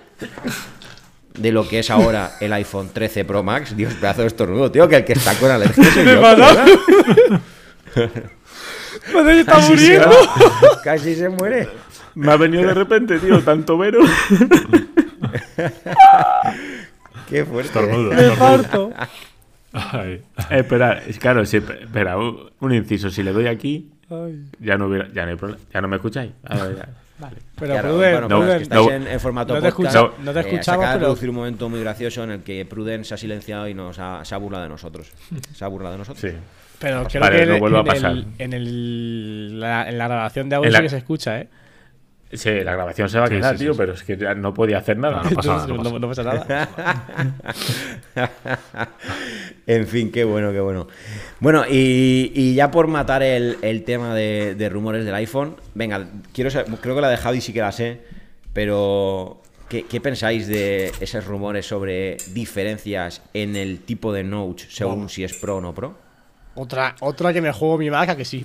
de 1.39 1.53
lo 1.53 1.67
que 1.67 1.79
es 1.79 1.91
ahora 1.91 2.37
el 2.41 2.53
iPhone 2.53 2.91
13 2.93 3.25
Pro 3.25 3.43
Max? 3.43 3.75
Dios, 3.75 3.95
pedazo 3.95 4.21
de 4.21 4.27
estornudo, 4.27 4.71
tío, 4.71 4.87
que 4.89 4.97
el 4.97 5.07
que 5.07 5.15
está 5.15 5.35
con 5.37 5.51
alergia 5.51 5.91
soy 5.91 6.05
yo, 7.97 8.09
Madre, 9.15 9.41
está 9.41 9.53
Casi 9.53 9.77
se 9.79 9.99
muriendo. 9.99 10.09
va, 10.11 10.83
Casi 10.85 11.15
se 11.15 11.29
muere. 11.29 11.69
Me 12.15 12.33
ha 12.33 12.37
venido 12.37 12.67
de 12.67 12.75
repente, 12.75 13.19
tío, 13.19 13.41
tanto 13.43 13.77
vero. 13.79 14.01
Qué 17.29 17.45
fuerte. 17.45 17.69
Estornudo, 17.69 18.13
Me 18.13 18.31
parto. 18.37 18.91
Ay. 19.73 20.23
Eh, 20.51 20.59
espera, 20.59 21.03
es 21.07 21.19
claro, 21.19 21.45
sí, 21.45 21.59
espera, 21.59 22.17
un, 22.17 22.51
un 22.61 22.75
inciso. 22.75 23.11
Si 23.11 23.23
le 23.23 23.33
doy 23.33 23.47
aquí, 23.47 23.91
ya 24.61 24.79
no 24.79 24.87
hubiera, 24.87 25.09
ya 25.13 25.25
no 25.25 25.31
hay 25.33 25.37
problema. 25.37 25.61
¿Ya 25.73 25.81
no 25.81 25.89
me 25.89 25.97
escucháis? 25.97 26.33
A 26.45 26.57
ver, 26.63 26.77
ya. 26.77 26.89
Vale. 27.19 27.37
Pero 27.59 27.73
Claro, 27.73 27.89
Pruden, 27.89 28.13
bueno, 28.13 28.29
no, 28.29 28.29
claro, 28.29 28.43
es 28.43 28.47
Pruden, 28.47 28.59
que 28.59 28.63
estáis 28.65 28.87
no, 28.87 28.93
en, 28.93 29.07
en 29.15 29.21
formato 29.21 29.55
no 29.55 29.61
te 29.63 29.73
podcast. 29.73 29.97
escucha- 29.97 30.23
no 30.23 30.33
te 30.33 30.39
eh, 30.39 30.43
escuchamos, 30.43 30.65
se 30.65 30.71
acaba 30.71 30.87
de 30.87 30.93
pero- 30.99 31.07
producir 31.07 31.31
un 31.31 31.37
momento 31.37 31.69
muy 31.71 31.81
gracioso 31.81 32.25
en 32.25 32.31
el 32.31 32.43
que 32.43 32.65
Pruden 32.67 33.05
se 33.07 33.15
ha 33.15 33.17
silenciado 33.17 33.69
y 33.69 33.75
nos 33.75 33.99
ha, 33.99 34.23
se 34.25 34.35
ha 34.35 34.39
burlado 34.39 34.65
de 34.65 34.69
nosotros. 34.71 35.11
Se 35.55 35.65
ha 35.65 35.69
burlado 35.69 35.93
de 35.95 35.99
nosotros. 35.99 36.21
Sí. 36.31 36.37
Pero 36.79 37.05
creo 37.09 37.21
Vale, 37.23 37.39
que 37.41 37.47
no 37.47 37.55
en, 37.55 37.61
vuelva 37.61 37.79
a 37.79 37.81
en 37.83 37.87
pasar. 37.87 38.11
el, 38.13 38.27
en, 38.39 38.53
el- 38.53 39.61
la, 39.61 39.89
en 39.89 39.97
la 39.99 40.09
grabación 40.09 40.49
de 40.49 40.57
audio 40.57 40.67
En 40.69 40.73
la- 40.73 40.79
sí 40.79 40.83
que 40.85 40.89
se 40.91 40.99
escucha, 40.99 41.41
¿eh? 41.41 41.49
Sí, 42.33 42.51
la 42.65 42.73
grabación 42.73 43.09
se 43.09 43.21
va 43.21 43.27
a 43.27 43.29
quedar, 43.29 43.53
sí, 43.55 43.59
sí, 43.61 43.65
tío, 43.67 43.73
sí. 43.73 43.79
pero 43.79 43.93
es 43.95 44.03
que 44.03 44.17
ya 44.17 44.35
no 44.35 44.53
podía 44.53 44.79
hacer 44.79 44.99
nada. 44.99 45.23
No, 45.23 45.31
pasa 45.31 45.49
nada, 45.55 45.67
Entonces, 45.69 45.93
no 45.93 45.99
no, 46.01 46.09
pasa 46.09 46.23
no 46.25 46.31
pasa 46.33 46.67
nada. 46.75 47.35
en 49.67 49.87
fin, 49.87 50.11
qué 50.11 50.25
bueno, 50.25 50.53
qué 50.53 50.61
bueno. 50.61 50.89
Bueno, 51.41 51.65
y, 51.71 52.33
y 52.35 52.55
ya 52.55 52.71
por 52.71 52.89
matar 52.89 53.23
el, 53.23 53.59
el 53.63 53.85
tema 53.85 54.15
de, 54.15 54.55
de 54.57 54.69
rumores 54.69 55.05
del 55.05 55.15
iPhone, 55.15 55.57
venga, 55.75 56.07
quiero 56.33 56.51
saber- 56.51 56.67
creo 56.81 56.95
que 56.97 57.01
la 57.01 57.11
de 57.11 57.17
Javi 57.17 57.41
sí 57.41 57.53
que 57.53 57.61
la 57.61 57.71
sé, 57.73 58.01
pero 58.53 59.41
¿qué, 59.69 59.85
qué 59.85 60.01
pensáis 60.01 60.49
de 60.49 60.93
esos 61.01 61.25
rumores 61.27 61.67
sobre 61.67 62.17
diferencias 62.35 63.23
en 63.35 63.55
el 63.55 63.79
tipo 63.81 64.13
de 64.13 64.25
Note 64.25 64.65
según 64.69 65.09
si 65.09 65.23
es 65.25 65.35
Pro 65.35 65.59
o 65.59 65.61
no 65.61 65.73
Pro? 65.75 66.06
Otra, 66.57 66.97
otra 67.01 67.33
que 67.33 67.41
me 67.41 67.53
juego 67.53 67.79
mi 67.79 67.91
Mac, 67.91 68.09
¿a 68.11 68.17
que 68.17 68.25
sí. 68.25 68.45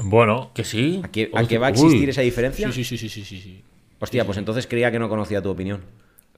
Bueno, 0.00 0.50
¿Que 0.54 0.64
sí? 0.64 1.00
¿A 1.04 1.08
qué, 1.08 1.30
a 1.34 1.44
qué 1.46 1.58
va 1.58 1.68
a 1.68 1.70
Uy. 1.70 1.76
existir 1.76 2.08
esa 2.08 2.22
diferencia? 2.22 2.72
Sí, 2.72 2.84
sí, 2.84 2.96
sí, 2.96 3.08
sí, 3.08 3.24
sí, 3.24 3.24
sí, 3.24 3.40
sí. 3.40 3.64
Hostia, 3.98 4.24
pues 4.24 4.38
entonces 4.38 4.66
creía 4.66 4.90
que 4.90 4.98
no 4.98 5.08
conocía 5.08 5.42
tu 5.42 5.50
opinión. 5.50 5.82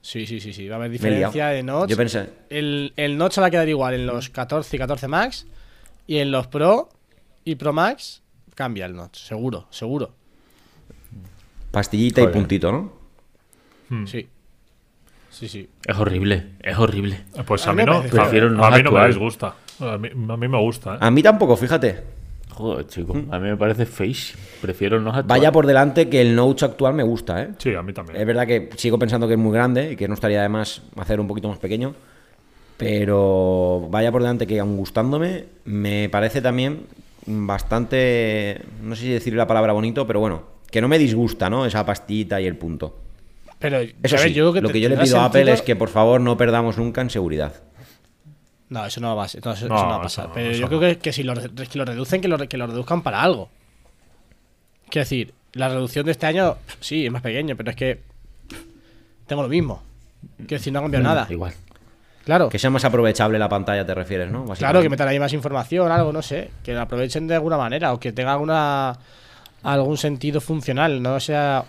Sí, 0.01 0.25
sí, 0.25 0.41
sí, 0.41 0.51
sí. 0.51 0.67
Va 0.67 0.75
a 0.75 0.79
haber 0.79 0.91
diferencia 0.91 1.47
de 1.47 1.63
notch. 1.63 1.89
Yo 1.89 1.95
pensé, 1.95 2.29
El, 2.49 2.91
el 2.97 3.17
notch 3.17 3.33
se 3.35 3.41
va 3.41 3.47
a 3.47 3.51
quedar 3.51 3.69
igual 3.69 3.93
en 3.93 4.05
los 4.05 4.29
14 4.29 4.75
y 4.75 4.79
14 4.79 5.07
Max. 5.07 5.47
Y 6.07 6.17
en 6.17 6.29
los 6.31 6.47
Pro 6.47 6.89
y 7.45 7.55
Pro 7.55 7.71
Max 7.71 8.21
cambia 8.53 8.85
el 8.85 8.95
notch. 8.95 9.17
Seguro, 9.17 9.67
seguro. 9.69 10.13
pastillita 11.71 12.21
Joder. 12.21 12.35
y 12.35 12.37
puntito, 12.39 12.71
¿no? 12.71 12.91
Hmm. 13.89 14.05
Sí. 14.05 14.27
Sí, 15.29 15.47
sí. 15.47 15.69
Es 15.85 15.97
horrible, 15.97 16.49
es 16.59 16.77
horrible. 16.77 17.21
pues 17.47 17.65
A 17.65 17.71
a 17.71 17.73
mí 17.73 17.83
no, 17.83 18.01
Prefiero 18.03 18.47
el 18.47 18.61
a 18.61 18.69
mí 18.71 18.83
no 18.83 18.91
me 18.91 19.07
disgusta. 19.07 19.55
A 19.79 19.97
mí, 19.97 20.09
a 20.09 20.37
mí 20.37 20.47
me 20.47 20.59
gusta, 20.59 20.95
¿eh? 20.95 20.97
A 20.99 21.11
mí 21.11 21.23
tampoco, 21.23 21.55
fíjate. 21.55 22.01
Joder, 22.53 22.85
chico, 22.85 23.13
a 23.31 23.39
mí 23.39 23.49
me 23.49 23.57
parece 23.57 23.85
feísimo. 23.85 24.39
Prefiero 24.61 25.01
no 25.01 25.09
actual. 25.09 25.25
Vaya 25.25 25.51
por 25.51 25.65
delante 25.65 26.07
que 26.07 26.21
el 26.21 26.35
Note 26.35 26.65
actual 26.65 26.93
me 26.93 27.01
gusta, 27.01 27.41
¿eh? 27.41 27.49
Sí, 27.57 27.73
a 27.73 27.81
mí 27.81 27.93
también. 27.93 28.19
Es 28.19 28.27
verdad 28.27 28.45
que 28.45 28.69
sigo 28.75 28.99
pensando 28.99 29.27
que 29.27 29.33
es 29.33 29.39
muy 29.39 29.53
grande 29.53 29.93
y 29.93 29.95
que 29.95 30.07
no 30.07 30.13
estaría 30.13 30.41
de 30.41 30.49
más 30.49 30.83
hacer 30.95 31.19
un 31.19 31.27
poquito 31.27 31.49
más 31.49 31.57
pequeño. 31.57 31.95
Pero 32.77 33.87
vaya 33.89 34.11
por 34.11 34.21
delante 34.21 34.45
que 34.45 34.59
aun 34.59 34.77
gustándome, 34.77 35.45
me 35.65 36.09
parece 36.09 36.41
también 36.41 36.81
bastante, 37.25 38.61
no 38.81 38.95
sé 38.95 39.03
si 39.03 39.09
decir 39.09 39.33
la 39.33 39.47
palabra 39.47 39.73
bonito, 39.73 40.05
pero 40.05 40.19
bueno, 40.19 40.43
que 40.69 40.81
no 40.81 40.87
me 40.87 40.99
disgusta, 40.99 41.49
¿no? 41.49 41.65
Esa 41.65 41.85
pastillita 41.85 42.41
y 42.41 42.45
el 42.45 42.57
punto. 42.57 42.99
Pero 43.59 43.79
Eso 43.79 44.17
a 44.17 44.19
ver, 44.19 44.27
sí, 44.27 44.33
yo 44.33 44.43
creo 44.43 44.53
que 44.53 44.61
lo 44.61 44.69
que 44.69 44.81
yo 44.81 44.89
le 44.89 44.97
pido 44.97 45.19
a 45.19 45.25
Apple 45.25 45.51
es 45.51 45.61
que 45.61 45.75
por 45.75 45.89
favor 45.89 46.19
no 46.19 46.35
perdamos 46.35 46.77
nunca 46.77 47.01
en 47.01 47.09
seguridad. 47.09 47.53
No, 48.69 48.85
eso 48.85 48.99
no 49.01 49.15
va 49.15 49.25
a, 49.25 49.27
ser- 49.27 49.45
no, 49.45 49.51
eso, 49.53 49.67
No, 49.67 49.75
eso 49.75 49.83
no 49.85 49.89
va 49.89 49.95
a 49.95 49.99
eso 49.99 50.03
pasar. 50.03 50.27
no, 50.29 50.33
Pero 50.33 50.51
yo 50.51 50.61
no. 50.61 50.67
creo 50.67 50.79
que, 50.79 50.97
que 50.99 51.13
si 51.13 51.23
lo, 51.23 51.35
re- 51.35 51.49
que 51.49 51.77
lo 51.77 51.85
reducen, 51.85 52.21
que 52.21 52.27
lo, 52.27 52.37
que 52.37 52.57
lo 52.57 52.65
reduzcan 52.67 53.01
para 53.03 53.21
algo. 53.21 53.49
Quiero 54.89 55.03
decir, 55.05 55.33
la 55.53 55.69
reducción 55.69 56.05
de 56.05 56.11
este 56.11 56.25
año, 56.25 56.57
sí, 56.79 57.05
es 57.05 57.11
más 57.11 57.21
pequeño, 57.21 57.55
pero 57.55 57.69
es 57.71 57.75
que 57.75 57.99
tengo 59.27 59.43
lo 59.43 59.49
mismo. 59.49 59.81
Quiero 60.37 60.57
decir, 60.59 60.71
no 60.73 60.79
ha 60.79 60.81
cambiado 60.83 61.03
nada. 61.03 61.27
Igual. 61.29 61.53
Claro. 62.25 62.49
Que 62.49 62.57
sea 62.57 62.69
más 62.69 62.85
aprovechable 62.85 63.37
la 63.37 63.49
pantalla, 63.49 63.85
te 63.85 63.93
refieres, 63.93 64.31
¿no? 64.31 64.45
Claro, 64.45 64.81
que 64.81 64.89
metan 64.89 65.07
ahí 65.07 65.19
más 65.19 65.33
información, 65.33 65.91
algo, 65.91 66.13
no 66.13 66.21
sé. 66.21 66.51
Que 66.63 66.73
la 66.73 66.83
aprovechen 66.83 67.27
de 67.27 67.35
alguna 67.35 67.57
manera 67.57 67.91
o 67.93 67.99
que 67.99 68.13
tenga 68.13 68.31
alguna 68.33 68.97
algún 69.63 69.97
sentido 69.97 70.39
funcional. 70.39 71.01
No 71.01 71.19
sea. 71.19 71.65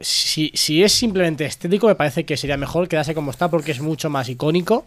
Si, 0.00 0.50
si 0.54 0.82
es 0.82 0.92
simplemente 0.92 1.44
estético, 1.44 1.86
me 1.88 1.94
parece 1.94 2.24
que 2.24 2.36
sería 2.38 2.56
mejor 2.56 2.88
quedarse 2.88 3.14
como 3.14 3.30
está 3.30 3.48
porque 3.50 3.72
es 3.72 3.80
mucho 3.80 4.08
más 4.08 4.28
icónico 4.30 4.86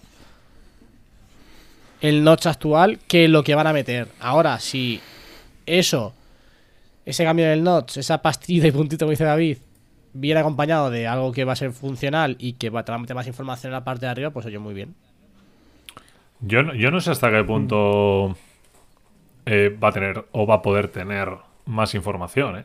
el 2.01 2.23
notch 2.23 2.45
actual 2.47 2.99
que 3.08 3.27
lo 3.27 3.43
que 3.43 3.55
van 3.55 3.67
a 3.67 3.73
meter. 3.73 4.08
Ahora, 4.19 4.60
si 4.60 4.99
eso, 5.65 6.13
ese 7.05 7.23
cambio 7.23 7.47
del 7.47 7.63
notch, 7.63 7.97
esa 7.97 8.21
pastilla 8.21 8.67
y 8.67 8.71
puntito 8.71 9.05
que 9.05 9.12
dice 9.12 9.23
David, 9.23 9.58
viene 10.13 10.39
acompañado 10.39 10.89
de 10.89 11.08
algo 11.08 11.31
que 11.31 11.43
va 11.45 11.53
a 11.53 11.58
ser 11.58 11.71
funcional 11.71 12.36
y 12.39 12.53
que 12.53 12.69
va 12.69 12.84
a 12.88 12.97
meter 12.97 13.15
más 13.15 13.27
información 13.27 13.71
en 13.71 13.73
la 13.79 13.84
parte 13.84 14.05
de 14.05 14.12
arriba, 14.12 14.29
pues 14.29 14.45
oye, 14.45 14.60
muy 14.60 14.73
bien. 14.73 14.95
Yo, 16.41 16.63
no- 16.63 16.73
yo 16.73 16.91
no 16.91 16.99
sé 17.01 17.12
hasta 17.12 17.31
qué 17.31 17.43
punto 17.43 18.36
eh, 19.45 19.76
va 19.82 19.89
a 19.89 19.91
tener 19.91 20.26
o 20.32 20.45
va 20.45 20.55
a 20.55 20.61
poder 20.61 20.88
tener 20.89 21.30
más 21.65 21.95
información, 21.95 22.57
¿eh? 22.59 22.63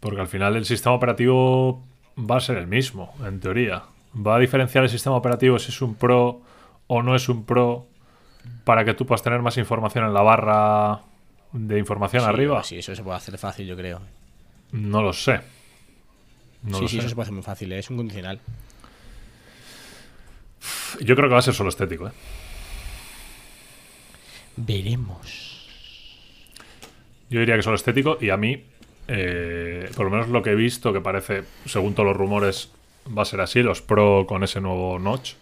Porque 0.00 0.20
al 0.20 0.28
final 0.28 0.56
el 0.56 0.64
sistema 0.64 0.94
operativo 0.94 1.82
va 2.18 2.36
a 2.36 2.40
ser 2.40 2.58
el 2.58 2.66
mismo, 2.66 3.14
en 3.26 3.40
teoría. 3.40 3.82
Va 4.14 4.36
a 4.36 4.38
diferenciar 4.38 4.84
el 4.84 4.90
sistema 4.90 5.16
operativo 5.16 5.58
si 5.58 5.70
es 5.70 5.80
un 5.82 5.94
Pro 5.94 6.40
o 6.86 7.02
no 7.02 7.14
es 7.14 7.28
un 7.28 7.44
Pro 7.44 7.86
para 8.64 8.84
que 8.84 8.94
tú 8.94 9.06
puedas 9.06 9.22
tener 9.22 9.40
más 9.42 9.56
información 9.58 10.04
en 10.04 10.14
la 10.14 10.22
barra 10.22 11.00
de 11.52 11.78
información 11.78 12.22
Sí, 12.22 12.28
arriba. 12.28 12.62
Sí, 12.64 12.78
eso 12.78 12.94
se 12.94 13.02
puede 13.02 13.16
hacer 13.16 13.38
fácil, 13.38 13.66
yo 13.66 13.76
creo. 13.76 14.00
No 14.72 15.02
lo 15.02 15.12
sé. 15.12 15.40
No 16.62 16.76
sí, 16.78 16.82
lo 16.82 16.88
sí, 16.88 16.94
sé. 16.96 16.98
eso 17.00 17.08
se 17.10 17.14
puede 17.14 17.24
hacer 17.24 17.34
muy 17.34 17.42
fácil, 17.42 17.72
¿eh? 17.72 17.78
es 17.78 17.90
un 17.90 17.96
condicional. 17.96 18.40
Yo 21.00 21.14
creo 21.16 21.28
que 21.28 21.32
va 21.34 21.38
a 21.38 21.42
ser 21.42 21.54
solo 21.54 21.68
estético, 21.68 22.08
¿eh? 22.08 22.12
Veremos. 24.56 25.66
Yo 27.30 27.40
diría 27.40 27.56
que 27.56 27.62
solo 27.62 27.76
estético 27.76 28.18
y 28.20 28.30
a 28.30 28.36
mí, 28.36 28.64
eh, 29.08 29.90
por 29.96 30.04
lo 30.04 30.10
menos 30.10 30.28
lo 30.28 30.42
que 30.42 30.50
he 30.50 30.54
visto, 30.54 30.92
que 30.92 31.00
parece, 31.00 31.42
según 31.66 31.94
todos 31.94 32.08
los 32.08 32.16
rumores, 32.16 32.70
va 33.16 33.22
a 33.22 33.24
ser 33.24 33.40
así, 33.40 33.62
los 33.62 33.82
Pro 33.82 34.24
con 34.26 34.44
ese 34.44 34.60
nuevo 34.60 34.98
notch, 34.98 35.32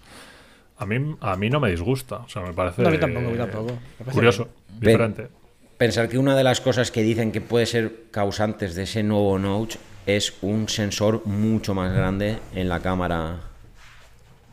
a 0.82 0.86
mí, 0.86 1.16
a 1.20 1.36
mí 1.36 1.50
no 1.50 1.60
me 1.60 1.70
disgusta. 1.70 2.16
O 2.16 2.28
sea, 2.28 2.42
me 2.42 2.52
parece 2.52 2.82
No, 2.82 2.88
a 2.88 2.90
mí 2.90 2.98
tampoco, 2.98 3.26
a 3.28 3.30
mí 3.30 3.38
tampoco. 3.38 3.72
Me 3.72 3.98
parece 3.98 4.12
curioso, 4.12 4.48
diferente. 4.78 5.28
Pensar 5.78 6.08
que 6.08 6.18
una 6.18 6.36
de 6.36 6.44
las 6.44 6.60
cosas 6.60 6.90
que 6.90 7.02
dicen 7.02 7.32
que 7.32 7.40
puede 7.40 7.66
ser 7.66 8.04
causantes 8.10 8.74
de 8.74 8.84
ese 8.84 9.02
nuevo 9.02 9.38
Note 9.38 9.76
es 10.06 10.34
un 10.42 10.68
sensor 10.68 11.26
mucho 11.26 11.74
más 11.74 11.92
grande 11.92 12.38
en 12.54 12.68
la 12.68 12.80
cámara 12.80 13.40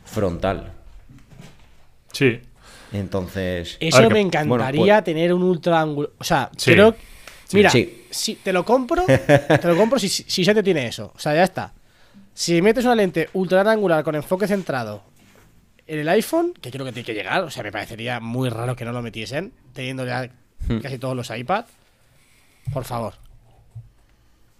frontal. 0.04 0.72
Sí, 2.12 2.40
Entonces, 2.92 3.76
Eso 3.78 3.98
ver, 3.98 4.08
me 4.08 4.14
que- 4.14 4.20
encantaría 4.22 4.80
bueno, 4.80 4.94
pues- 4.96 5.04
tener 5.04 5.32
un 5.32 5.44
ultra 5.44 5.80
ángulo. 5.80 6.10
O 6.18 6.24
sea, 6.24 6.50
Sí. 6.56 6.72
creo. 6.72 6.96
Mira, 7.52 7.70
Sí. 7.70 8.04
si 8.10 8.34
te 8.34 8.52
lo 8.52 8.64
compro, 8.64 9.04
te 9.06 9.60
lo 9.68 9.76
compro 9.76 9.96
si, 10.00 10.08
si 10.08 10.44
se 10.44 10.52
te 10.52 10.60
tiene 10.64 10.88
eso. 10.88 11.12
O 11.14 11.18
sea, 11.20 11.32
ya 11.34 11.44
está. 11.44 11.72
Si 12.34 12.60
metes 12.60 12.84
una 12.84 12.96
lente 12.96 13.28
ultra 13.34 13.60
angular 13.70 14.02
con 14.02 14.16
enfoque 14.16 14.48
centrado 14.48 15.04
en 15.92 15.98
el 15.98 16.08
iPhone, 16.08 16.52
que 16.60 16.70
creo 16.70 16.84
que 16.84 16.92
tiene 16.92 17.04
que 17.06 17.14
llegar, 17.14 17.42
o 17.42 17.50
sea, 17.50 17.62
me 17.62 17.72
parecería 17.72 18.20
muy 18.20 18.48
raro 18.48 18.76
que 18.76 18.84
no 18.84 18.92
lo 18.92 19.02
metiesen, 19.02 19.52
teniendo 19.72 20.06
ya 20.06 20.30
Hmm. 20.68 20.78
casi 20.80 20.98
todos 20.98 21.16
los 21.16 21.30
iPad. 21.30 21.64
Por 22.72 22.84
favor. 22.84 23.14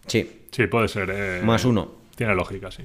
Sí, 0.06 0.46
Sí, 0.50 0.66
puede 0.66 0.88
ser. 0.88 1.10
eh, 1.12 1.42
más 1.44 1.64
uno. 1.64 1.92
Tiene 2.16 2.34
lógica, 2.34 2.70
sí. 2.70 2.82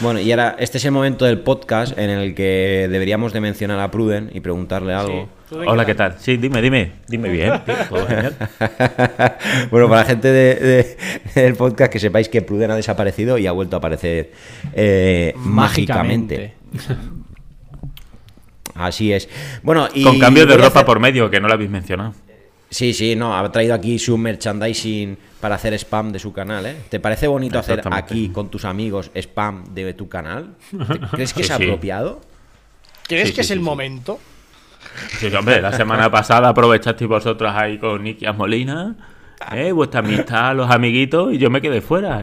Bueno, 0.00 0.20
y 0.20 0.30
ahora, 0.32 0.56
este 0.58 0.78
es 0.78 0.84
el 0.84 0.90
momento 0.92 1.24
del 1.24 1.38
podcast 1.38 1.96
en 1.98 2.10
el 2.10 2.34
que 2.34 2.88
deberíamos 2.90 3.32
de 3.32 3.40
mencionar 3.40 3.78
a 3.80 3.90
Pruden 3.90 4.30
y 4.34 4.40
preguntarle 4.40 4.92
algo. 4.94 5.28
Hola, 5.66 5.84
¿qué 5.86 5.94
tal? 5.94 6.16
Sí, 6.18 6.36
dime, 6.36 6.60
dime. 6.60 6.92
Dime 7.08 7.28
bien. 7.28 7.52
tío, 7.64 7.74
todo 7.88 8.06
genial. 8.06 8.34
bueno, 9.70 9.88
para 9.88 10.00
la 10.02 10.06
gente 10.06 10.28
de- 10.32 10.54
de- 10.56 10.96
del 11.40 11.54
podcast 11.54 11.92
que 11.92 11.98
sepáis 12.00 12.28
que 12.28 12.42
Pruden 12.42 12.70
ha 12.70 12.76
desaparecido 12.76 13.38
y 13.38 13.46
ha 13.46 13.52
vuelto 13.52 13.76
a 13.76 13.78
aparecer 13.78 14.32
eh, 14.74 15.32
mágicamente. 15.36 16.54
Así 18.74 19.12
es. 19.12 19.28
Bueno, 19.62 19.88
y 19.94 20.02
Con 20.02 20.18
cambio 20.18 20.46
de 20.46 20.56
ropa 20.56 20.80
hacer- 20.80 20.86
por 20.86 20.98
medio, 20.98 21.30
que 21.30 21.40
no 21.40 21.46
lo 21.48 21.54
habéis 21.54 21.70
mencionado. 21.70 22.14
Sí, 22.70 22.92
sí, 22.92 23.14
no, 23.14 23.36
ha 23.36 23.52
traído 23.52 23.74
aquí 23.74 23.98
su 23.98 24.18
merchandising 24.18 25.16
para 25.40 25.54
hacer 25.54 25.74
spam 25.74 26.10
de 26.10 26.18
su 26.18 26.32
canal, 26.32 26.66
¿eh? 26.66 26.76
¿Te 26.88 26.98
parece 26.98 27.26
bonito 27.28 27.58
hacer 27.58 27.82
aquí 27.90 28.30
con 28.30 28.50
tus 28.50 28.64
amigos 28.64 29.10
spam 29.14 29.64
de 29.74 29.94
tu 29.94 30.08
canal? 30.08 30.54
¿Te- 30.70 30.76
¿Crees 31.12 31.32
que 31.32 31.44
Sí, 31.44 31.50
es 31.52 31.56
sí. 31.56 31.62
apropiado? 31.64 32.20
¿Crees 33.06 33.28
Sí, 33.28 33.34
que 33.34 33.36
sí, 33.36 33.40
es 33.42 33.46
sí, 33.48 33.52
el 33.52 33.58
sí. 33.60 33.64
momento? 33.64 34.18
Sí, 35.18 35.32
hombre, 35.34 35.60
la 35.60 35.72
semana 35.72 36.10
pasada 36.10 36.48
aprovechasteis 36.48 37.08
vosotros 37.08 37.52
ahí 37.54 37.78
con 37.78 38.02
Nikias 38.02 38.36
Molina, 38.36 38.96
¿eh? 39.52 39.70
vuestra 39.72 40.00
amistad, 40.00 40.54
los 40.56 40.70
amiguitos, 40.70 41.32
y 41.32 41.38
yo 41.38 41.50
me 41.50 41.60
quedé 41.60 41.80
fuera. 41.80 42.22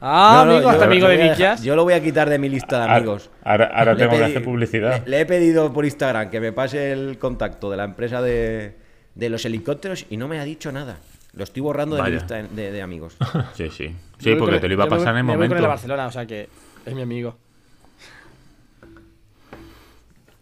Ah, 0.00 0.42
No, 0.44 0.44
no, 0.46 0.52
amigo, 0.56 0.68
hasta 0.70 0.84
amigo 0.86 1.06
de 1.08 1.18
Nikias. 1.28 1.62
Yo 1.62 1.76
lo 1.76 1.84
voy 1.84 1.94
a 1.94 2.02
quitar 2.02 2.28
de 2.28 2.38
mi 2.38 2.48
lista 2.48 2.84
de 2.84 2.92
amigos. 2.92 3.30
Ahora, 3.44 3.94
tengo 3.96 4.16
que 4.16 4.24
hacer 4.24 4.42
publicidad. 4.42 5.04
Le, 5.04 5.10
le 5.10 5.20
he 5.20 5.26
pedido 5.26 5.72
por 5.72 5.84
Instagram 5.84 6.30
que 6.30 6.40
me 6.40 6.52
pase 6.52 6.90
el 6.92 7.18
contacto 7.18 7.70
de 7.70 7.76
la 7.76 7.84
empresa 7.84 8.20
de, 8.20 8.76
de 9.14 9.28
los 9.28 9.44
helicópteros 9.44 10.06
y 10.10 10.16
no 10.16 10.26
me 10.28 10.38
ha 10.40 10.44
dicho 10.44 10.72
nada. 10.72 10.98
Lo 11.34 11.44
estoy 11.44 11.62
borrando 11.62 11.96
de 11.96 12.02
mi 12.02 12.10
lista 12.10 12.42
de, 12.42 12.82
amigos. 12.82 13.16
Sí, 13.56 13.70
sí. 13.70 13.88
Yo 13.88 13.94
Sí, 14.18 14.30
voy 14.30 14.38
porque 14.38 14.54
con 14.56 14.60
te 14.60 14.68
lo 14.68 14.74
iba 14.74 14.84
a 14.84 14.86
yo 14.86 14.90
me 14.90 14.96
voy- 14.96 15.04
pasar 15.04 15.14
en 15.14 15.18
el 15.20 15.24
me 15.24 15.36
voy 15.36 15.36
con 15.36 15.42
el 15.44 15.48
de 15.48 15.54
momento. 15.54 15.68
Barcelona, 15.68 16.06
o 16.06 16.12
sea 16.12 16.26
que 16.26 16.48
es 16.86 16.94
mi 16.94 17.02
amigo. 17.02 17.36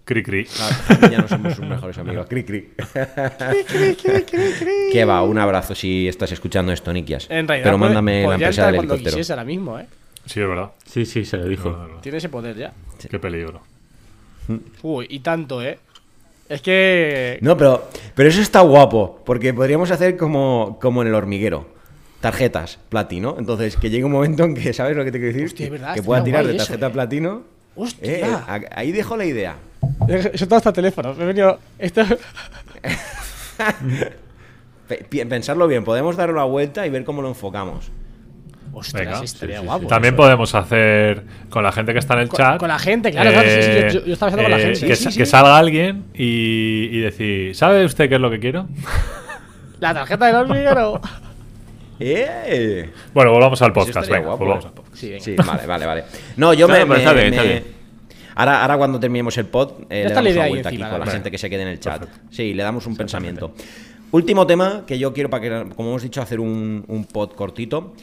Cri 0.05 0.25
cri. 0.25 0.45
Ah, 0.59 1.09
ya 1.09 1.19
no 1.19 1.29
somos 1.29 1.55
sus 1.55 1.65
mejores 1.65 1.97
amigos. 1.99 2.27
Cri, 2.29 2.43
cri. 2.43 2.71
que 4.93 5.05
va, 5.05 5.23
un 5.23 5.39
abrazo 5.39 5.77
si 5.77 6.09
estás 6.09 6.33
escuchando 6.33 6.73
esto, 6.73 6.93
Nikias. 6.93 7.29
En 7.31 7.47
realidad, 7.47 7.67
Pero 7.69 7.79
puede- 7.79 7.95
mándame 7.95 8.23
la 8.23 8.27
podría 8.27 8.47
empresa 8.49 8.61
entrar 8.63 8.67
del 8.73 8.77
cuando 8.79 8.95
helicóptero. 8.95 9.17
quisiese 9.17 9.33
ahora 9.33 9.45
mismo, 9.45 9.79
¿eh? 9.79 9.87
Sí, 10.27 10.41
es 10.41 10.49
verdad. 10.49 10.71
Sí, 10.85 11.07
sí, 11.07 11.25
se 11.25 11.37
lo 11.37 11.45
Es 11.45 11.51
dijo. 11.51 11.71
verdad. 11.71 12.01
Tiene 12.03 12.19
ese 12.19 12.29
poder 12.29 12.57
ya. 12.57 12.73
Qué 13.09 13.21
peligro. 13.21 13.61
Uy, 14.83 15.07
y 15.09 15.21
tanto, 15.21 15.63
¿eh? 15.63 15.79
Es 16.51 16.61
que. 16.63 17.39
No, 17.43 17.57
pero, 17.57 17.89
pero 18.17 18.29
eso 18.29 18.41
está 18.41 18.59
guapo, 18.61 19.21
porque 19.25 19.55
podríamos 19.55 19.93
hacer 19.93 20.17
como, 20.17 20.79
como 20.83 21.03
en 21.03 21.09
el 21.09 21.15
hormiguero. 21.15 21.69
Tarjetas, 22.21 22.81
platino. 22.89 23.37
Entonces, 23.39 23.77
que 23.77 23.89
llegue 23.89 24.05
un 24.05 24.11
momento 24.11 24.43
en 24.43 24.57
que, 24.57 24.73
¿sabes 24.73 24.97
lo 24.97 25.05
que 25.05 25.13
te 25.13 25.19
quiero 25.19 25.33
decir? 25.33 25.47
Hostia, 25.47 25.67
que, 25.67 25.71
verdad, 25.71 25.95
que 25.95 26.03
pueda 26.03 26.25
tirar 26.25 26.45
de 26.45 26.57
eso, 26.57 26.67
tarjeta 26.67 26.89
eh. 26.89 26.91
platino. 26.91 27.43
¡Hostia! 27.77 28.45
Eh, 28.51 28.69
ahí 28.73 28.91
dejo 28.91 29.17
la 29.17 29.27
idea. 29.27 29.59
Eso 30.09 30.47
todo 30.47 30.57
hasta 30.57 30.73
teléfono. 30.73 31.15
Me 31.15 31.23
he 31.23 31.27
venido. 31.27 31.61
Esto. 31.79 32.03
Pensarlo 35.29 35.69
bien, 35.69 35.85
podemos 35.85 36.17
dar 36.17 36.33
una 36.33 36.43
vuelta 36.43 36.85
y 36.85 36.91
ver 36.91 37.05
cómo 37.05 37.23
lo 37.23 37.29
enfocamos. 37.29 37.93
Ostras, 38.73 39.05
Venga. 39.05 39.25
estaría 39.25 39.57
Sí, 39.57 39.61
sí, 39.63 39.67
guapo. 39.67 39.83
sí. 39.83 39.89
También 39.89 40.17
podemos 40.17 40.55
hacer 40.55 41.25
con 41.49 41.63
la 41.65 41.73
gente 41.73 41.93
que 41.93 41.99
está 41.99 42.15
en 42.15 42.21
el 42.21 42.29
Con- 42.29 42.39
chat. 42.39 42.59
con 42.59 42.69
la 42.69 42.79
gente, 42.79 43.11
claro, 43.11 43.31
claro, 43.33 43.49
sí, 43.49 43.57
sí, 43.63 43.99
yo- 44.07 44.13
estaba 44.13 44.31
pensando 44.31 44.43
con 44.43 44.51
la 44.51 44.59
eh, 44.59 44.61
gente. 44.75 44.87
Que, 44.87 44.97
Sí, 44.97 45.05
sa- 45.05 45.11
sí, 45.11 45.19
que 45.19 45.27
sí. 45.27 45.31
salga 45.31 45.59
alguien 45.59 46.05
y, 46.15 46.89
y 46.93 46.99
decir, 47.01 47.55
¿sabe 47.57 47.85
usted 47.85 48.09
qué 48.09 48.15
es 48.15 48.21
lo 48.21 48.31
que 48.31 48.39
quiero? 48.39 48.69
La 49.81 49.95
tarjeta 49.95 50.27
del 50.27 50.37
hormiguero. 50.37 51.01
¡Eh! 52.01 52.91
Bueno, 53.13 53.33
volvamos 53.33 53.61
al 53.63 53.71
Eso 53.71 53.75
podcast. 53.75 54.09
Venga, 54.09 54.27
guapo, 54.27 54.39
volvamos 54.39 54.65
¿eh? 54.65 54.69
al 54.69 54.75
podcast. 54.75 54.97
Sí, 54.97 55.09
venga. 55.11 55.25
Sí, 55.25 55.35
vale, 55.37 55.67
vale, 55.67 55.87
vale. 55.87 56.05
No, 56.37 56.55
yo 56.55 56.67
Claro, 56.67 56.87
me. 56.87 56.95
me- 56.95 56.99
está 57.01 57.13
bien, 57.13 57.27
está 57.35 57.43
bien. 57.43 57.65
Ahora, 58.37 58.63
ahora 58.63 58.79
cuando 58.79 58.99
terminemos 59.01 59.37
el 59.37 59.47
pod, 59.47 59.73
eh, 59.91 60.05
le 60.09 60.15
damos 60.15 60.33
una 60.33 60.49
vuelta 60.49 60.69
aquí 60.71 60.79
con 60.79 60.91
la 60.91 60.99
vale. 60.99 61.11
gente 61.11 61.31
que 61.31 61.37
se 61.39 61.51
quede 61.51 61.63
en 61.63 61.69
el 61.69 61.81
chat. 61.81 62.05
Sí, 62.31 62.55
le 62.55 62.63
damos 62.63 62.87
un 62.87 62.97
pensamiento. 62.97 63.53
Último 64.13 64.47
tema 64.47 64.85
que 64.87 64.99
yo 64.99 65.13
quiero 65.13 65.29
para 65.29 65.43
que, 65.43 65.75
como 65.75 65.91
hemos 65.91 66.03
dicho, 66.03 66.23
hacer 66.23 66.41
un, 66.41 66.85
un 66.89 67.05
pod 67.05 67.33
cortito. 67.33 67.95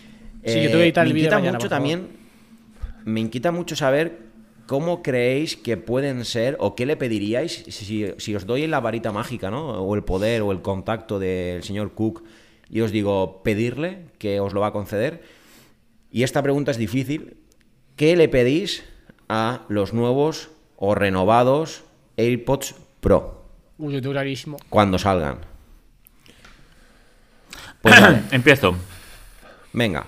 Eh, 0.48 0.54
Sí, 0.54 0.60
yo 0.62 0.70
tengo 0.70 0.78
que 0.80 0.84
editar 0.86 1.04
me 1.06 1.10
el 1.10 1.14
vídeo 1.14 1.26
inquieta 1.28 1.38
mañana, 1.40 1.58
mucho 1.58 1.70
también. 1.70 2.08
Me 3.06 3.20
inquieta 3.20 3.52
mucho 3.52 3.76
saber 3.76 4.20
cómo 4.66 5.02
creéis 5.02 5.56
que 5.56 5.78
pueden 5.78 6.26
ser 6.26 6.58
o 6.60 6.76
qué 6.76 6.86
le 6.86 6.98
pediríais 6.98 7.64
si, 7.70 8.06
si 8.18 8.36
os 8.36 8.46
doy 8.46 8.68
la 8.68 8.80
varita 8.80 9.12
mágica, 9.12 9.50
¿no? 9.52 9.82
O 9.82 9.96
el 9.96 10.04
poder 10.04 10.42
o 10.42 10.52
el 10.52 10.62
contacto 10.62 11.20
del 11.20 11.64
señor 11.64 11.94
Cook 11.94 12.24
y 12.70 12.82
os 12.82 12.92
digo 12.92 13.42
pedirle 13.44 14.06
que 14.20 14.40
os 14.40 14.54
lo 14.54 14.60
va 14.62 14.68
a 14.68 14.74
conceder. 14.74 15.24
Y 16.12 16.24
esta 16.24 16.42
pregunta 16.44 16.72
es 16.72 16.78
difícil. 16.78 17.38
¿Qué 17.96 18.16
le 18.16 18.28
pedís 18.28 18.84
a 19.30 19.62
los 19.70 19.94
nuevos 19.94 20.50
o 20.76 20.96
renovados 20.96 21.84
AirPods 22.18 22.76
Pro 23.00 23.46
Uy, 23.78 24.02
clarísimo. 24.02 24.58
cuando 24.70 24.98
salgan? 24.98 25.40
Pues 27.82 28.02
vale, 28.02 28.22
Empiezo. 28.32 28.76
venga. 29.72 30.06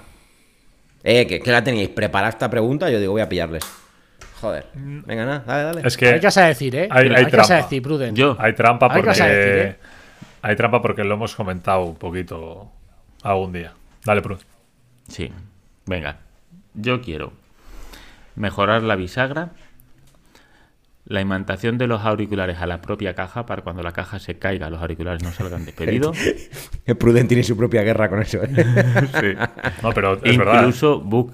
Eh, 1.04 1.26
que, 1.28 1.40
que 1.40 1.52
la 1.52 1.64
teníais 1.64 1.90
preparada 1.90 2.30
esta 2.30 2.50
pregunta, 2.50 2.90
yo 2.90 3.00
digo, 3.00 3.14
voy 3.14 3.22
a 3.22 3.30
pillarles. 3.30 3.64
Joder. 4.42 4.68
Venga, 4.74 5.26
nada, 5.26 5.44
dale, 5.46 5.64
dale. 5.64 5.82
Es 5.88 5.98
que 5.98 6.18
vas 6.20 6.38
a 6.38 6.46
decir, 6.48 6.76
¿eh? 6.76 6.88
hay- 6.92 7.10
hay 7.10 7.24
a 7.26 7.28
trampa. 7.28 7.56
decir, 7.56 7.82
Pruden. 7.82 8.16
Yo. 8.16 8.36
hay 8.40 8.54
trampa 8.54 8.90
porque. 8.90 9.10
decir, 9.10 9.26
¿eh? 9.28 9.78
Hay 10.42 10.56
trampa 10.56 10.82
porque 10.82 11.04
lo 11.04 11.16
hemos 11.16 11.36
comentado 11.36 11.84
un 11.84 11.96
poquito 11.96 12.72
algún 13.24 13.52
día. 13.52 13.74
Dale, 14.06 14.22
Prud. 14.22 14.40
Sí. 15.10 15.32
Venga. 15.86 16.18
Yo 16.74 17.02
quiero 17.02 17.34
mejorar 18.36 18.84
la 18.84 18.96
bisagra, 18.96 19.50
la 21.10 21.20
imantación 21.22 21.78
de 21.78 21.88
los 21.88 22.02
auriculares 22.06 22.60
a 22.60 22.68
la 22.68 22.82
propia 22.82 23.14
caja 23.16 23.46
para 23.46 23.62
cuando 23.64 23.84
la 23.84 23.92
caja 23.92 24.20
se 24.20 24.38
caiga 24.38 24.70
los 24.70 24.80
auriculares 24.82 25.22
no 25.24 25.32
salgan 25.32 25.66
despedidos. 25.66 26.18
El 26.86 26.96
Pruden 26.98 27.28
tiene 27.28 27.44
su 27.44 27.58
propia 27.58 27.82
guerra 27.84 28.10
con 28.10 28.22
eso. 28.22 28.40
¿eh? 28.44 28.48
sí. 29.20 29.34
No, 29.84 29.90
pero 29.92 30.14
es 30.24 30.38
verdad. 30.38 30.62
Incluso 30.62 31.04
bu- 31.04 31.32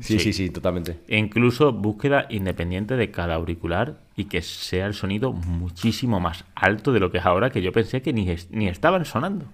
Sí, 0.00 0.18
Sí. 0.18 0.18
sí, 0.18 0.32
sí, 0.34 0.50
totalmente. 0.50 0.98
Incluso 1.08 1.72
búsqueda 1.72 2.26
independiente 2.28 2.96
de 2.96 3.10
cada 3.10 3.34
auricular 3.36 3.96
y 4.14 4.24
que 4.26 4.42
sea 4.42 4.84
el 4.86 4.92
sonido 4.92 5.32
muchísimo 5.32 6.20
más 6.20 6.44
alto 6.54 6.92
de 6.92 7.00
lo 7.00 7.10
que 7.10 7.16
es 7.18 7.24
ahora, 7.24 7.48
que 7.48 7.62
yo 7.62 7.72
pensé 7.72 8.02
que 8.02 8.12
ni, 8.12 8.28
es- 8.30 8.50
ni 8.50 8.68
estaban 8.68 9.06
sonando, 9.06 9.46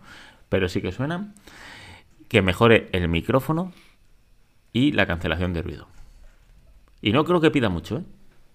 pero 0.49 0.69
sí 0.69 0.81
que 0.83 0.91
suenan. 0.91 1.35
Que 2.29 2.43
mejore 2.43 2.89
el 2.93 3.09
micrófono 3.09 3.73
y 4.73 4.91
la 4.93 5.07
cancelación 5.07 5.53
de 5.53 5.63
ruido. 5.63 5.87
Y 7.01 7.13
no 7.13 7.25
creo 7.25 7.41
que 7.41 7.51
pida 7.53 7.69
mucho, 7.69 7.99
¿eh? 7.99 8.03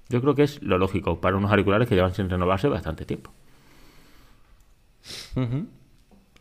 Yo 0.09 0.21
creo 0.21 0.35
que 0.35 0.43
es 0.43 0.61
lo 0.61 0.77
lógico 0.77 1.19
para 1.19 1.35
unos 1.35 1.51
auriculares 1.51 1.87
que 1.87 1.95
llevan 1.95 2.13
sin 2.13 2.29
renovarse 2.29 2.67
bastante 2.67 3.05
tiempo. 3.05 3.31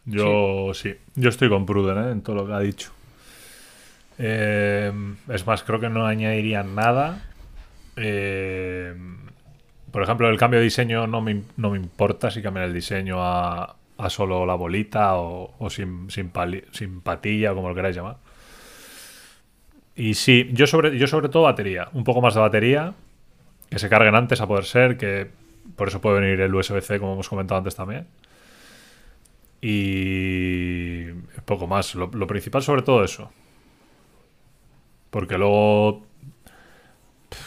Yo 0.04 0.72
sí. 0.74 0.94
Yo 1.16 1.28
estoy 1.28 1.48
con 1.48 1.66
Pruden 1.66 1.98
¿eh? 1.98 2.10
en 2.12 2.22
todo 2.22 2.36
lo 2.36 2.46
que 2.46 2.52
ha 2.52 2.60
dicho. 2.60 2.92
Eh, 4.18 4.92
es 5.28 5.46
más, 5.46 5.62
creo 5.62 5.80
que 5.80 5.88
no 5.88 6.06
añadiría 6.06 6.62
nada. 6.62 7.24
Eh, 7.96 8.94
por 9.90 10.02
ejemplo, 10.02 10.28
el 10.28 10.38
cambio 10.38 10.60
de 10.60 10.64
diseño 10.64 11.06
no 11.06 11.20
me, 11.20 11.42
no 11.56 11.70
me 11.70 11.78
importa 11.78 12.30
si 12.30 12.42
cambian 12.42 12.66
el 12.66 12.72
diseño 12.74 13.16
a, 13.20 13.76
a 13.98 14.10
solo 14.10 14.46
la 14.46 14.54
bolita 14.54 15.16
o, 15.16 15.54
o 15.58 15.70
sin, 15.70 16.10
sin, 16.10 16.30
pali- 16.30 16.64
sin 16.72 17.00
patilla, 17.00 17.52
o 17.52 17.54
como 17.56 17.68
lo 17.68 17.74
queráis 17.74 17.96
llamar. 17.96 18.16
Y 19.96 20.14
sí, 20.14 20.50
yo 20.52 20.66
sobre, 20.66 20.98
yo 20.98 21.06
sobre 21.06 21.28
todo 21.30 21.44
batería. 21.44 21.88
Un 21.92 22.04
poco 22.04 22.20
más 22.20 22.34
de 22.34 22.40
batería. 22.40 22.94
Que 23.76 23.80
se 23.80 23.90
carguen 23.90 24.14
antes 24.14 24.40
a 24.40 24.46
poder 24.46 24.64
ser. 24.64 24.96
Que 24.96 25.30
por 25.76 25.88
eso 25.88 26.00
puede 26.00 26.20
venir 26.20 26.40
el 26.40 26.54
USB-C, 26.54 26.98
como 26.98 27.12
hemos 27.12 27.28
comentado 27.28 27.58
antes 27.58 27.76
también. 27.76 28.06
Y 29.60 31.04
poco 31.44 31.66
más. 31.66 31.94
Lo, 31.94 32.06
lo 32.06 32.26
principal 32.26 32.62
sobre 32.62 32.80
todo 32.80 33.04
eso. 33.04 33.30
Porque 35.10 35.36
luego 35.36 36.06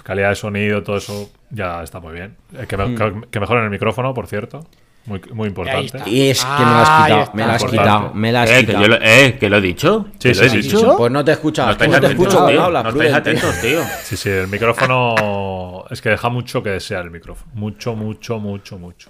calidad 0.04 0.30
de 0.30 0.36
sonido, 0.36 0.84
todo 0.84 0.98
eso 0.98 1.32
ya 1.50 1.82
está 1.82 2.00
muy 2.00 2.14
bien. 2.14 2.36
Eh, 2.54 2.66
Que, 2.68 2.78
me- 2.78 2.94
que- 2.96 3.28
que 3.32 3.40
mejoren 3.40 3.64
el 3.64 3.70
micrófono, 3.72 4.14
por 4.14 4.28
cierto. 4.28 4.68
Muy, 5.10 5.20
muy 5.34 5.47
importante. 5.47 5.97
Y 6.10 6.30
es 6.30 6.39
que 6.45 6.49
me 6.51 6.66
la 6.66 6.82
has 6.84 6.88
Ah, 6.89 7.03
quitado, 7.07 7.32
me 7.34 7.45
la 7.47 7.53
has 7.55 7.62
Importante. 7.64 7.89
quitado, 7.91 8.14
me 8.14 8.32
la 8.32 8.41
has 8.43 8.49
Eh, 8.51 8.53
que, 8.60 8.66
quitado. 8.68 8.82
yo 8.84 8.88
lo, 8.89 8.97
eh, 9.01 9.38
que 9.39 9.49
lo 9.49 9.57
he 9.57 9.62
dicho. 9.62 10.05
Sí, 10.20 10.34
sí, 10.36 10.39
lo 10.39 10.45
he 10.45 10.49
sí, 10.51 10.57
dicho. 10.62 10.97
Pues 10.97 11.12
no 11.12 11.26
te 11.26 11.32
escuchas, 11.32 11.66
No 11.66 11.72
estáis 11.72 11.89
no 11.91 11.99
te 11.99 12.05
atentos, 12.05 12.26
escucho 12.26 12.38
cuando 12.38 12.51
tío. 12.51 12.64
hablas, 12.66 12.84
No 12.84 12.89
estáis 12.91 13.14
atentos, 13.14 13.62
tío. 13.62 13.82
Sí, 14.03 14.16
sí, 14.16 14.30
el 14.30 14.47
micrófono 14.47 15.86
es 15.89 15.99
que 16.01 16.10
deja 16.10 16.30
mucho 16.30 16.62
que 16.62 16.70
desear 16.70 17.05
el 17.05 17.12
micrófono. 17.12 17.51
Mucho, 17.55 17.95
mucho, 17.95 18.38
mucho, 18.39 18.78
mucho. 18.78 19.10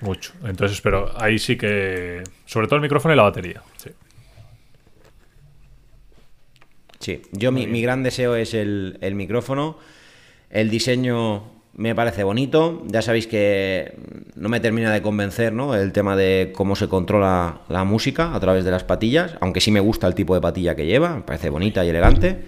Mucho. 0.00 0.32
Entonces, 0.44 0.80
pero 0.80 1.12
ahí 1.22 1.38
sí 1.38 1.56
que. 1.56 2.24
Sobre 2.44 2.66
todo 2.66 2.74
el 2.76 2.82
micrófono 2.82 3.14
y 3.14 3.16
la 3.16 3.22
batería. 3.22 3.62
Sí. 3.76 3.90
Sí, 6.98 7.22
yo 7.32 7.50
mi, 7.52 7.66
mi 7.66 7.82
gran 7.82 8.02
deseo 8.02 8.36
es 8.36 8.52
el, 8.54 8.98
el 9.00 9.14
micrófono. 9.14 9.78
El 10.50 10.70
diseño 10.70 11.51
me 11.74 11.94
parece 11.94 12.24
bonito. 12.24 12.82
Ya 12.86 13.02
sabéis 13.02 13.26
que 13.26 13.96
no 14.34 14.48
me 14.48 14.60
termina 14.60 14.92
de 14.92 15.02
convencer 15.02 15.52
¿no? 15.52 15.74
el 15.74 15.92
tema 15.92 16.16
de 16.16 16.52
cómo 16.54 16.76
se 16.76 16.88
controla 16.88 17.62
la 17.68 17.84
música 17.84 18.34
a 18.34 18.40
través 18.40 18.64
de 18.64 18.70
las 18.70 18.84
patillas, 18.84 19.36
aunque 19.40 19.60
sí 19.60 19.70
me 19.70 19.80
gusta 19.80 20.06
el 20.06 20.14
tipo 20.14 20.34
de 20.34 20.40
patilla 20.40 20.74
que 20.74 20.86
lleva, 20.86 21.16
me 21.16 21.22
parece 21.22 21.50
bonita 21.50 21.84
y 21.84 21.88
elegante. 21.88 22.40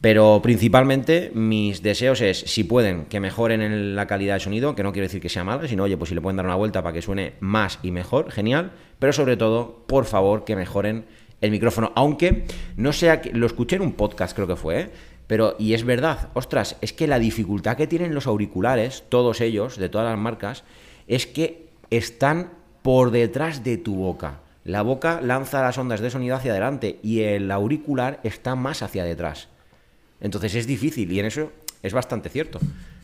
Pero 0.00 0.40
principalmente 0.42 1.30
mis 1.32 1.80
deseos 1.80 2.20
es, 2.22 2.40
si 2.40 2.64
pueden, 2.64 3.04
que 3.04 3.20
mejoren 3.20 3.62
en 3.62 3.94
la 3.94 4.08
calidad 4.08 4.34
de 4.34 4.40
sonido, 4.40 4.74
que 4.74 4.82
no 4.82 4.92
quiero 4.92 5.04
decir 5.04 5.20
que 5.20 5.28
sea 5.28 5.44
mala, 5.44 5.68
sino, 5.68 5.84
oye, 5.84 5.96
pues 5.96 6.08
si 6.08 6.16
le 6.16 6.20
pueden 6.20 6.36
dar 6.36 6.44
una 6.44 6.56
vuelta 6.56 6.82
para 6.82 6.92
que 6.92 7.02
suene 7.02 7.34
más 7.38 7.78
y 7.84 7.92
mejor, 7.92 8.32
genial. 8.32 8.72
Pero 8.98 9.12
sobre 9.12 9.36
todo, 9.36 9.84
por 9.86 10.04
favor, 10.04 10.44
que 10.44 10.56
mejoren 10.56 11.04
el 11.40 11.52
micrófono. 11.52 11.92
Aunque 11.94 12.46
no 12.76 12.92
sea 12.92 13.20
que 13.20 13.30
lo 13.32 13.46
escuché 13.46 13.76
en 13.76 13.82
un 13.82 13.92
podcast, 13.92 14.34
creo 14.34 14.48
que 14.48 14.56
fue, 14.56 14.80
¿eh? 14.80 14.90
Pero, 15.26 15.56
y 15.58 15.74
es 15.74 15.84
verdad, 15.84 16.28
ostras, 16.34 16.76
es 16.80 16.92
que 16.92 17.06
la 17.06 17.18
dificultad 17.18 17.76
que 17.76 17.86
tienen 17.86 18.14
los 18.14 18.26
auriculares, 18.26 19.04
todos 19.08 19.40
ellos, 19.40 19.76
de 19.76 19.88
todas 19.88 20.08
las 20.10 20.18
marcas, 20.18 20.64
es 21.06 21.26
que 21.26 21.68
están 21.90 22.50
por 22.82 23.10
detrás 23.10 23.64
de 23.64 23.76
tu 23.78 23.94
boca. 23.94 24.40
La 24.64 24.82
boca 24.82 25.20
lanza 25.20 25.62
las 25.62 25.78
ondas 25.78 26.00
de 26.00 26.10
sonido 26.10 26.36
hacia 26.36 26.52
adelante 26.52 26.98
y 27.02 27.20
el 27.22 27.50
auricular 27.50 28.20
está 28.22 28.54
más 28.54 28.82
hacia 28.82 29.04
detrás. 29.04 29.48
Entonces 30.20 30.54
es 30.54 30.66
difícil 30.66 31.10
y 31.10 31.18
en 31.18 31.26
eso 31.26 31.52
es 31.82 31.92
bastante 31.92 32.28
cierto. 32.28 32.60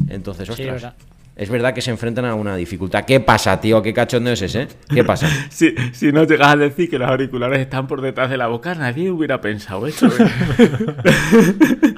Entonces, 0.09 0.47
Sí, 0.47 0.53
ostras, 0.53 0.83
verdad. 0.83 0.95
Es 1.39 1.49
verdad 1.49 1.73
que 1.73 1.81
se 1.81 1.91
enfrentan 1.91 2.25
a 2.27 2.35
una 2.35 2.57
dificultad. 2.57 3.05
¿Qué 3.07 3.21
pasa, 3.21 3.61
tío? 3.61 3.81
¿Qué 3.81 3.95
cachondo 3.95 4.31
es 4.33 4.43
ese? 4.43 4.69
¿Qué 4.93 5.05
pasa? 5.05 5.29
Si, 5.51 5.75
si 5.93 6.13
no 6.13 6.25
llegas 6.25 6.49
a 6.49 6.57
decir 6.57 6.91
que 6.91 6.99
los 6.99 7.09
auriculares 7.09 7.61
están 7.61 7.87
por 7.87 8.01
detrás 8.03 8.29
de 8.29 8.37
la 8.37 8.49
boca, 8.49 8.75
nadie 8.75 9.11
hubiera 9.11 9.41
pensado 9.41 9.87
eso. 9.87 10.07
¿eh? 10.09 10.29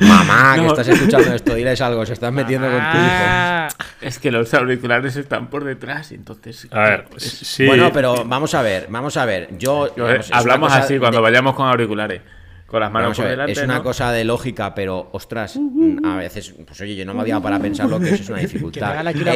Mamá, 0.00 0.54
que 0.56 0.60
No. 0.62 0.68
estás 0.68 0.88
escuchando 0.88 1.32
esto, 1.34 1.54
diles 1.54 1.80
algo, 1.80 2.04
se 2.04 2.12
estás 2.12 2.32
metiendo 2.32 2.66
con 2.70 2.78
tu 2.78 2.98
hijo. 2.98 3.68
Es 4.02 4.18
que 4.18 4.30
los 4.30 4.52
auriculares 4.52 5.16
están 5.16 5.48
por 5.48 5.64
detrás, 5.64 6.12
entonces. 6.12 6.68
A 6.70 6.80
ver, 6.80 7.04
sí. 7.16 7.66
Bueno, 7.66 7.90
pero 7.92 8.24
vamos 8.26 8.54
a 8.54 8.62
ver, 8.62 8.86
vamos 8.90 9.16
a 9.16 9.24
ver. 9.24 9.48
Yo 9.58 9.94
Yo, 9.96 10.10
eh, 10.10 10.20
hablamos 10.32 10.68
cosa 10.68 10.82
así 10.84 10.98
cuando 10.98 11.18
de- 11.18 11.22
vayamos 11.22 11.54
con 11.54 11.66
auriculares. 11.68 12.20
Con 12.66 12.80
las 12.80 12.90
manos 12.90 13.16
por 13.16 13.26
delante. 13.28 13.52
es 13.52 13.62
una 13.62 13.76
¿no? 13.76 13.82
cosa 13.82 14.10
de 14.12 14.24
lógica, 14.24 14.74
pero 14.74 15.08
ostras, 15.12 15.58
a 16.04 16.16
veces, 16.16 16.54
pues 16.66 16.80
oye, 16.80 16.96
yo 16.96 17.04
no 17.04 17.14
me 17.14 17.20
había 17.20 17.38
para 17.40 17.58
pensar 17.60 17.88
lo 17.88 18.00
que 18.00 18.06
eso 18.06 18.22
es 18.22 18.28
una 18.28 18.38
que 18.40 18.46
dificultad. 18.46 18.90
hagan 18.90 19.06
aquí 19.08 19.20
una 19.22 19.32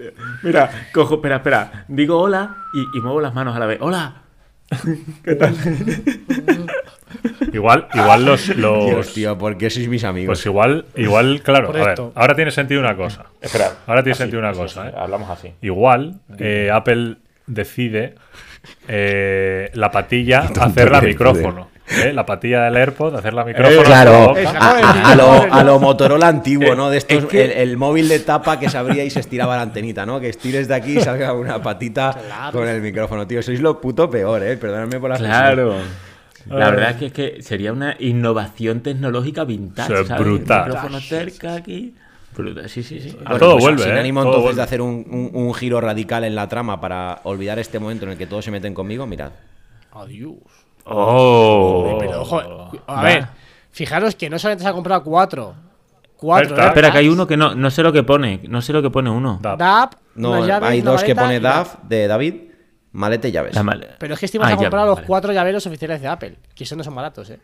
Eh. 0.00 0.14
Mira, 0.42 0.88
cojo, 0.92 1.14
espera, 1.16 1.36
espera. 1.36 1.84
Digo 1.88 2.18
hola 2.18 2.56
y, 2.74 2.98
y 2.98 3.00
muevo 3.00 3.20
las 3.20 3.32
manos 3.32 3.54
a 3.54 3.58
la 3.60 3.66
vez. 3.66 3.78
¡Hola! 3.80 4.22
Igual, 7.52 7.86
igual 7.94 8.24
los. 8.24 8.48
los 8.56 8.86
Dios, 8.86 9.14
tío, 9.14 9.38
¿por 9.38 9.56
qué 9.56 9.70
sois 9.70 9.88
mis 9.88 10.04
amigos? 10.04 10.38
pues 10.38 10.46
igual, 10.46 10.86
igual, 10.96 11.42
claro. 11.42 11.68
A 11.68 11.72
ver, 11.72 12.00
ahora 12.14 12.34
tiene 12.34 12.50
sentido 12.50 12.80
una 12.80 12.96
cosa. 12.96 13.26
Espera. 13.40 13.70
Ahora 13.86 14.02
tiene 14.02 14.12
Así, 14.12 14.22
sentido 14.22 14.40
una 14.40 14.50
así, 14.50 14.58
cosa, 14.58 14.88
¿eh? 14.88 14.94
Hablamos 14.96 15.30
así. 15.30 15.52
Igual 15.62 16.20
eh, 16.38 16.70
Apple 16.72 17.16
decide 17.46 18.16
eh, 18.88 19.70
la 19.74 19.90
patilla 19.90 20.40
hacerla 20.60 21.00
micrófono. 21.00 21.68
¿Eh? 21.88 22.12
La 22.12 22.24
patilla 22.26 22.64
del 22.64 22.76
AirPod, 22.76 23.14
hacerla 23.16 23.44
micrófono. 23.44 23.80
Eh, 23.80 23.84
claro, 23.84 24.10
la 24.12 24.26
boca. 24.26 24.40
Esa 24.40 24.58
a, 24.58 24.70
a- 24.78 25.12
a 25.12 25.14
lo, 25.14 25.52
a 25.54 25.64
lo 25.64 25.78
Motorola 25.80 26.28
antiguo, 26.28 26.74
¿no? 26.74 26.90
De 26.90 26.98
estos, 26.98 27.18
es 27.18 27.24
que- 27.26 27.44
el, 27.44 27.50
el 27.52 27.76
móvil 27.76 28.08
de 28.08 28.20
tapa 28.20 28.58
que 28.58 28.68
se 28.70 28.78
abría 28.78 29.04
y 29.04 29.10
se 29.10 29.20
estiraba 29.20 29.56
la 29.56 29.62
antenita, 29.62 30.06
¿no? 30.06 30.20
Que 30.20 30.28
estires 30.28 30.68
de 30.68 30.74
aquí 30.74 30.98
y 30.98 31.00
salga 31.00 31.32
una 31.34 31.62
patita 31.62 32.16
Claro. 32.26 32.58
con 32.58 32.68
el 32.68 32.80
micrófono, 32.80 33.26
tío. 33.26 33.42
Sois 33.42 33.60
lo 33.60 33.80
puto 33.80 34.08
peor, 34.10 34.42
¿eh? 34.42 34.56
Perdonadme 34.56 34.98
por 35.00 35.10
la. 35.10 35.16
Claro. 35.18 35.74
La 36.46 36.70
verdad 36.70 36.90
es 36.90 36.96
que, 36.96 37.06
es 37.06 37.12
que 37.12 37.42
sería 37.42 37.72
una 37.72 37.96
innovación 37.98 38.80
tecnológica 38.80 39.44
vintage. 39.44 39.92
O 39.92 39.96
sea, 39.96 40.06
¿sabes? 40.06 40.24
brutal. 40.26 40.66
Micrófono 40.66 41.00
cerca 41.00 41.54
aquí. 41.54 41.94
Brutal, 42.36 42.68
sí, 42.68 42.82
sí, 42.82 43.00
sí. 43.00 43.16
Bueno, 43.22 43.38
todo 43.38 43.52
pues, 43.52 43.62
vuelve, 43.64 43.82
Sin 43.84 43.92
¿eh? 43.92 44.00
ánimo 44.00 44.20
entonces 44.20 44.42
vuelve. 44.42 44.56
de 44.56 44.62
hacer 44.62 44.80
un, 44.82 45.06
un- 45.08 45.30
un 45.32 45.54
giro 45.54 45.80
radical 45.80 46.24
en 46.24 46.34
la 46.34 46.48
trama 46.48 46.80
para 46.80 47.20
olvidar 47.22 47.58
este 47.60 47.78
momento 47.78 48.04
en 48.06 48.10
el 48.12 48.18
que 48.18 48.26
todos 48.26 48.44
se 48.44 48.50
meten 48.50 48.74
conmigo, 48.74 49.06
mirad. 49.06 49.30
Adiós. 49.92 50.34
Oh. 50.84 51.96
Pero, 51.98 52.22
ojo, 52.22 52.40
a 52.86 52.94
Va. 52.94 53.02
ver, 53.02 53.26
fijaros 53.70 54.14
que 54.14 54.28
no 54.30 54.38
solamente 54.38 54.64
se 54.64 54.68
ha 54.70 54.72
comprado 54.72 55.02
cuatro. 55.02 55.54
Cuatro. 56.16 56.56
¿eh? 56.56 56.66
Espera, 56.66 56.90
que 56.90 56.98
hay 56.98 57.08
uno 57.08 57.26
que 57.26 57.36
no, 57.36 57.54
no 57.54 57.70
sé 57.70 57.82
lo 57.82 57.92
que 57.92 58.02
pone. 58.02 58.40
No 58.48 58.62
sé 58.62 58.72
lo 58.72 58.80
que 58.82 58.90
pone 58.90 59.10
uno. 59.10 59.38
Da. 59.42 59.56
DAP, 59.56 59.94
No, 60.14 60.34
hay 60.34 60.80
dos 60.80 61.02
que 61.04 61.14
pone 61.14 61.40
DAF 61.40 61.76
de 61.82 62.06
David, 62.06 62.34
maleta 62.92 63.28
y 63.28 63.32
llaves. 63.32 63.62
Mal- 63.62 63.96
Pero 63.98 64.14
es 64.14 64.20
que 64.20 64.26
estimamos 64.26 64.52
Ah, 64.52 64.54
a 64.54 64.58
comprar 64.58 64.86
los 64.86 64.94
vale. 64.96 65.06
cuatro 65.06 65.32
llaveros 65.32 65.66
oficiales 65.66 66.00
de 66.00 66.08
Apple, 66.08 66.36
que 66.54 66.64
esos 66.64 66.78
no 66.78 66.84
son 66.84 66.94
baratos, 66.94 67.28
¿eh? 67.30 67.40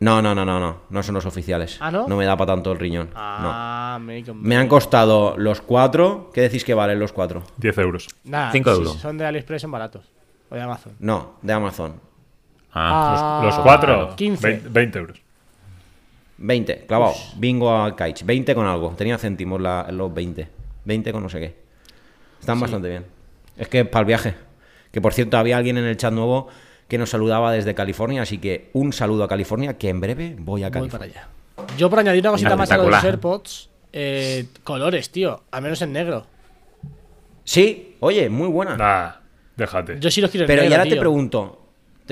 No, 0.00 0.22
no, 0.22 0.34
no, 0.34 0.46
no, 0.46 0.58
no. 0.58 0.78
No 0.88 1.02
son 1.02 1.14
los 1.14 1.26
oficiales. 1.26 1.76
¿Ah, 1.78 1.90
no? 1.90 2.08
No 2.08 2.16
me 2.16 2.24
da 2.24 2.34
para 2.34 2.54
tanto 2.54 2.72
el 2.72 2.78
riñón. 2.78 3.08
No. 3.12 3.16
Ah, 3.16 3.98
me, 4.00 4.24
Me 4.34 4.56
han 4.56 4.66
costado 4.66 5.34
los 5.36 5.60
cuatro. 5.60 6.30
¿Qué 6.32 6.40
decís 6.40 6.64
que 6.64 6.72
valen 6.72 6.98
los 6.98 7.12
cuatro? 7.12 7.42
10 7.58 7.76
euros. 7.78 8.08
Nada, 8.24 8.50
Cinco 8.50 8.70
si 8.72 8.78
euros. 8.78 8.96
son 8.96 9.18
de 9.18 9.26
AliExpress 9.26 9.60
son 9.60 9.70
baratos. 9.70 10.06
O 10.48 10.54
de 10.54 10.62
Amazon. 10.62 10.94
No, 11.00 11.34
de 11.42 11.52
Amazon. 11.52 12.00
Ah, 12.72 13.40
Los, 13.42 13.50
los 13.54 13.58
Ah, 13.58 13.62
cuatro, 13.64 14.16
15. 14.16 14.46
20, 14.46 14.68
20 14.68 14.98
euros. 14.98 15.18
20, 16.38 16.86
clavado. 16.86 17.14
Bingo 17.36 17.70
a 17.74 17.94
Kaich. 17.96 18.24
20 18.24 18.54
con 18.54 18.66
algo. 18.66 18.90
Tenía 18.96 19.18
céntimos 19.18 19.60
la- 19.60 19.88
los 19.90 20.12
20. 20.14 20.48
20 20.84 21.12
con 21.12 21.22
no 21.22 21.28
sé 21.28 21.40
qué. 21.40 21.56
Están 22.40 22.58
bastante 22.60 22.88
bien. 22.88 23.04
Es 23.58 23.68
que 23.68 23.84
para 23.84 24.00
el 24.00 24.06
viaje. 24.06 24.34
Que 24.92 25.00
por 25.00 25.12
cierto, 25.12 25.36
había 25.36 25.56
alguien 25.58 25.76
en 25.78 25.84
el 25.84 25.96
chat 25.96 26.12
nuevo 26.12 26.48
que 26.88 26.96
nos 26.98 27.10
saludaba 27.10 27.52
desde 27.52 27.74
California. 27.74 28.22
Así 28.22 28.38
que 28.38 28.70
un 28.72 28.92
saludo 28.92 29.24
a 29.24 29.28
California, 29.28 29.76
que 29.76 29.88
en 29.90 30.00
breve 30.00 30.34
voy 30.38 30.62
a 30.62 30.70
Voy 30.70 30.88
para 30.88 31.00
California. 31.06 31.28
allá. 31.56 31.76
Yo 31.76 31.90
por 31.90 31.98
añadir 31.98 32.22
una 32.22 32.30
cosita 32.30 32.56
más 32.56 32.70
a 32.72 32.78
los. 32.78 33.04
AirPods, 33.04 33.68
eh, 33.92 34.46
colores, 34.64 35.10
tío. 35.10 35.42
Al 35.50 35.62
menos 35.62 35.82
en 35.82 35.92
negro. 35.92 36.26
Sí, 37.44 37.96
oye, 38.00 38.30
muy 38.30 38.48
buena. 38.48 38.76
Nah, 38.76 39.10
déjate. 39.56 39.98
Yo 40.00 40.10
sí 40.10 40.20
los 40.22 40.30
quiero 40.30 40.44
en 40.44 40.46
Pero 40.48 40.62
y 40.62 40.64
negro, 40.68 40.78
ahora 40.80 40.90
te 40.90 40.96
pregunto, 40.96 41.59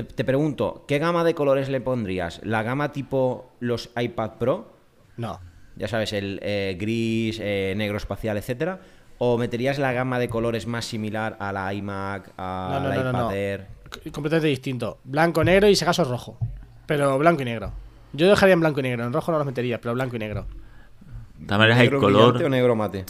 te, 0.04 0.12
te 0.14 0.24
pregunto, 0.24 0.84
¿qué 0.86 0.98
gama 0.98 1.24
de 1.24 1.34
colores 1.34 1.68
le 1.68 1.80
pondrías? 1.80 2.40
¿La 2.44 2.62
gama 2.62 2.92
tipo 2.92 3.50
los 3.60 3.90
iPad 4.00 4.32
Pro? 4.38 4.72
No. 5.16 5.40
Ya 5.76 5.88
sabes, 5.88 6.12
el 6.12 6.38
eh, 6.42 6.76
gris, 6.78 7.38
eh, 7.42 7.74
negro 7.76 7.96
espacial, 7.96 8.36
etcétera. 8.36 8.80
¿O 9.18 9.36
meterías 9.38 9.78
la 9.78 9.92
gama 9.92 10.18
de 10.20 10.28
colores 10.28 10.66
más 10.68 10.84
similar 10.84 11.36
a 11.40 11.52
la 11.52 11.74
iMac, 11.74 12.30
a 12.36 12.68
No, 12.72 12.80
no, 12.80 12.88
la 12.88 12.94
no, 12.94 13.02
no, 13.04 13.10
iPad 13.10 13.20
no. 13.20 13.30
Air? 13.32 13.66
Completamente 14.12 14.46
distinto. 14.48 14.98
Blanco, 15.02 15.42
negro 15.42 15.68
y 15.68 15.74
si 15.74 15.84
acaso 15.84 16.04
rojo. 16.04 16.38
Pero 16.86 17.18
blanco 17.18 17.42
y 17.42 17.44
negro. 17.44 17.72
Yo 18.12 18.28
dejaría 18.28 18.52
en 18.52 18.60
blanco 18.60 18.80
y 18.80 18.84
negro. 18.84 19.04
En 19.04 19.12
rojo 19.12 19.32
no 19.32 19.38
los 19.38 19.46
metería, 19.46 19.80
pero 19.80 19.94
blanco 19.94 20.14
y 20.16 20.18
negro. 20.20 20.46
de 21.38 21.46
todas 21.46 21.58
maneras, 21.58 21.78
el 21.78 21.84
¿Negro 21.86 22.00
color. 22.00 22.20
brillante 22.20 22.44
o 22.44 22.48
negro 22.48 22.76
mate? 22.76 23.04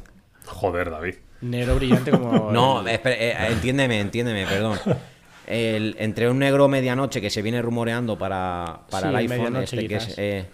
Joder, 0.46 0.90
David. 0.90 1.14
Negro 1.42 1.74
brillante 1.76 2.10
como. 2.10 2.50
No, 2.52 2.86
espera, 2.88 3.16
eh, 3.16 3.52
entiéndeme, 3.52 4.00
entiéndeme, 4.00 4.46
perdón. 4.46 4.78
El- 5.50 5.96
entre 5.98 6.28
un 6.30 6.38
negro 6.38 6.68
medianoche 6.68 7.20
que 7.22 7.30
se 7.30 7.40
viene 7.42 7.60
rumoreando 7.62 8.18
para, 8.18 8.80
para 8.90 9.02
Sí, 9.04 9.08
el 9.08 9.16
iPhone, 9.16 9.56
este 9.56 9.88
que 9.88 9.96
es. 9.96 10.14
eh, 10.18 10.44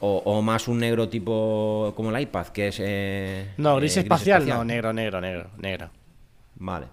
o, 0.00 0.20
o 0.24 0.42
más 0.42 0.66
un 0.68 0.78
negro 0.78 1.08
tipo 1.08 1.92
como 1.96 2.10
el 2.14 2.20
iPad, 2.22 2.48
que 2.48 2.68
es. 2.68 2.76
eh, 2.80 3.52
No, 3.56 3.76
eh, 3.76 3.80
gris 3.80 3.96
espacial, 3.98 4.46
no, 4.48 4.64
negro, 4.64 4.92
negro, 4.92 5.20
negro, 5.20 5.48
negro. 5.58 5.90
Vale. 6.56 6.86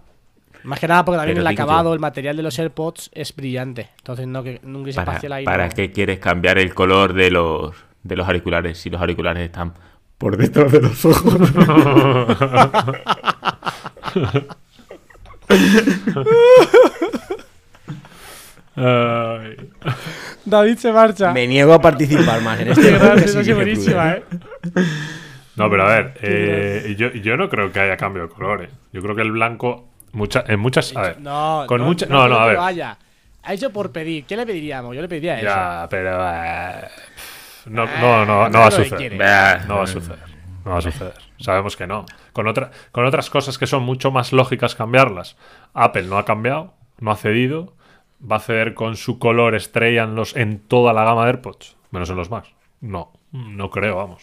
Más 0.63 0.79
que 0.79 0.87
nada 0.87 1.03
porque 1.03 1.17
también 1.17 1.37
Pero 1.37 1.49
el 1.49 1.53
acabado, 1.55 1.89
yo- 1.89 1.93
el 1.95 1.99
material 1.99 2.37
de 2.37 2.43
los 2.43 2.59
AirPods 2.59 3.09
es 3.13 3.35
brillante. 3.35 3.89
Entonces, 3.97 4.27
no, 4.27 4.43
que 4.43 4.61
un 4.63 4.83
gris 4.83 4.95
¿Para, 4.95 5.13
espacial 5.13 5.33
ahí. 5.33 5.43
para 5.45 5.67
no. 5.69 5.73
qué 5.75 5.91
quieres 5.91 6.19
cambiar 6.19 6.59
el 6.59 6.75
color 6.75 7.13
de 7.13 7.31
los, 7.31 7.73
de 8.03 8.15
los 8.15 8.27
auriculares 8.27 8.77
si 8.77 8.91
los 8.91 9.01
auriculares 9.01 9.43
están 9.43 9.73
por 10.19 10.37
detrás 10.37 10.71
de 10.71 10.81
los 10.81 11.03
ojos? 11.03 11.33
Ay. 18.75 19.57
David 20.45 20.77
se 20.77 20.91
marcha. 20.91 21.31
Me 21.33 21.45
niego 21.47 21.73
a 21.73 21.81
participar 21.81 22.41
más 22.41 22.59
en 22.59 22.69
este 22.69 22.95
ha 22.95 23.17
sido 23.43 23.55
buenísima, 23.55 24.11
eh. 24.13 24.23
No, 25.57 25.69
pero 25.69 25.83
a 25.85 25.89
ver, 25.89 26.13
eh, 26.21 26.95
yo, 26.97 27.11
yo 27.11 27.35
no 27.37 27.49
creo 27.49 27.71
que 27.71 27.79
haya 27.79 27.97
cambio 27.97 28.23
de 28.23 28.29
colores. 28.29 28.69
Yo 28.93 29.01
creo 29.01 29.15
que 29.15 29.21
el 29.21 29.31
blanco, 29.31 29.89
mucha, 30.13 30.43
en 30.47 30.59
muchas. 30.59 30.95
A 30.95 31.01
ver, 31.01 31.19
No, 31.21 31.65
con 31.67 31.81
no, 31.81 31.87
mucha, 31.87 32.05
no, 32.05 32.27
no, 32.29 32.37
a 32.37 32.45
ver. 32.47 32.55
lo 32.55 32.63
haya. 32.63 32.97
Ha 33.43 33.53
hecho 33.53 33.71
por 33.71 33.91
pedir. 33.91 34.23
¿Qué 34.25 34.37
le 34.37 34.45
pediríamos? 34.45 34.95
Yo 34.95 35.01
le 35.01 35.09
pediría 35.09 35.35
eso. 35.35 35.45
Ya, 35.45 35.87
pero. 35.89 36.11
eh, 36.33 36.87
no, 37.65 37.83
Ah, 37.83 37.97
no, 38.01 38.25
no, 38.25 38.25
no 38.25 38.49
no 38.49 38.59
va 38.59 38.67
a 38.67 38.69
que 38.69 38.75
suceder. 38.85 39.13
No 39.67 39.75
va 39.77 39.83
a 39.83 39.87
suceder. 39.87 40.30
No 40.65 40.71
va 40.71 40.77
a 40.77 40.81
suceder. 40.81 41.13
Sabemos 41.39 41.75
que 41.75 41.87
no. 41.87 42.05
Con, 42.33 42.47
otra, 42.47 42.71
con 42.91 43.05
otras 43.05 43.29
cosas 43.29 43.57
que 43.57 43.67
son 43.67 43.83
mucho 43.83 44.11
más 44.11 44.31
lógicas 44.31 44.75
cambiarlas. 44.75 45.35
Apple 45.73 46.03
no 46.03 46.17
ha 46.17 46.25
cambiado, 46.25 46.73
no 46.99 47.11
ha 47.11 47.15
cedido. 47.15 47.73
Va 48.23 48.35
a 48.35 48.39
ceder 48.39 48.75
con 48.75 48.95
su 48.97 49.17
color 49.17 49.55
estrella 49.55 50.03
en, 50.03 50.13
los, 50.15 50.35
en 50.35 50.59
toda 50.59 50.93
la 50.93 51.03
gama 51.03 51.23
de 51.25 51.31
AirPods, 51.31 51.75
menos 51.89 52.09
en 52.11 52.15
los 52.17 52.29
Max. 52.29 52.49
No, 52.79 53.11
no 53.31 53.71
creo, 53.71 53.95
vamos. 53.95 54.21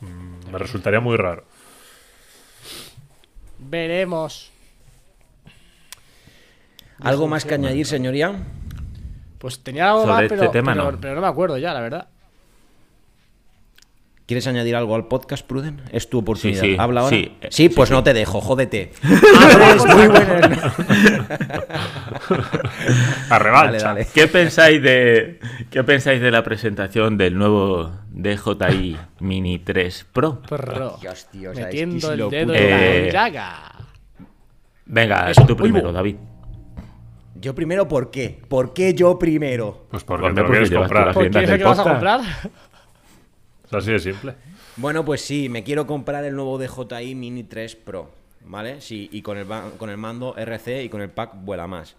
Mm, 0.00 0.50
Me 0.52 0.58
resultaría 0.58 1.00
muy 1.00 1.16
raro. 1.16 1.44
Veremos. 3.58 4.50
¿Algo 7.00 7.28
más 7.28 7.44
que 7.44 7.54
añadir, 7.54 7.86
señoría? 7.86 8.34
Pues 9.38 9.62
tenía 9.62 9.88
algo 9.90 10.02
Sobre 10.02 10.12
más, 10.14 10.22
este 10.22 10.36
pero, 10.38 10.50
tema, 10.50 10.72
pero- 10.72 10.92
no. 10.92 10.98
pero 11.00 11.14
no 11.14 11.20
me 11.20 11.26
acuerdo 11.26 11.58
ya, 11.58 11.74
la 11.74 11.80
verdad. 11.80 12.08
¿Quieres 14.26 14.46
añadir 14.48 14.74
algo 14.74 14.96
al 14.96 15.06
podcast, 15.06 15.46
Pruden? 15.46 15.80
Es 15.92 16.10
tu 16.10 16.18
oportunidad. 16.18 16.60
Sí, 16.60 16.72
sí, 16.72 16.76
Habla 16.80 17.02
ahora. 17.02 17.16
sí, 17.16 17.32
eh, 17.40 17.48
Sí, 17.50 17.68
pues 17.68 17.88
sí, 17.90 17.94
no 17.94 18.02
te 18.02 18.12
dejo, 18.12 18.40
jódete. 18.40 18.90
Andrés, 19.02 19.86
muy 19.86 20.08
bueno. 20.08 20.48
La 23.30 23.38
revancha. 23.38 23.66
Dale, 23.66 23.78
dale. 23.78 24.06
¿Qué 24.12 24.26
pensáis 24.26 24.82
de 24.82 25.38
qué 25.70 25.84
pensáis 25.84 26.20
de 26.20 26.30
la 26.32 26.42
presentación 26.42 27.16
del 27.16 27.38
nuevo 27.38 27.92
DJI 28.10 28.96
Mini 29.20 29.60
3 29.60 30.06
Pro? 30.12 30.42
Perro. 30.42 30.96
Dios, 31.00 31.26
tío, 31.30 31.52
es 31.52 31.58
Metiendo 31.60 32.12
es 32.12 32.18
el 32.20 32.30
dedo 32.30 32.54
en 32.54 32.70
la 32.70 32.86
Eh, 32.96 33.10
llaga. 33.12 33.72
Venga, 34.86 35.30
Eso, 35.30 35.46
tú 35.46 35.56
primero. 35.56 35.92
David. 35.92 36.16
Yo 37.36 37.54
primero, 37.54 37.86
¿por 37.86 38.10
qué? 38.10 38.40
¿Por 38.48 38.72
qué 38.72 38.92
yo 38.94 39.18
primero? 39.18 39.86
Pues 39.90 40.02
porque 40.04 40.26
Hombre, 40.26 40.34
te 40.34 40.40
lo 40.40 40.46
porque 40.46 40.58
quieres 40.58 40.70
tú 40.70 40.78
comprar. 40.78 41.12
¿Por 41.14 41.30
qué 41.30 41.44
es 41.44 41.50
que 41.58 41.64
vas 41.64 41.78
a 41.78 41.82
comprar? 41.84 42.20
Es 43.66 43.72
así 43.74 43.92
de 43.92 43.98
simple. 44.00 44.34
Bueno, 44.76 45.04
pues 45.04 45.20
sí, 45.22 45.48
me 45.48 45.62
quiero 45.64 45.86
comprar 45.86 46.24
el 46.24 46.34
nuevo 46.34 46.58
DJI 46.58 47.14
Mini 47.14 47.44
3 47.44 47.76
Pro, 47.76 48.10
¿vale? 48.44 48.80
Sí, 48.80 49.08
y 49.12 49.22
con 49.22 49.38
el, 49.38 49.46
con 49.78 49.88
el 49.90 49.96
mando 49.96 50.34
RC 50.36 50.84
y 50.84 50.88
con 50.88 51.00
el 51.00 51.08
pack 51.10 51.32
vuela 51.36 51.66
más. 51.66 51.96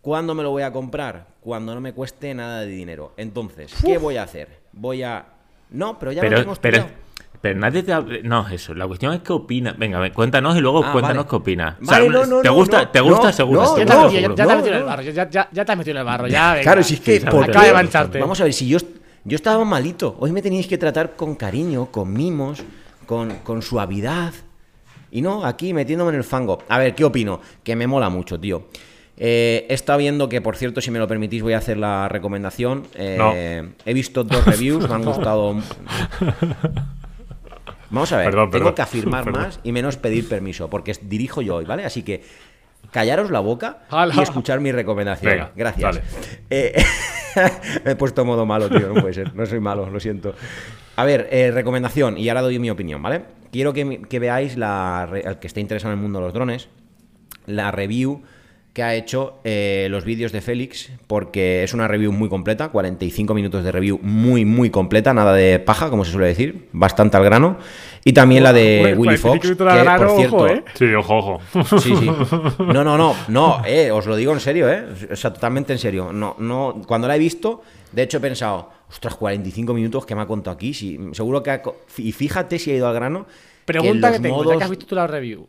¿Cuándo 0.00 0.34
me 0.34 0.42
lo 0.42 0.50
voy 0.50 0.62
a 0.62 0.70
comprar? 0.72 1.26
Cuando 1.40 1.74
no 1.74 1.80
me 1.80 1.92
cueste 1.94 2.34
nada 2.34 2.60
de 2.60 2.66
dinero. 2.68 3.14
Entonces, 3.16 3.72
¿qué 3.84 3.96
voy 3.98 4.16
a 4.18 4.22
hacer? 4.24 4.60
Voy 4.72 5.02
a... 5.02 5.24
No, 5.70 5.98
pero 5.98 6.12
ya 6.12 6.22
lo 6.22 6.28
Pero, 6.28 6.40
tengo 6.42 6.54
pero, 6.60 6.76
estudiado. 6.76 7.00
pero 7.40 7.58
nadie 7.58 7.82
te 7.82 7.92
habla- 7.94 8.18
No, 8.22 8.46
eso. 8.50 8.74
La 8.74 8.86
cuestión 8.86 9.14
es 9.14 9.20
qué 9.22 9.32
opinas. 9.32 9.78
Venga, 9.78 9.98
ven, 9.98 10.12
cuéntanos 10.12 10.56
y 10.56 10.60
luego 10.60 10.84
Ah, 10.84 10.92
cuéntanos 10.92 11.24
vale. 11.24 11.30
qué 11.30 11.36
opinas. 11.36 11.76
O 11.80 11.86
Vale, 11.86 12.02
sea, 12.04 12.12
no, 12.12 12.26
no, 12.26 12.42
¿Te 12.42 12.48
gusta, 12.50 12.82
no, 12.82 12.88
te 12.90 13.00
gusta 13.00 13.26
no, 13.28 13.32
seguro? 13.32 13.62
no, 13.62 13.78
Ya 13.78 13.86
te 13.86 13.92
has 13.92 13.98
metido, 13.98 14.10
ya, 14.12 14.20
seguro. 14.20 14.34
ya 14.36 14.36
te 14.36 14.42
has 14.42 14.48
no, 14.48 14.56
metido 14.56 14.74
en 14.74 14.78
el 14.78 14.84
barro. 14.84 15.02
Ya, 15.02 15.30
ya, 15.30 15.48
ya 15.50 15.64
te 15.64 15.72
has 15.72 15.78
metido 15.78 15.92
en 15.92 15.98
el 15.98 16.04
barro. 16.04 16.26
Ya, 16.28 16.50
venga. 16.52 16.62
Claro, 16.62 16.82
si 16.82 16.94
es 16.94 17.00
que... 17.00 17.20
Sí, 17.20 17.26
¿por 17.26 17.44
acaba 17.44 17.64
de 17.66 17.72
mancharte. 17.72 18.20
Vamos 18.20 18.38
a 18.40 18.44
ver, 18.44 18.52
si 18.52 18.68
yo, 18.68 18.78
yo 19.24 19.36
estaba 19.36 19.64
malito, 19.64 20.16
hoy 20.20 20.32
me 20.32 20.42
teníais 20.42 20.66
que 20.66 20.78
tratar 20.78 21.16
con 21.16 21.34
cariño, 21.34 21.86
con 21.90 22.12
mimos, 22.12 22.62
con, 23.06 23.36
con 23.42 23.62
suavidad. 23.62 24.32
Y 25.10 25.22
no, 25.22 25.44
aquí 25.44 25.72
metiéndome 25.72 26.10
en 26.10 26.16
el 26.16 26.24
fango. 26.24 26.58
A 26.68 26.78
ver, 26.78 26.94
¿qué 26.94 27.04
opino? 27.04 27.40
Que 27.62 27.76
me 27.76 27.86
mola 27.86 28.08
mucho, 28.10 28.38
tío. 28.40 28.66
Eh, 29.16 29.64
he 29.68 29.74
estado 29.74 30.00
viendo 30.00 30.28
que, 30.28 30.40
por 30.40 30.56
cierto, 30.56 30.80
si 30.80 30.90
me 30.90 30.98
lo 30.98 31.06
permitís, 31.06 31.40
voy 31.42 31.52
a 31.52 31.58
hacer 31.58 31.76
la 31.78 32.08
recomendación. 32.08 32.82
Eh, 32.94 33.62
He 33.86 33.94
visto 33.94 34.24
dos 34.24 34.44
reviews, 34.52 34.88
me 34.88 34.94
han 34.96 35.04
gustado. 35.04 35.54
Vamos 37.90 38.10
a 38.12 38.16
ver, 38.16 38.26
Perdón, 38.26 38.50
tengo 38.50 38.64
perdón. 38.64 38.74
que 38.74 38.82
afirmar 38.82 39.24
Perdón. 39.24 39.42
más 39.42 39.60
y 39.62 39.70
menos 39.70 39.96
pedir 39.96 40.28
permiso, 40.28 40.68
porque 40.68 40.96
dirijo 41.02 41.42
yo 41.42 41.56
hoy, 41.56 41.64
¿vale? 41.64 41.84
Así 41.84 42.02
que 42.02 42.24
callaros 42.94 43.32
la 43.32 43.40
boca 43.40 43.80
Hala. 43.90 44.14
y 44.16 44.20
escuchar 44.20 44.60
mi 44.60 44.70
recomendación. 44.70 45.32
Venga, 45.32 45.50
Gracias. 45.56 46.00
Eh, 46.48 46.80
me 47.84 47.90
he 47.90 47.96
puesto 47.96 48.24
modo 48.24 48.46
malo, 48.46 48.70
tío, 48.70 48.92
no 48.94 49.00
puede 49.00 49.14
ser, 49.14 49.34
no 49.34 49.44
soy 49.46 49.58
malo, 49.58 49.90
lo 49.90 49.98
siento. 49.98 50.32
A 50.94 51.04
ver, 51.04 51.28
eh, 51.32 51.50
recomendación, 51.50 52.16
y 52.16 52.28
ahora 52.28 52.42
doy 52.42 52.60
mi 52.60 52.70
opinión, 52.70 53.02
¿vale? 53.02 53.24
Quiero 53.50 53.72
que, 53.72 54.02
que 54.08 54.18
veáis, 54.20 54.56
la, 54.56 55.02
al 55.02 55.40
que 55.40 55.48
esté 55.48 55.60
interesado 55.60 55.92
en 55.92 55.98
el 55.98 56.02
mundo 56.04 56.20
de 56.20 56.26
los 56.26 56.34
drones, 56.34 56.68
la 57.46 57.72
review 57.72 58.22
que 58.74 58.82
ha 58.82 58.94
hecho 58.96 59.38
eh, 59.44 59.86
los 59.88 60.04
vídeos 60.04 60.32
de 60.32 60.40
Félix, 60.40 60.90
porque 61.06 61.62
es 61.62 61.72
una 61.74 61.86
review 61.86 62.10
muy 62.10 62.28
completa, 62.28 62.70
45 62.70 63.32
minutos 63.32 63.62
de 63.62 63.70
review 63.70 64.00
muy, 64.02 64.44
muy 64.44 64.68
completa, 64.68 65.14
nada 65.14 65.32
de 65.32 65.60
paja, 65.60 65.90
como 65.90 66.04
se 66.04 66.10
suele 66.10 66.26
decir, 66.26 66.68
bastante 66.72 67.16
al 67.16 67.24
grano. 67.24 67.56
Y 68.04 68.12
también 68.12 68.42
la 68.42 68.52
de 68.52 68.94
Willy 68.98 69.16
45 69.16 69.28
Fox, 69.28 69.56
que 69.56 69.82
grano, 69.82 70.08
por 70.08 70.16
cierto... 70.16 70.36
ojo, 70.36 70.48
¿eh? 70.48 70.64
Sí, 70.74 70.92
ojo, 70.92 71.16
ojo. 71.16 71.78
Sí, 71.78 71.94
sí. 71.94 72.10
No, 72.58 72.82
no, 72.82 72.98
no, 72.98 73.14
no, 73.28 73.62
eh, 73.64 73.92
os 73.92 74.06
lo 74.06 74.16
digo 74.16 74.32
en 74.32 74.40
serio, 74.40 74.68
eh. 74.68 74.84
O 75.12 75.16
sea, 75.16 75.32
totalmente 75.32 75.72
en 75.72 75.78
serio. 75.78 76.12
No, 76.12 76.34
no, 76.40 76.82
cuando 76.84 77.06
la 77.06 77.14
he 77.14 77.18
visto, 77.20 77.62
de 77.92 78.02
hecho 78.02 78.16
he 78.18 78.20
pensado, 78.20 78.70
ostras, 78.90 79.14
45 79.14 79.72
minutos 79.72 80.04
que 80.04 80.16
me 80.16 80.22
ha 80.22 80.26
contado 80.26 80.52
aquí. 80.52 80.74
Sí, 80.74 80.98
seguro 81.12 81.44
que 81.44 81.52
ha 81.52 81.62
y 81.98 82.10
fíjate 82.10 82.58
si 82.58 82.72
ha 82.72 82.74
ido 82.74 82.88
al 82.88 82.94
grano. 82.94 83.24
Pregunta 83.64 84.08
que, 84.08 84.14
los 84.14 84.22
tengo, 84.22 84.50
ya 84.50 84.58
que 84.58 84.64
has 84.64 84.70
visto 84.70 84.86
tú 84.86 84.96
la 84.96 85.06
review. 85.06 85.46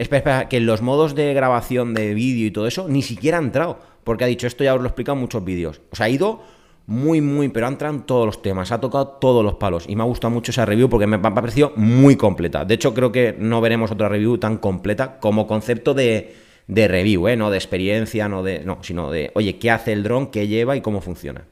Espera, 0.00 0.18
espera, 0.18 0.48
que 0.48 0.60
los 0.60 0.80
modos 0.80 1.14
de 1.14 1.34
grabación 1.34 1.92
de 1.92 2.14
vídeo 2.14 2.46
y 2.46 2.50
todo 2.50 2.66
eso 2.66 2.88
ni 2.88 3.02
siquiera 3.02 3.36
ha 3.36 3.42
entrado. 3.42 3.78
Porque 4.02 4.24
ha 4.24 4.26
dicho, 4.26 4.46
esto 4.46 4.64
ya 4.64 4.74
os 4.74 4.80
lo 4.80 4.86
he 4.86 4.88
explicado 4.88 5.16
en 5.16 5.20
muchos 5.20 5.44
vídeos. 5.44 5.82
O 5.92 5.96
sea, 5.96 6.06
ha 6.06 6.08
ido 6.08 6.40
muy, 6.86 7.20
muy, 7.20 7.50
pero 7.50 7.66
ha 7.66 7.68
entrado 7.68 7.94
en 7.94 8.00
todos 8.04 8.24
los 8.24 8.40
temas, 8.40 8.72
ha 8.72 8.80
tocado 8.80 9.06
todos 9.20 9.44
los 9.44 9.56
palos. 9.56 9.84
Y 9.86 9.96
me 9.96 10.02
ha 10.02 10.06
gustado 10.06 10.30
mucho 10.30 10.52
esa 10.52 10.64
review 10.64 10.88
porque 10.88 11.06
me 11.06 11.16
ha 11.16 11.34
parecido 11.34 11.74
muy 11.76 12.16
completa. 12.16 12.64
De 12.64 12.72
hecho, 12.72 12.94
creo 12.94 13.12
que 13.12 13.36
no 13.38 13.60
veremos 13.60 13.90
otra 13.90 14.08
review 14.08 14.38
tan 14.38 14.56
completa 14.56 15.20
como 15.20 15.46
concepto 15.46 15.92
de, 15.92 16.34
de 16.66 16.88
review, 16.88 17.28
¿eh? 17.28 17.36
No 17.36 17.50
de 17.50 17.58
experiencia, 17.58 18.26
no 18.26 18.42
de. 18.42 18.64
No, 18.64 18.78
sino 18.80 19.10
de, 19.10 19.30
oye, 19.34 19.58
¿qué 19.58 19.70
hace 19.70 19.92
el 19.92 20.02
dron, 20.02 20.28
qué 20.28 20.48
lleva 20.48 20.76
y 20.76 20.80
cómo 20.80 21.02
funciona? 21.02 21.44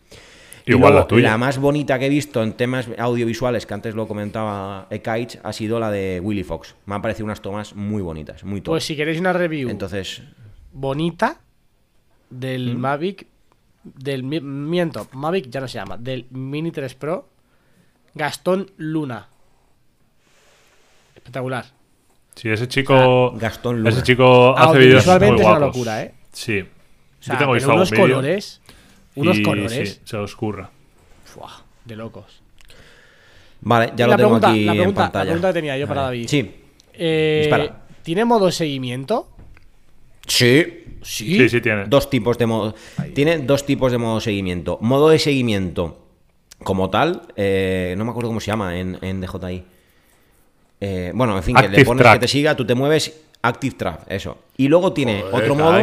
Y 0.68 0.72
Igual 0.72 0.92
luego, 0.92 1.04
la 1.04 1.08
tuya. 1.08 1.38
más 1.38 1.58
bonita 1.58 1.98
que 1.98 2.06
he 2.06 2.08
visto 2.10 2.42
en 2.42 2.52
temas 2.52 2.88
audiovisuales, 2.98 3.64
que 3.66 3.74
antes 3.74 3.94
lo 3.94 4.06
comentaba 4.06 4.86
Ekaich, 4.90 5.38
ha 5.42 5.52
sido 5.52 5.80
la 5.80 5.90
de 5.90 6.20
Willy 6.22 6.44
Fox. 6.44 6.74
Me 6.86 6.94
han 6.94 7.02
parecido 7.02 7.24
unas 7.24 7.40
tomas 7.40 7.74
muy 7.74 8.02
bonitas, 8.02 8.44
muy 8.44 8.60
top. 8.60 8.72
Pues 8.74 8.84
si 8.84 8.94
queréis 8.94 9.18
una 9.20 9.32
review 9.32 9.70
Entonces, 9.70 10.22
bonita 10.72 11.40
del 12.30 12.76
¿Mm? 12.76 12.80
Mavic, 12.80 13.26
del 13.82 14.22
mi- 14.24 14.40
miento, 14.40 15.08
Mavic 15.12 15.48
ya 15.48 15.60
no 15.60 15.68
se 15.68 15.78
llama, 15.78 15.96
del 15.96 16.26
Mini 16.30 16.70
3 16.70 16.94
Pro, 16.94 17.28
Gastón 18.14 18.70
Luna. 18.76 19.28
Espectacular. 21.14 21.64
Sí, 22.34 22.48
ese 22.50 22.68
chico. 22.68 23.32
Gastón 23.36 23.78
Luna. 23.78 23.90
Ese 23.90 24.02
chico 24.02 24.56
hace 24.56 24.76
Audiovisualmente 24.78 25.42
es 25.42 25.48
una 25.48 25.58
locura, 25.58 26.02
¿eh? 26.02 26.14
Sí. 26.32 26.60
O 26.60 27.22
sea, 27.22 27.34
Yo 27.34 27.38
tengo 27.38 27.52
pero 27.52 27.54
visto 27.54 27.74
unos 27.74 27.90
colores, 27.92 28.60
unos 29.16 29.38
y 29.38 29.42
colores, 29.42 29.94
Sí, 29.94 30.00
se 30.04 30.16
oscurra. 30.16 30.70
Fuah, 31.24 31.62
de 31.84 31.96
locos. 31.96 32.40
vale, 33.60 33.92
ya 33.96 34.04
Y 34.04 34.06
lo 34.06 34.10
la 34.12 34.16
tengo 34.16 34.28
pregunta, 34.28 34.50
aquí 34.50 34.64
la 34.64 34.72
pregunta, 34.72 34.88
en 34.88 34.94
pantalla. 34.94 35.24
La 35.24 35.30
pregunta 35.30 35.48
que 35.48 35.52
tenía 35.54 35.78
yo 35.78 35.86
para. 35.88 36.02
David. 36.02 36.28
Sí, 36.28 36.54
Eh, 36.94 37.40
Dispara. 37.42 37.84
¿Tiene 38.02 38.24
modo 38.24 38.46
de 38.46 38.52
seguimiento? 38.52 39.28
sí. 40.26 40.84
Sí. 41.00 41.36
Sí, 41.38 41.48
sí, 41.48 41.60
tiene. 41.60 41.84
Dos 41.86 42.10
tipos 42.10 42.36
de 42.38 42.46
modo. 42.46 42.74
Tiene 43.14 43.38
dos 43.38 43.64
tipos 43.64 43.92
de 43.92 43.98
modo 43.98 44.16
de 44.16 44.20
seguimiento. 44.20 44.76
Modo 44.80 45.10
de 45.10 45.18
seguimiento 45.20 46.04
como 46.64 46.90
tal, 46.90 47.22
eh, 47.36 47.94
no 47.96 48.04
me 48.04 48.10
acuerdo 48.10 48.28
cómo 48.30 48.40
se 48.40 48.48
llama 48.48 48.76
en, 48.78 48.98
en 49.00 49.20
DJI. 49.20 49.64
Eh, 50.80 51.12
bueno, 51.14 51.36
en 51.36 51.42
fin, 51.44 51.54
que 51.54 51.68
le 51.68 51.84
pones 51.84 52.02
Track. 52.02 52.14
que 52.14 52.18
te 52.20 52.28
siga, 52.28 52.56
tú 52.56 52.66
te 52.66 52.74
mueves, 52.74 53.16
Active 53.42 53.76
Track, 53.76 54.00
eso. 54.08 54.38
Y 54.56 54.66
luego 54.66 54.92
tiene 54.92 55.22
Joder, 55.22 55.34
otro 55.50 55.54
modo. 55.54 55.78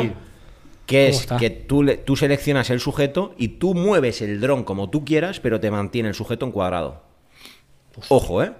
Que 0.86 1.06
¿Cómo 1.08 1.10
es 1.16 1.22
está? 1.22 1.38
que 1.38 1.50
tú, 1.50 1.84
le- 1.84 1.98
tú 1.98 2.16
seleccionas 2.16 2.70
el 2.70 2.80
sujeto 2.80 3.34
y 3.38 3.48
tú 3.50 3.74
mueves 3.74 4.22
el 4.22 4.40
dron 4.40 4.64
como 4.64 4.90
tú 4.90 5.04
quieras, 5.06 5.40
pero 5.40 5.60
te 5.60 5.72
mantiene 5.72 6.10
el 6.10 6.16
sujeto 6.16 6.46
en 6.46 6.52
cuadrado. 6.52 7.02
Ojo, 8.10 8.44
¿eh? 8.44 8.52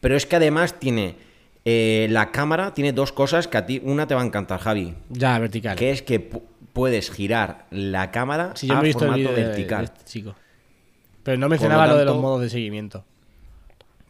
Pero 0.00 0.16
es 0.16 0.26
que 0.26 0.36
además 0.36 0.78
tiene 0.80 1.16
eh, 1.64 2.06
la 2.10 2.30
cámara, 2.32 2.72
tiene 2.74 2.92
dos 2.92 3.12
cosas 3.12 3.46
que 3.48 3.58
a 3.58 3.66
ti, 3.66 3.80
una 3.84 4.06
te 4.06 4.14
va 4.14 4.22
a 4.22 4.24
encantar, 4.26 4.60
Javi, 4.60 4.94
Ya, 5.10 5.38
vertical. 5.38 5.76
que 5.76 5.90
es 5.90 6.02
que 6.02 6.30
pu- 6.30 6.42
puedes 6.72 7.10
girar 7.10 7.66
la 7.70 8.10
cámara 8.10 8.52
Sí, 8.54 8.66
yo 8.68 8.76
a 8.76 8.80
he 8.80 8.84
visto 8.84 9.04
el 9.04 9.10
formato 9.10 9.34
de, 9.34 9.44
vertical. 9.44 9.86
de 9.86 9.92
este 9.92 10.04
chico. 10.04 10.34
Pero 11.22 11.36
no 11.36 11.48
mencionaba 11.48 11.86
lo, 11.86 11.96
de 11.96 12.04
los 12.06 12.16
modos 12.18 12.40
de 12.40 12.48
seguimiento. 12.48 13.04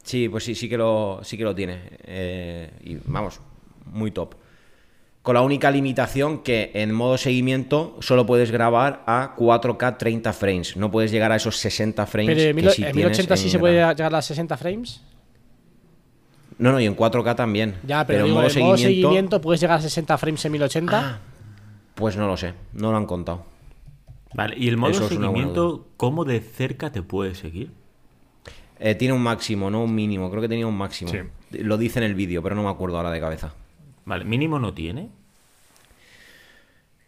Sí, 0.04 0.28
pues 0.28 0.44
sí, 0.44 0.54
sí 0.54 0.68
que 0.68 0.78
lo, 0.78 1.20
sí 1.22 1.36
que 1.36 1.44
lo 1.44 1.54
tiene. 1.54 1.80
Eh, 2.04 2.70
y 2.84 2.98
vamos, 3.04 3.40
muy 3.86 4.10
top. 4.10 4.34
Con 5.28 5.34
la 5.34 5.42
única 5.42 5.70
limitación 5.70 6.38
que 6.38 6.70
en 6.72 6.90
modo 6.94 7.18
seguimiento 7.18 7.98
solo 8.00 8.24
puedes 8.24 8.50
grabar 8.50 9.02
a 9.06 9.36
4K 9.36 9.98
30 9.98 10.32
frames. 10.32 10.74
No 10.74 10.90
puedes 10.90 11.10
llegar 11.10 11.30
a 11.32 11.36
esos 11.36 11.58
60 11.58 12.06
frames. 12.06 12.34
Pero 12.34 12.40
en, 12.48 12.56
que 12.56 12.62
mil- 12.62 12.70
sí 12.70 12.82
en 12.82 12.92
tienes 12.92 13.10
1080 13.10 13.36
sí 13.36 13.44
en 13.44 13.50
se 13.50 13.58
puede 13.58 13.74
llegar 13.74 14.00
a 14.00 14.10
las 14.10 14.24
60 14.24 14.56
frames. 14.56 15.02
No, 16.56 16.72
no, 16.72 16.80
y 16.80 16.86
en 16.86 16.96
4K 16.96 17.36
también. 17.36 17.74
Ya, 17.86 18.06
pero, 18.06 18.20
en 18.20 18.24
digo, 18.24 18.38
modo 18.38 18.48
en 18.48 18.58
modo 18.58 18.78
seguimiento, 18.78 19.38
puedes 19.42 19.60
llegar 19.60 19.76
a 19.80 19.82
60 19.82 20.16
frames 20.16 20.42
en 20.46 20.52
1080. 20.52 20.98
Ah, 20.98 21.18
pues 21.94 22.16
no 22.16 22.26
lo 22.26 22.38
sé, 22.38 22.54
no 22.72 22.90
lo 22.90 22.96
han 22.96 23.04
contado. 23.04 23.44
Vale, 24.32 24.56
y 24.56 24.66
el 24.68 24.78
modo 24.78 24.92
Eso 24.92 25.08
seguimiento, 25.10 25.88
¿cómo 25.98 26.24
de 26.24 26.40
cerca 26.40 26.90
te 26.90 27.02
puede 27.02 27.34
seguir? 27.34 27.70
Eh, 28.78 28.94
tiene 28.94 29.12
un 29.12 29.22
máximo, 29.22 29.70
no 29.70 29.84
un 29.84 29.94
mínimo. 29.94 30.30
Creo 30.30 30.40
que 30.40 30.48
tenía 30.48 30.66
un 30.66 30.78
máximo. 30.78 31.10
Sí. 31.10 31.18
Lo 31.50 31.76
dice 31.76 31.98
en 31.98 32.06
el 32.06 32.14
vídeo, 32.14 32.42
pero 32.42 32.54
no 32.54 32.62
me 32.62 32.70
acuerdo 32.70 32.96
ahora 32.96 33.10
de 33.10 33.20
cabeza. 33.20 33.52
Vale, 34.06 34.24
mínimo 34.24 34.58
no 34.58 34.72
tiene. 34.72 35.17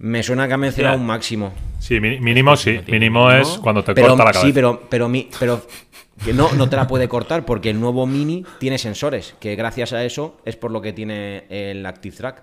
Me 0.01 0.22
suena 0.22 0.48
que 0.48 0.55
ha 0.55 0.57
mencionado 0.57 0.96
un 0.98 1.05
máximo. 1.07 1.53
Sí, 1.78 2.01
mínimo 2.01 2.57
sí. 2.57 2.80
Mínimo 2.88 3.28
mínimo. 3.28 3.30
es 3.32 3.48
cuando 3.59 3.84
te 3.84 3.94
Pero, 3.94 4.09
corta 4.09 4.24
la 4.24 4.30
cabeza. 4.32 4.46
sí, 4.46 4.53
pero, 4.53 4.80
pero, 4.88 5.09
mi, 5.09 5.28
pero 5.38 5.62
que 6.24 6.32
no, 6.32 6.51
no 6.55 6.68
te 6.68 6.76
la 6.76 6.86
puede 6.86 7.07
cortar 7.09 7.44
porque 7.44 7.70
el 7.70 7.78
nuevo 7.80 8.07
Mini 8.07 8.44
tiene 8.59 8.78
sensores, 8.78 9.34
que 9.40 9.55
gracias 9.57 9.92
a 9.92 10.03
eso 10.05 10.38
es 10.46 10.57
por 10.57 10.70
lo 10.70 10.80
que 10.80 10.92
tiene 10.94 11.44
el 11.51 11.84
Active 11.84 12.16
Track. 12.16 12.42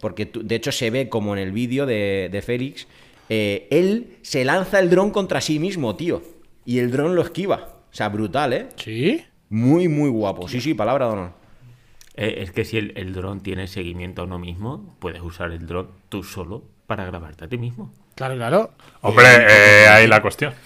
Porque 0.00 0.26
tú- 0.26 0.42
de 0.44 0.54
hecho 0.54 0.70
se 0.70 0.90
ve 0.90 1.08
como 1.08 1.34
en 1.34 1.42
el 1.42 1.50
vídeo 1.52 1.86
de, 1.86 2.28
de 2.30 2.42
Félix, 2.42 2.86
eh, 3.30 3.66
él 3.70 4.18
se 4.22 4.44
lanza 4.44 4.78
el 4.78 4.90
dron 4.90 5.10
contra 5.10 5.40
sí 5.40 5.58
mismo, 5.58 5.96
tío. 5.96 6.22
Y 6.64 6.78
el 6.78 6.90
dron 6.90 7.14
lo 7.14 7.22
esquiva. 7.22 7.74
O 7.90 7.94
sea, 7.94 8.10
brutal, 8.10 8.52
¿eh? 8.52 8.68
Sí. 8.76 9.24
Muy, 9.48 9.88
muy 9.88 10.10
guapo. 10.10 10.46
Sí, 10.46 10.60
sí, 10.60 10.74
palabra 10.74 11.06
de 11.06 11.12
honor. 11.12 11.32
Eh, 12.16 12.42
es 12.42 12.52
que 12.52 12.64
si 12.66 12.76
el, 12.76 12.92
el 12.96 13.14
dron 13.14 13.40
tiene 13.40 13.66
seguimiento 13.66 14.20
a 14.22 14.24
uno 14.26 14.38
mismo, 14.38 14.94
puedes 15.00 15.22
usar 15.22 15.52
el 15.52 15.66
dron 15.66 15.88
tú 16.10 16.22
solo 16.22 16.64
para 16.88 17.04
grabarte 17.04 17.44
a 17.44 17.48
ti 17.48 17.58
mismo. 17.58 17.92
Claro, 18.14 18.34
claro. 18.34 18.70
Hombre, 19.02 19.26
eh, 19.26 19.86
ahí 19.88 20.06
la 20.08 20.22
cuestión. 20.22 20.54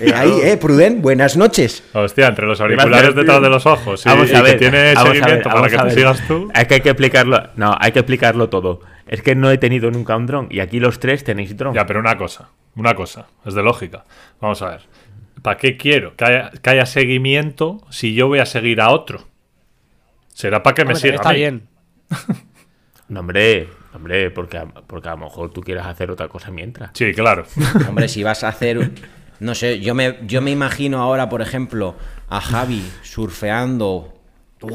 Eh, 0.00 0.12
ahí, 0.14 0.40
eh, 0.42 0.56
Pruden, 0.56 1.00
buenas 1.00 1.36
noches. 1.36 1.84
Hostia, 1.92 2.26
entre 2.26 2.46
los 2.46 2.60
auriculares 2.60 3.14
detrás 3.14 3.40
de 3.40 3.48
los 3.48 3.64
ojos 3.64 4.04
y, 4.04 4.08
Vamos 4.08 4.32
a 4.34 4.42
ver, 4.42 4.52
que 4.54 4.58
tiene 4.58 4.94
vamos 4.94 4.98
a 4.98 5.12
ver, 5.12 5.22
seguimiento 5.22 5.48
para 5.48 5.68
que 5.68 5.78
te 5.78 5.90
sigas 5.90 6.26
tú. 6.26 6.50
Es 6.52 6.66
que 6.66 6.74
hay 6.74 6.80
que 6.80 6.90
explicarlo. 6.90 7.50
No, 7.54 7.76
hay 7.78 7.92
que 7.92 8.00
explicarlo 8.00 8.48
todo. 8.48 8.80
Es 9.06 9.22
que 9.22 9.36
no 9.36 9.50
he 9.50 9.58
tenido 9.58 9.90
nunca 9.90 10.16
un 10.16 10.26
dron 10.26 10.48
y 10.50 10.60
aquí 10.60 10.80
los 10.80 10.98
tres 10.98 11.22
tenéis 11.22 11.56
dron. 11.56 11.74
Ya, 11.74 11.86
pero 11.86 12.00
una 12.00 12.18
cosa, 12.18 12.48
una 12.74 12.94
cosa, 12.94 13.28
es 13.44 13.54
de 13.54 13.62
lógica. 13.62 14.04
Vamos 14.40 14.60
a 14.62 14.70
ver. 14.70 14.80
¿Para 15.42 15.56
qué 15.56 15.76
quiero 15.76 16.16
que 16.16 16.24
haya, 16.24 16.50
que 16.50 16.70
haya 16.70 16.86
seguimiento 16.86 17.80
si 17.90 18.14
yo 18.14 18.26
voy 18.26 18.40
a 18.40 18.46
seguir 18.46 18.80
a 18.80 18.90
otro? 18.90 19.28
Será 20.34 20.62
para 20.62 20.74
que 20.74 20.84
me 20.84 20.96
siga. 20.96 21.14
está 21.14 21.30
a 21.30 21.32
mí. 21.32 21.38
bien. 21.38 21.68
No, 23.08 23.20
hombre, 23.20 23.68
hombre, 23.96 24.30
porque 24.30 24.58
a, 24.58 24.66
porque 24.66 25.08
a 25.08 25.12
lo 25.12 25.18
mejor 25.18 25.50
tú 25.52 25.60
quieras 25.62 25.86
hacer 25.86 26.10
otra 26.10 26.28
cosa 26.28 26.50
mientras. 26.50 26.90
Sí, 26.94 27.12
claro. 27.12 27.44
Hombre, 27.88 28.08
si 28.08 28.22
vas 28.22 28.44
a 28.44 28.48
hacer. 28.48 28.92
No 29.40 29.54
sé, 29.54 29.80
yo 29.80 29.94
me, 29.94 30.18
yo 30.26 30.40
me 30.40 30.50
imagino 30.50 31.00
ahora, 31.02 31.28
por 31.28 31.42
ejemplo, 31.42 31.94
a 32.28 32.40
Javi 32.40 32.82
surfeando 33.02 34.12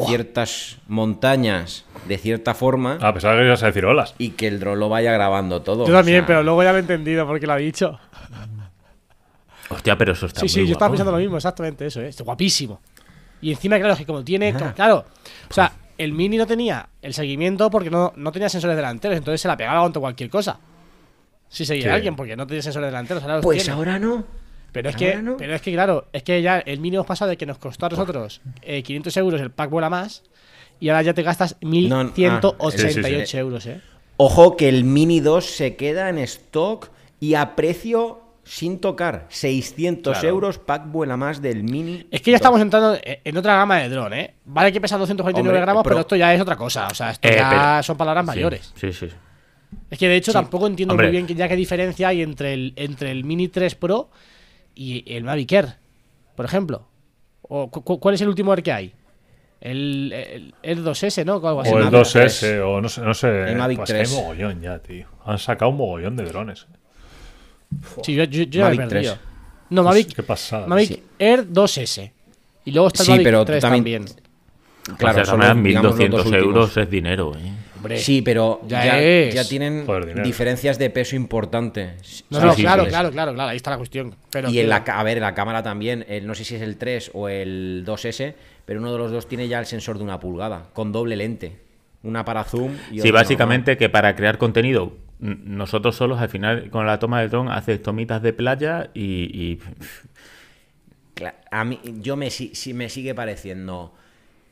ciertas 0.07 0.77
montañas 0.87 1.85
de 2.07 2.17
cierta 2.17 2.53
forma 2.53 2.97
A 3.01 3.13
pesar 3.13 3.35
de 3.35 3.41
que 3.41 3.47
ibas 3.47 3.63
a 3.63 3.65
decir 3.65 3.83
olas. 3.85 4.13
y 4.19 4.29
que 4.31 4.47
el 4.47 4.59
dron 4.59 4.79
lo 4.79 4.87
vaya 4.89 5.11
grabando 5.11 5.61
todo. 5.63 5.87
Yo 5.87 5.93
también, 5.93 6.19
O 6.19 6.21
sea, 6.21 6.27
pero 6.27 6.43
luego 6.43 6.63
ya 6.63 6.71
lo 6.71 6.77
he 6.77 6.81
entendido 6.81 7.25
porque 7.27 7.47
lo 7.47 7.53
ha 7.53 7.57
dicho. 7.57 7.99
Hostia, 9.69 9.97
pero 9.97 10.11
eso 10.13 10.25
está 10.25 10.41
Sí, 10.41 10.45
muy 10.45 10.49
sí, 10.49 10.59
yo 10.67 10.73
estaba 10.73 10.87
guapo. 10.89 10.91
pensando 10.93 11.11
lo 11.13 11.17
mismo, 11.17 11.37
exactamente 11.37 11.85
eso, 11.85 12.01
¿eh? 12.01 12.09
Está 12.09 12.23
guapísimo. 12.23 12.81
Y 13.41 13.51
encima, 13.51 13.77
claro, 13.79 13.93
es 13.93 13.99
que 13.99 14.05
como 14.05 14.23
tiene. 14.23 14.53
Claro, 14.75 15.05
o 15.49 15.53
sea, 15.53 15.71
el 15.97 16.13
Mini 16.13 16.37
no 16.37 16.45
tenía 16.47 16.89
el 17.01 17.13
seguimiento 17.13 17.69
porque 17.69 17.89
no, 17.89 18.13
no 18.15 18.31
tenía 18.31 18.49
sensores 18.49 18.75
delanteros, 18.75 19.17
entonces 19.17 19.41
se 19.41 19.47
la 19.47 19.57
pegaba 19.57 19.81
contra 19.81 19.99
cualquier 19.99 20.29
cosa. 20.29 20.59
Si 21.49 21.65
seguía 21.65 21.83
Sí. 21.83 21.89
a 21.89 21.93
alguien, 21.95 22.15
porque 22.15 22.35
no 22.35 22.47
tenía 22.47 22.61
sensores 22.61 22.87
delanteros, 22.87 23.23
ahora 23.23 23.41
Pues 23.41 23.63
tiene. 23.63 23.73
ahora 23.77 23.99
no. 23.99 24.23
Pero 24.71 24.89
es 24.89 24.95
que, 24.95 25.15
no. 25.17 25.35
pero 25.37 25.53
es 25.53 25.61
que 25.61 25.73
claro, 25.73 26.07
es 26.13 26.23
que 26.23 26.41
ya 26.41 26.59
el 26.59 26.79
Mini 26.79 26.95
hemos 26.95 27.05
pasado 27.07 27.29
de 27.29 27.35
que 27.37 27.45
nos 27.45 27.57
costó 27.57 27.87
a 27.87 27.89
nosotros 27.89 28.39
eh, 28.61 28.81
500 28.83 29.17
euros 29.17 29.41
el 29.41 29.51
pack 29.51 29.69
vuela 29.69 29.89
más 29.89 30.23
y 30.79 30.87
ahora 30.87 31.01
ya 31.01 31.13
te 31.13 31.23
gastas 31.23 31.57
No, 31.61 32.03
no, 32.05 32.11
1188 32.13 32.57
ah, 32.61 33.25
sí, 33.25 33.25
sí. 33.27 33.37
euros, 33.37 33.65
¿eh? 33.65 33.81
Ojo 34.15 34.55
que 34.55 34.69
el 34.69 34.85
Mini 34.85 35.19
2 35.19 35.43
se 35.45 35.75
queda 35.75 36.09
en 36.09 36.19
stock 36.19 36.89
y 37.19 37.33
a 37.33 37.55
precio 37.55 38.21
sin 38.43 38.79
tocar. 38.79 39.25
600 39.29 40.13
Claro. 40.13 40.27
euros 40.29 40.57
pack 40.59 40.87
vuela 40.87 41.15
más 41.17 41.41
del 41.41 41.63
Mini. 41.63 42.07
Es 42.11 42.21
que 42.21 42.31
ya 42.31 42.35
2. 42.35 42.41
estamos 42.41 42.61
entrando 42.61 42.95
en 42.95 43.19
en 43.23 43.37
otra 43.37 43.55
gama 43.55 43.77
de 43.79 43.89
dron, 43.89 44.13
¿eh? 44.13 44.35
Vale 44.45 44.71
que 44.71 44.81
pesa 44.81 44.97
249 44.97 45.49
Hombre, 45.49 45.61
gramos, 45.61 45.83
pero, 45.83 45.95
pero- 45.95 46.01
esto 46.01 46.15
ya 46.15 46.33
es 46.33 46.41
otra 46.41 46.55
cosa. 46.55 46.87
O 46.87 46.93
sea, 46.95 47.11
esto 47.11 47.27
Eh, 47.27 47.35
ya 47.37 47.49
pero- 47.49 47.83
son 47.83 47.97
palabras 47.97 48.23
Sí, 48.23 48.27
mayores. 48.27 48.73
Sí, 48.75 48.91
sí. 48.93 49.07
Es 49.89 49.97
que 49.97 50.07
de 50.07 50.15
hecho 50.17 50.33
tampoco 50.33 50.67
entiendo 50.67 50.93
Hombre. 50.93 51.07
muy 51.07 51.11
bien 51.11 51.27
que 51.27 51.35
ya 51.35 51.47
qué 51.47 51.55
diferencia 51.55 52.09
hay 52.09 52.21
entre 52.21 52.53
el, 52.53 52.73
entre 52.75 53.11
el 53.11 53.23
Mini 53.23 53.47
3 53.47 53.75
Pro 53.75 54.09
y 54.75 55.03
el 55.15 55.23
Mavic 55.23 55.51
Air, 55.53 55.75
por 56.35 56.45
ejemplo. 56.45 56.87
O, 57.43 57.69
cu- 57.69 57.83
cu- 57.83 57.99
¿Cuál 57.99 58.15
es 58.15 58.21
el 58.21 58.27
último 58.29 58.51
Air 58.53 58.63
que 58.63 58.71
hay? 58.71 58.93
El, 59.61 60.11
el, 60.13 60.55
el 60.63 60.83
2S, 60.83 61.23
¿no? 61.23 61.35
O 61.35 61.47
algo 61.47 61.61
así. 61.61 61.71
O 61.71 61.77
el 61.77 61.83
Mavic 61.85 61.99
2S, 62.01 62.39
3. 62.39 62.61
o 62.65 62.81
no 62.81 62.89
sé. 62.89 63.01
No 63.01 63.13
sé 63.13 63.43
El 63.51 63.55
Mavic 63.57 63.77
pues 63.77 63.87
que 63.91 63.93
3. 63.97 64.11
hay 64.11 64.15
mogollón 64.21 64.61
ya, 64.61 64.79
tío. 64.79 65.05
Han 65.25 65.37
sacado 65.37 65.69
un 65.71 65.77
mogollón 65.77 66.15
de 66.17 66.23
drones. 66.23 66.67
Sí, 68.03 68.13
yo, 68.15 68.23
yo, 68.25 68.43
yo 68.43 68.45
ya 68.45 68.65
me 68.69 68.73
he 68.73 68.77
Mavic 68.77 68.89
perdido. 68.89 69.13
3. 69.13 69.25
No, 69.69 69.83
Mavic, 69.83 70.13
Qué 70.15 70.23
pasada. 70.23 70.67
Mavic 70.67 70.87
Sí. 70.89 71.03
Air 71.19 71.47
2S. 71.47 72.11
Y 72.65 72.71
luego 72.71 72.87
está 72.89 73.03
el 73.03 73.05
Sí, 73.05 73.11
Mavic 73.11 73.25
pero 73.25 73.39
tú 73.39 73.45
3 73.45 73.61
también- 73.61 73.83
también. 74.05 74.21
Claro, 74.97 75.11
o 75.11 75.15
sea, 75.15 75.25
son 75.25 75.41
además, 75.41 75.57
los- 75.57 75.63
digamos, 75.65 75.83
los 75.91 75.99
1200 75.99 76.17
dos 76.19 76.25
últimos. 76.33 76.55
euros 76.55 76.77
es 76.77 76.89
dinero, 76.89 77.31
¿eh? 77.37 77.51
Hombre. 77.77 77.97
Sí, 77.97 78.21
pero 78.21 78.61
Ya 78.67 79.31
ya, 79.31 79.43
tienen 79.47 79.85
Joder, 79.87 80.21
diferencias 80.21 80.77
de 80.77 80.89
peso 80.91 81.15
importantes. 81.15 82.23
No, 82.29 82.39
Sí, 82.39 82.45
no, 82.45 82.53
sí, 82.53 82.61
claro, 82.61 82.83
sí. 82.83 82.89
claro, 82.89 83.11
claro, 83.11 83.33
claro, 83.33 83.49
ahí 83.49 83.57
está 83.57 83.71
la 83.71 83.77
cuestión. 83.77 84.15
Pero 84.29 84.49
y 84.51 84.59
en 84.59 84.69
la, 84.69 84.77
a 84.77 85.03
ver, 85.03 85.19
la 85.19 85.33
cámara 85.33 85.63
también, 85.63 86.05
el- 86.07 86.27
no 86.27 86.35
sé 86.35 86.43
si 86.43 86.55
es 86.55 86.61
el 86.61 86.77
3 86.77 87.09
o 87.13 87.27
el 87.29 87.83
2S, 87.85 88.35
pero 88.65 88.79
uno 88.79 88.91
de 88.91 88.97
los 88.99 89.11
dos 89.11 89.27
tiene 89.27 89.47
ya 89.47 89.59
el 89.59 89.65
sensor 89.65 89.97
de 89.97 90.03
una 90.03 90.19
pulgada, 90.19 90.67
con 90.73 90.91
doble 90.91 91.15
lente. 91.15 91.57
Una 92.03 92.23
para 92.25 92.43
zoom 92.43 92.73
y 92.91 92.95
Sí, 93.01 93.09
otra 93.09 93.21
básicamente 93.21 93.77
que 93.77 93.89
para 93.89 94.15
crear 94.15 94.37
contenido, 94.37 94.93
nosotros 95.21 95.95
solos 95.95 96.19
al 96.19 96.29
final 96.29 96.69
con 96.69 96.85
la 96.85 96.99
toma 96.99 97.21
del 97.21 97.29
dron 97.29 97.47
haces 97.49 97.81
tomitas 97.81 98.21
de 98.21 98.33
playa 98.33 98.89
y, 98.93 99.59
A 101.51 101.63
mí, 101.63 101.79
yo 101.99 102.15
me, 102.15 102.31
si- 102.31 102.55
si 102.55 102.73
me 102.73 102.89
sigue 102.89 103.13
pareciendo, 103.13 103.93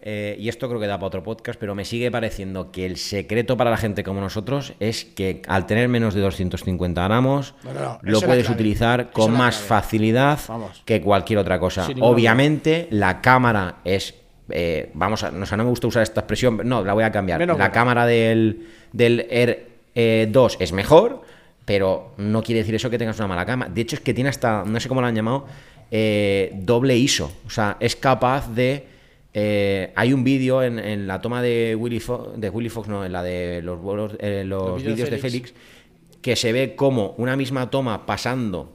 eh, 0.01 0.35
y 0.39 0.49
esto 0.49 0.67
creo 0.67 0.79
que 0.79 0.85
da 0.85 0.97
para 0.97 1.07
otro 1.07 1.23
podcast, 1.23 1.59
pero 1.59 1.73
me 1.73 1.83
sigue 1.83 2.11
pareciendo 2.11 2.71
que 2.71 2.85
el 2.85 2.97
secreto 2.97 3.57
para 3.57 3.71
la 3.71 3.77
gente 3.77 4.03
como 4.03 4.21
nosotros 4.21 4.73
es 4.79 5.03
que 5.03 5.41
al 5.47 5.65
tener 5.65 5.87
menos 5.89 6.13
de 6.13 6.21
250 6.21 7.03
gramos, 7.03 7.55
No, 7.63 7.73
no, 7.73 7.79
no, 7.79 7.89
eso 7.93 7.99
lo 8.03 8.21
puedes 8.21 8.45
clave. 8.45 8.55
utilizar 8.61 9.11
con 9.11 9.31
más 9.31 9.55
clave. 9.57 9.67
facilidad 9.67 10.39
Vamos. 10.47 10.83
que 10.85 11.01
cualquier 11.01 11.39
otra 11.39 11.59
cosa. 11.59 11.87
Obviamente, 12.01 12.87
la 12.91 13.19
cámara 13.21 13.77
es. 13.83 14.13
eh, 14.49 14.91
vamos 14.93 15.23
a. 15.23 15.31
No, 15.31 15.43
o 15.43 15.45
sea, 15.47 15.57
no 15.57 15.63
me 15.63 15.69
gusta 15.71 15.87
usar 15.87 16.03
esta 16.03 16.21
expresión, 16.21 16.59
no, 16.65 16.83
la 16.83 16.93
voy 16.93 17.03
a 17.05 17.11
cambiar. 17.11 17.39
Menos 17.39 17.57
la 17.57 17.71
cámara 17.71 18.05
del, 18.05 18.67
del 18.93 19.25
Air 19.31 19.68
eh, 20.01 20.27
2 20.31 20.57
es 20.59 20.71
mejor, 20.71 21.21
pero 21.65 22.13
no 22.17 22.41
quiere 22.41 22.59
decir 22.61 22.75
eso 22.75 22.89
que 22.89 22.97
tengas 22.97 23.17
una 23.19 23.27
mala 23.27 23.45
cámara. 23.45 23.69
De 23.71 23.81
hecho, 23.81 23.95
es 23.95 24.01
que 24.01 24.13
tiene 24.13 24.29
hasta, 24.29 24.63
no 24.65 24.79
sé 24.79 24.87
cómo 24.87 25.01
lo 25.01 25.07
han 25.07 25.15
llamado, 25.15 25.45
eh, 25.91 26.51
doble 26.55 26.95
ISO. 26.95 27.31
O 27.45 27.49
sea, 27.49 27.77
es 27.79 27.95
capaz 27.95 28.47
de. 28.53 28.85
eh, 29.33 29.91
hay 29.95 30.13
un 30.13 30.23
vídeo 30.23 30.63
en, 30.63 30.79
en 30.79 31.05
la 31.07 31.19
toma 31.21 31.41
de 31.41 31.75
Willy 31.75 31.99
Fox, 31.99 32.39
de 32.39 32.49
Willy 32.49 32.69
Fox, 32.69 32.87
no, 32.87 33.05
en 33.05 33.11
la 33.11 33.21
de 33.23 33.61
los, 33.61 33.79
vuelos- 33.79 34.15
eh, 34.19 34.43
los 34.45 34.69
Los 34.69 34.83
vídeos 34.83 35.09
de 35.09 35.17
Félix. 35.17 35.51
Félix, 35.51 35.53
que 36.21 36.35
se 36.35 36.51
ve 36.51 36.75
como 36.75 37.13
una 37.17 37.35
misma 37.35 37.69
toma 37.69 38.05
pasando 38.05 38.73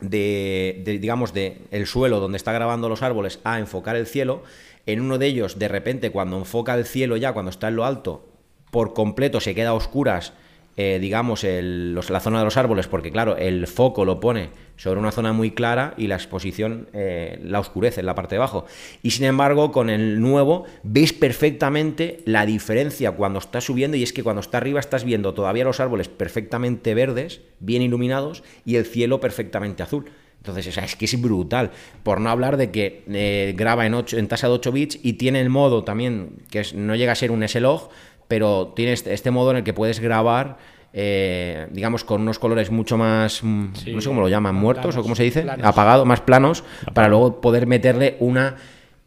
de, 0.00 0.82
de, 0.84 0.98
digamos, 0.98 1.32
de 1.32 1.58
el 1.70 1.86
suelo 1.86 2.20
donde 2.20 2.36
está 2.36 2.52
grabando 2.52 2.88
los 2.88 3.02
árboles 3.02 3.40
a 3.44 3.58
enfocar 3.58 3.96
el 3.96 4.06
cielo. 4.06 4.42
En 4.86 5.00
uno 5.00 5.18
de 5.18 5.26
ellos, 5.26 5.58
de 5.58 5.68
repente, 5.68 6.10
cuando 6.10 6.36
enfoca 6.38 6.74
el 6.74 6.84
cielo 6.84 7.16
ya, 7.16 7.32
cuando 7.32 7.50
está 7.50 7.68
en 7.68 7.76
lo 7.76 7.84
alto, 7.84 8.26
por 8.70 8.94
completo 8.94 9.40
se 9.40 9.54
queda 9.54 9.70
a 9.70 9.74
oscuras, 9.74 10.32
eh, 10.80 10.98
digamos, 11.00 11.44
los- 11.44 12.08
la 12.08 12.20
zona 12.20 12.38
de 12.38 12.44
los 12.44 12.56
árboles, 12.56 12.86
porque 12.86 13.10
claro, 13.10 13.36
el 13.36 13.66
foco 13.66 14.04
lo 14.04 14.20
pone 14.20 14.50
sobre 14.76 15.00
una 15.00 15.10
zona 15.10 15.32
muy 15.32 15.50
clara 15.50 15.92
y 15.96 16.06
la 16.06 16.14
exposición 16.14 16.88
eh, 16.92 17.40
la 17.42 17.58
oscurece 17.58 17.98
en 17.98 18.06
la 18.06 18.14
parte 18.14 18.36
de 18.36 18.38
abajo. 18.38 18.64
Y 19.02 19.10
sin 19.10 19.24
embargo, 19.24 19.72
con 19.72 19.90
el 19.90 20.20
nuevo, 20.20 20.66
veis 20.84 21.12
perfectamente 21.12 22.20
la 22.26 22.46
diferencia 22.46 23.10
cuando 23.10 23.40
está 23.40 23.60
subiendo, 23.60 23.96
y 23.96 24.04
es 24.04 24.12
que 24.12 24.22
cuando 24.22 24.40
está 24.40 24.58
arriba 24.58 24.78
estás 24.78 25.02
viendo 25.02 25.34
todavía 25.34 25.64
los 25.64 25.80
árboles 25.80 26.06
perfectamente 26.08 26.94
verdes, 26.94 27.40
bien 27.58 27.82
iluminados, 27.82 28.44
y 28.64 28.76
el 28.76 28.84
cielo 28.86 29.18
perfectamente 29.18 29.82
azul. 29.82 30.04
Entonces, 30.36 30.76
es 30.78 30.94
que 30.94 31.06
es 31.06 31.20
brutal. 31.20 31.72
Por 32.04 32.20
no 32.20 32.30
hablar 32.30 32.56
de 32.56 32.70
que 32.70 33.02
eh, 33.08 33.54
graba 33.56 33.84
en, 33.86 33.94
8, 33.94 34.16
en 34.18 34.28
tasa 34.28 34.46
de 34.46 34.52
8 34.54 34.70
bits 34.70 35.00
y 35.02 35.14
tiene 35.14 35.40
el 35.40 35.50
modo 35.50 35.82
también, 35.82 36.36
que 36.52 36.62
no 36.74 36.94
llega 36.94 37.10
a 37.10 37.16
ser 37.16 37.32
un 37.32 37.42
S-Log, 37.42 37.90
pero 38.28 38.72
tiene 38.76 38.92
este, 38.92 39.12
este 39.14 39.30
modo 39.30 39.50
en 39.50 39.58
el 39.58 39.64
que 39.64 39.72
puedes 39.72 40.00
grabar, 40.00 40.58
eh, 40.92 41.66
digamos, 41.70 42.04
con 42.04 42.22
unos 42.22 42.38
colores 42.38 42.70
mucho 42.70 42.96
más, 42.96 43.42
mm, 43.42 43.74
Sí, 43.74 43.92
no 43.92 44.00
sé 44.00 44.08
cómo 44.08 44.20
lo 44.20 44.28
llaman, 44.28 44.54
muertos 44.54 44.86
planos, 44.86 44.96
o 44.96 45.02
cómo 45.02 45.16
se 45.16 45.24
dice, 45.24 45.42
planos. 45.42 45.66
apagados, 45.66 46.06
más 46.06 46.20
planos, 46.20 46.64
para 46.94 47.08
luego 47.08 47.40
poder 47.40 47.66
meterle 47.66 48.16
una 48.20 48.56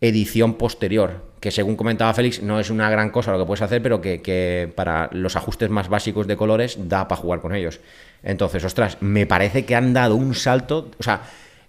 edición 0.02 0.56
posterior. 0.56 1.32
Que 1.40 1.50
según 1.50 1.76
comentaba 1.76 2.14
Félix, 2.14 2.44
no 2.44 2.60
es 2.60 2.70
una 2.70 2.90
gran 2.90 3.10
cosa 3.10 3.32
lo 3.32 3.40
que 3.40 3.46
puedes 3.46 3.64
hacer, 3.64 3.82
pero 3.82 4.00
que, 4.00 4.22
que 4.22 4.72
para 4.76 5.10
los 5.12 5.36
ajustes 5.36 5.70
más 5.72 5.90
básicos 5.90 6.28
de 6.28 6.38
colores 6.38 6.78
da 6.88 7.08
para 7.08 7.20
jugar 7.20 7.42
con 7.42 7.56
ellos. 7.56 7.80
Entonces, 8.24 8.64
ostras, 8.64 8.98
me 9.02 9.26
parece 9.26 9.66
que 9.66 9.76
han 9.76 9.94
dado 9.94 10.16
un 10.16 10.36
salto. 10.36 10.92
O 11.00 11.04
sea, 11.04 11.24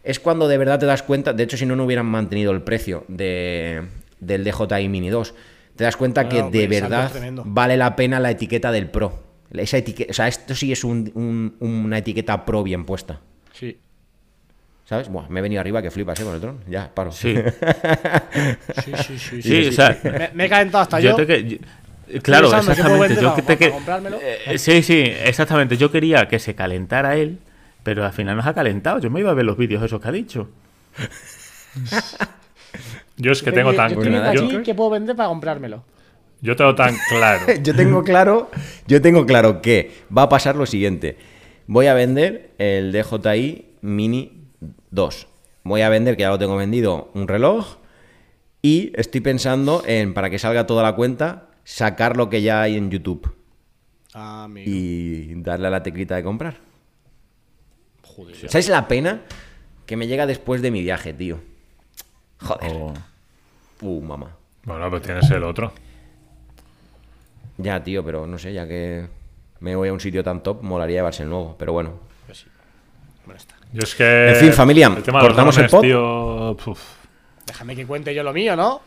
es 0.05 0.21
cuando 0.21 0.49
de 0.49 0.59
verdad 0.59 0.79
te 0.79 0.87
das 0.87 1.03
cuenta. 1.03 1.33
De 1.33 1.43
hecho, 1.45 1.57
si 1.57 1.65
no, 1.65 1.77
no 1.77 1.85
hubieran 1.85 2.07
mantenido 2.07 2.53
el 2.53 2.63
precio 2.63 3.05
de, 3.09 3.83
del 4.21 4.45
DJI 4.45 4.89
Mini 4.89 5.09
2. 5.09 5.35
Te 5.77 5.85
das 5.85 5.97
cuenta 5.97 6.25
No, 6.25 6.29
que 6.29 6.39
no, 6.43 6.51
de 6.51 6.67
verdad 6.69 7.11
vale 7.45 7.77
la 7.77 7.97
pena 7.97 8.21
la 8.21 8.31
etiqueta 8.31 8.71
del 8.73 8.89
Pro. 8.91 9.23
Esa 9.53 9.79
etiqueta, 9.79 10.11
o 10.11 10.15
sea, 10.15 10.29
esto 10.29 10.55
sí 10.55 10.73
es 10.73 10.85
un- 10.85 11.11
un- 11.15 11.57
una 11.61 11.99
etiqueta 11.99 12.45
Pro 12.45 12.63
bien 12.63 12.85
puesta. 12.85 13.21
Sí. 13.53 13.79
¿Sabes? 14.85 15.09
Buah, 15.09 15.29
me 15.29 15.41
he 15.41 15.43
venido 15.43 15.61
arriba 15.61 15.81
que 15.81 15.91
flipas, 15.91 16.19
¿eh? 16.21 16.25
Con 16.25 16.35
el 16.35 16.41
dron. 16.41 16.59
Ya, 16.69 16.91
paro. 16.93 17.13
sí, 17.13 17.35
Sí, 18.85 18.93
sí, 19.07 19.19
sí. 19.19 19.43
sí, 19.43 19.67
o 19.69 19.73
sea, 19.73 19.99
Me, 20.05 20.31
me 20.35 20.45
he 20.47 20.49
calentado 20.49 20.83
hasta 20.83 21.01
yo 21.01 21.11
yo. 21.11 21.17
te 21.17 21.27
que- 21.27 21.49
yo- 21.49 22.23
claro, 22.23 22.55
exactamente. 22.55 23.15
Yo 23.21 23.35
para- 23.35 23.43
te 23.57 23.71
para 23.87 24.19
eh, 24.21 24.59
sí, 24.59 24.83
sí, 24.83 25.01
exactamente. 25.01 25.77
Yo 25.79 25.91
quería 25.91 26.29
que 26.29 26.39
se 26.39 26.55
calentara 26.55 27.17
él, 27.17 27.39
pero 27.83 28.05
al 28.05 28.13
final 28.13 28.37
nos 28.37 28.47
ha 28.47 28.53
calentado. 28.55 28.99
Yo 28.99 29.09
me 29.11 29.21
iba 29.21 29.31
a 29.31 29.35
ver 29.35 29.45
los 29.47 29.57
vídeos 29.57 29.83
esos 29.83 30.01
que 30.01 30.09
ha 30.09 30.13
dicho. 30.13 30.51
Yo 33.17 33.33
es 33.33 33.43
que 33.43 33.53
tengo 33.53 33.75
tan. 33.75 33.93
yo, 34.35 34.45
aquí 34.47 34.63
que 34.63 34.75
puedo 34.75 34.91
vender 34.91 35.17
para 35.17 35.29
comprármelo. 35.29 35.85
yo 36.41 36.57
tengo 36.57 36.75
tan 36.75 36.97
claro. 37.09 37.47
yo 37.63 37.75
tengo 37.75 38.03
claro, 38.03 38.51
yo 38.87 39.03
tengo 39.03 39.27
claro 39.27 39.63
que 39.63 39.91
va 40.17 40.23
a 40.23 40.29
pasar 40.29 40.57
lo 40.57 40.67
siguiente. 40.67 41.17
Voy 41.67 41.87
a 41.87 41.95
vender 41.95 42.51
el 42.59 42.93
DJI 42.93 43.67
Mini 43.83 44.49
2. 44.91 45.27
Voy 45.65 45.83
a 45.83 45.89
vender, 45.89 46.17
que 46.17 46.23
ya 46.23 46.31
lo 46.31 46.39
tengo 46.39 46.57
vendido, 46.57 47.11
un 47.15 47.29
reloj. 47.29 47.79
Y 48.63 48.93
estoy 48.95 49.21
pensando 49.21 49.83
en, 49.87 50.15
para 50.15 50.31
que 50.31 50.39
salga 50.39 50.67
toda 50.67 50.83
la 50.83 50.95
cuenta, 50.95 51.51
sacar 51.65 52.17
lo 52.17 52.29
que 52.29 52.43
ya 52.43 52.63
hay 52.63 52.77
en 52.77 52.91
YouTube. 52.91 53.33
Ah, 54.15 54.45
amigo. 54.45 54.71
y 54.71 55.35
darle 55.37 55.69
a 55.69 55.71
la 55.71 55.83
teclita 55.83 56.17
de 56.17 56.23
comprar. 56.23 56.59
Joder. 58.03 58.37
¿Sabes 58.51 58.69
la 58.69 58.87
pena 58.87 59.23
que 59.87 59.97
me 59.97 60.07
llega 60.07 60.27
después 60.27 60.61
de 60.61 60.71
mi 60.71 60.83
viaje, 60.83 61.15
tío? 61.15 61.41
Joder. 62.43 62.73
O- 62.77 62.95
Uh, 63.85 64.01
mamá. 64.01 64.29
Bueno, 64.65 64.89
pues 64.91 65.03
tienes 65.03 65.29
el 65.33 65.43
otro. 65.43 65.73
Ya, 67.59 67.83
tío, 67.83 68.05
pero 68.05 68.27
no 68.29 68.39
sé, 68.39 68.53
ya 68.53 68.67
que 68.69 69.07
me 69.61 69.75
voy 69.75 69.89
a 69.89 69.93
un 69.93 69.99
sitio 70.01 70.23
tan 70.23 70.41
top, 70.43 70.63
molaría 70.63 70.99
llevarse 70.99 71.25
el 71.25 71.31
nuevo. 71.31 71.57
Pero 71.59 71.73
bueno, 71.73 71.95
Pues 72.27 72.39
sí. 72.39 72.47
Bueno, 73.27 73.39
está. 73.41 73.57
Yo 73.73 73.81
es 73.83 73.95
que. 73.97 74.31
En 74.31 74.37
fin, 74.37 74.53
familia, 74.53 74.87
el 74.97 75.03
tema 75.03 75.19
de 75.19 75.25
los 75.25 75.33
¿cortamos 75.35 75.59
el 75.59 75.69
pod? 75.69 75.81
tío. 75.83 76.57
Déjame 77.47 77.75
que 77.75 77.87
cuente 77.87 78.15
yo 78.15 78.23
lo 78.23 78.33
mío, 78.33 78.55
¿no? 78.55 78.81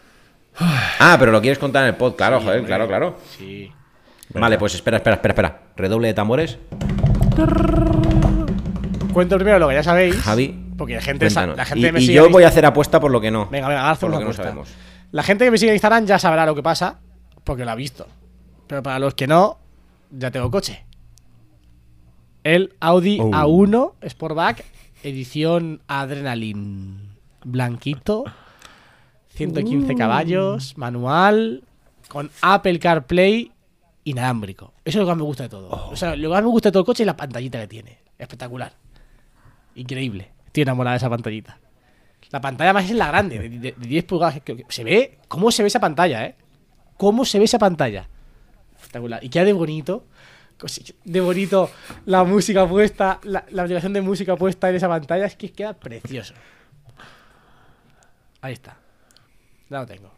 Ah, 0.57 1.17
pero 1.19 1.33
lo 1.33 1.41
quieres 1.41 1.59
contar 1.59 1.83
en 1.83 1.89
el 1.89 1.95
pod, 1.95 2.15
claro, 2.15 2.39
Sí, 2.39 2.45
joder, 2.45 2.59
hombre. 2.59 2.69
claro, 2.69 2.87
claro. 2.87 3.17
Sí. 3.37 3.69
Vale, 4.33 4.57
pues 4.57 4.75
espera, 4.75 4.97
espera, 4.97 5.15
espera, 5.17 5.31
espera. 5.33 5.59
Redoble 5.75 6.07
de 6.07 6.13
tambores. 6.13 6.57
Cuento 9.13 9.35
primero 9.37 9.59
lo 9.59 9.67
que 9.69 9.75
ya 9.75 9.83
sabéis. 9.83 10.15
Javi, 10.21 10.64
Porque 10.77 10.95
la 10.95 11.01
gente, 11.01 11.25
Cuéntanos. 11.25 11.55
la 11.57 11.65
gente 11.65 11.87
y 11.87 11.91
me 11.91 11.99
y 11.99 12.01
sigue 12.01 12.13
yo 12.15 12.29
voy 12.29 12.43
a 12.43 12.49
hacer 12.49 12.65
apuesta 12.65 12.99
por 12.99 13.11
lo 13.11 13.21
que 13.21 13.31
no. 13.31 13.47
Venga, 13.49 13.67
venga, 13.67 13.89
haz 13.89 13.99
por 13.99 14.09
una 14.09 14.15
lo 14.17 14.19
que 14.19 14.23
no 14.25 14.29
apuesta. 14.31 14.43
sabemos. 14.43 14.69
La 15.11 15.23
gente 15.23 15.45
que 15.45 15.51
me 15.51 15.57
sigue 15.57 15.71
en 15.71 15.75
Instagram 15.75 16.05
ya 16.05 16.19
sabrá 16.19 16.45
lo 16.45 16.53
que 16.55 16.63
pasa, 16.63 16.99
porque 17.43 17.63
lo 17.63 17.71
ha 17.71 17.75
visto. 17.75 18.07
Pero 18.67 18.83
para 18.83 18.99
los 18.99 19.13
que 19.13 19.27
no, 19.27 19.57
ya 20.11 20.31
tengo 20.31 20.51
coche. 20.51 20.85
El 22.43 22.73
Audi 22.79 23.19
Oh. 23.21 23.31
A1 23.31 23.93
Sportback, 24.09 24.65
edición 25.03 25.81
Adrenaline. 25.87 27.15
Blanquito, 27.43 28.25
115 29.35 29.93
Uh. 29.93 29.97
caballos, 29.97 30.77
manual, 30.77 31.63
con 32.07 32.29
Apple 32.41 32.79
CarPlay 32.79 33.51
inalámbrico. 34.03 34.73
Eso 34.83 34.97
es 34.99 35.01
lo 35.01 35.05
que 35.05 35.09
más 35.11 35.17
me 35.17 35.23
gusta 35.23 35.43
de 35.43 35.49
todo. 35.49 35.69
Oh. 35.69 35.91
O 35.91 35.95
sea, 35.95 36.15
lo 36.15 36.29
que 36.29 36.33
más 36.33 36.43
me 36.43 36.49
gusta 36.49 36.69
de 36.69 36.73
todo 36.73 36.81
el 36.81 36.85
coche 36.85 37.03
es 37.03 37.07
la 37.07 37.15
pantallita 37.17 37.59
que 37.61 37.67
tiene. 37.67 37.99
Espectacular. 38.17 38.73
Increíble. 39.75 40.31
Estoy 40.55 40.61
enamorada 40.63 40.93
de 40.93 40.97
esa 40.99 41.09
pantallita. 41.09 41.59
La 42.31 42.39
pantalla 42.39 42.71
más 42.71 42.85
es 42.85 42.91
la 42.95 43.07
grande, 43.07 43.37
de, 43.39 43.49
de- 43.49 43.71
de 43.73 43.87
10 43.87 44.05
pulgadas. 44.05 44.39
Se 44.69 44.85
ve, 44.85 45.17
¿cómo 45.27 45.51
se 45.51 45.63
ve 45.63 45.67
esa 45.67 45.81
pantalla, 45.81 46.25
eh? 46.25 46.35
¿Cómo 46.95 47.25
se 47.25 47.39
ve 47.39 47.43
esa 47.45 47.59
pantalla? 47.59 48.07
Espectacular. 48.77 49.21
Y 49.21 49.27
queda 49.27 49.43
de 49.43 49.51
bonito. 49.51 50.05
De 51.03 51.19
bonito 51.19 51.69
la 52.05 52.23
música 52.23 52.65
puesta, 52.65 53.19
la, 53.23 53.43
la 53.49 53.63
aplicación 53.63 53.91
de 53.91 53.99
música 54.01 54.37
puesta 54.37 54.69
en 54.69 54.75
esa 54.77 54.87
pantalla. 54.87 55.25
Es 55.25 55.35
que 55.35 55.51
queda 55.51 55.73
precioso. 55.73 56.33
Ahí 58.39 58.53
está. 58.53 58.77
Ya 59.69 59.79
lo 59.81 59.85
tengo. 59.85 60.09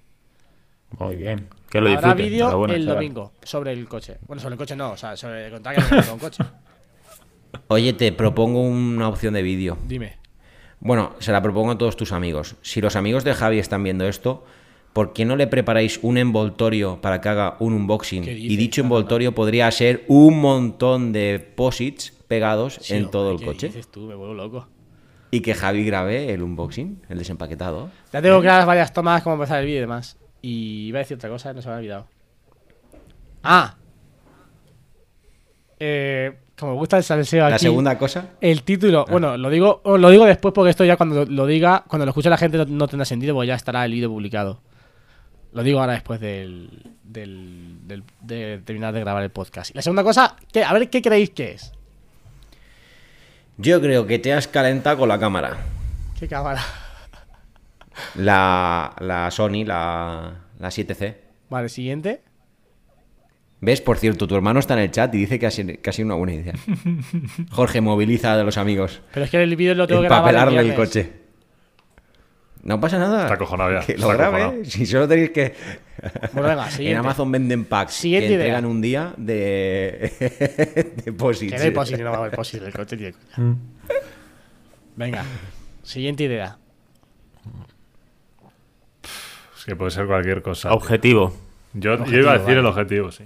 Muy 1.00 1.16
bien. 1.16 1.48
Que 1.68 1.82
lo 1.82 1.90
Habrá 1.90 2.14
vídeo 2.14 2.66
el 2.68 2.84
chaval. 2.84 2.86
domingo 2.86 3.32
sobre 3.42 3.72
el 3.74 3.88
coche. 3.88 4.18
Bueno, 4.28 4.40
sobre 4.40 4.54
el 4.54 4.60
coche 4.60 4.76
no, 4.76 4.92
o 4.92 4.98
sea, 4.98 5.18
sobre 5.18 5.50
contar 5.50 5.74
que 5.76 5.82
comprado 5.82 6.14
un 6.14 6.20
coche. 6.20 6.44
Oye, 7.70 7.94
te 7.94 8.12
propongo 8.12 8.62
una 8.62 9.10
opción 9.10 9.34
de 9.34 9.42
vídeo. 9.42 9.80
Dime. 9.88 10.18
Bueno, 10.80 11.14
se 11.20 11.32
la 11.32 11.42
propongo 11.42 11.72
a 11.72 11.78
todos 11.78 11.96
tus 11.98 12.12
amigos. 12.12 12.56
Si 12.62 12.82
los 12.82 12.96
amigos 12.96 13.24
de 13.24 13.34
Javi 13.34 13.60
están 13.60 13.84
viendo 13.84 14.08
esto, 14.08 14.46
¿por 14.94 15.14
qué 15.14 15.26
no 15.26 15.36
le 15.36 15.48
preparáis 15.48 16.00
un 16.04 16.18
envoltorio 16.18 17.02
para 17.02 17.20
que 17.20 17.30
haga 17.30 17.58
un 17.60 17.74
unboxing? 17.74 18.24
¿Qué 18.24 18.34
Y 18.34 18.56
dicho 18.58 18.82
envoltorio 18.82 19.34
podría 19.34 19.70
ser 19.72 20.06
un 20.08 20.40
montón 20.40 21.12
de 21.14 21.40
posits 21.56 22.12
pegados 22.28 22.78
Sí, 22.82 22.94
en 22.94 23.10
todo 23.10 23.32
el 23.32 23.40
¿qué 23.40 23.46
coche. 23.46 23.68
dices 23.68 23.88
tú? 23.90 24.02
Me 24.02 24.16
vuelvo 24.16 24.34
loco. 24.36 24.68
Y 25.32 25.42
que 25.42 25.54
Javi 25.56 25.84
grabe 25.84 26.32
el 26.34 26.42
unboxing, 26.42 27.02
el 27.10 27.18
desempaquetado. 27.18 27.90
Ya 28.14 28.22
tengo 28.22 28.40
claras 28.42 28.66
varias 28.66 28.94
tomas 28.94 29.24
cómo 29.24 29.36
empezar 29.36 29.60
el 29.60 29.66
vídeo 29.66 29.80
y 29.80 29.82
demás. 29.82 30.18
Y 30.42 30.88
iba 30.88 31.00
a 31.00 31.02
decir 31.02 31.18
otra 31.18 31.30
cosa, 31.30 31.54
no 31.54 31.62
se 31.62 31.68
me 31.68 31.74
ha 31.74 31.78
olvidado. 31.80 32.08
Ah. 33.44 33.76
Eh, 35.80 36.38
como 36.58 36.74
me 36.74 36.78
gusta 36.80 36.98
el 36.98 37.04
salseo 37.04 37.46
aquí. 37.46 37.52
La 37.52 37.60
segunda 37.60 37.98
cosa. 37.98 38.30
El 38.42 38.64
título, 38.64 39.06
bueno, 39.10 39.38
lo 39.38 39.50
digo, 39.50 39.82
lo 39.86 40.10
digo 40.10 40.26
después 40.26 40.54
porque 40.54 40.72
esto 40.72 40.84
ya 40.86 40.98
cuando 40.98 41.24
lo, 41.24 41.26
lo 41.26 41.46
diga, 41.46 41.84
cuando 41.88 42.06
lo 42.06 42.10
escuche 42.12 42.30
la 42.30 42.38
gente 42.38 42.58
no, 42.58 42.66
no 42.66 42.88
tendrá 42.88 43.06
sentido 43.06 43.36
porque 43.36 43.48
ya 43.48 43.56
estará 43.56 43.86
el 43.86 43.92
vídeo 43.92 44.10
publicado. 44.10 44.62
Lo 45.54 45.64
digo 45.64 45.80
ahora 45.80 45.94
después 45.94 46.20
del, 46.20 46.70
del, 47.04 47.78
del- 47.88 48.04
de 48.22 48.62
terminar 48.66 48.94
de 48.94 49.00
grabar 49.00 49.24
el 49.24 49.30
podcast. 49.30 49.72
Y 49.72 49.74
la 49.76 49.82
segunda 49.82 50.04
cosa, 50.04 50.36
que, 50.52 50.64
a 50.64 50.74
ver 50.74 50.90
qué 50.90 51.02
creéis 51.02 51.30
que 51.30 51.52
es. 51.54 51.72
Yo 53.58 53.80
creo 53.82 54.06
que 54.06 54.20
te 54.20 54.34
has 54.34 54.48
calentado 54.48 54.98
con 55.00 55.10
la 55.10 55.18
cámara. 55.20 55.58
¿Qué 56.20 56.28
cámara? 56.28 56.62
La, 58.16 58.94
la 59.00 59.32
Sony, 59.32 59.64
la, 59.66 60.34
la 60.60 60.68
7C. 60.70 61.16
Vale, 61.50 61.70
siguiente. 61.70 62.22
¿Ves? 63.60 63.82
Por 63.82 63.98
cierto, 63.98 64.28
tu 64.28 64.36
hermano 64.36 64.60
está 64.60 64.76
en 64.76 64.82
el 64.82 64.92
chat 64.92 65.14
y 65.16 65.18
dice 65.18 65.40
que 65.40 65.48
ha 65.48 65.52
sido, 65.52 65.74
que 65.82 65.90
ha 65.90 65.94
sido 65.94 66.06
una 66.06 66.16
buena 66.16 66.34
idea. 66.34 66.54
Jorge, 67.52 67.82
moviliza 67.82 68.34
a 68.34 68.44
los 68.44 68.58
amigos. 68.58 69.02
Pero 69.14 69.26
es 69.26 69.32
que 69.32 69.42
el 69.42 69.56
vídeo 69.56 69.74
lo 69.74 69.88
tengo 69.88 70.02
que 70.02 70.08
grabar. 70.08 70.34
Empapelarle 70.34 70.70
el 70.70 70.76
coche. 70.76 71.12
No 72.64 72.80
pasa 72.80 73.00
nada. 73.00 73.24
Está 73.24 73.36
acojonado 73.36 73.72
ya, 73.72 73.86
Que 73.86 73.98
lo 73.98 74.10
grabe. 74.10 74.66
Si 74.66 74.86
solo 74.86 75.08
tenéis 75.08 75.32
que. 75.32 75.54
Bueno, 76.34 76.50
venga, 76.50 76.70
en. 76.78 76.98
Amazon 76.98 77.32
venden 77.32 77.66
packs 77.66 77.94
Siguiente 77.94 78.28
que 78.28 78.34
idea. 78.34 78.46
entregan 78.46 78.66
un 78.66 78.82
día 78.82 79.14
de. 79.18 80.94
de 81.06 81.14
posits. 81.14 81.54
Que 81.54 81.58
no 81.58 81.64
hay 81.64 81.72
posible, 81.72 82.04
no 82.04 82.12
va 82.12 82.18
a 82.18 82.20
haber 82.20 82.32
posible 82.34 82.68
el 82.68 82.74
coche 82.74 82.98
tiene 82.98 83.14
coña. 83.14 83.56
Venga, 84.98 85.24
siguiente 85.82 86.26
idea. 86.26 86.58
Es 89.58 89.66
que 89.66 89.76
puede 89.76 89.92
ser 89.92 90.06
cualquier 90.06 90.42
cosa. 90.42 90.70
tío. 90.70 90.78
Objetivo. 90.78 91.30
Yo, 91.30 91.47
yo 91.80 91.94
Objetivo, 91.94 92.20
iba 92.22 92.30
a 92.32 92.34
decir 92.34 92.48
vale. 92.48 92.60
el 92.60 92.66
objetivo, 92.66 93.12
sí. 93.12 93.24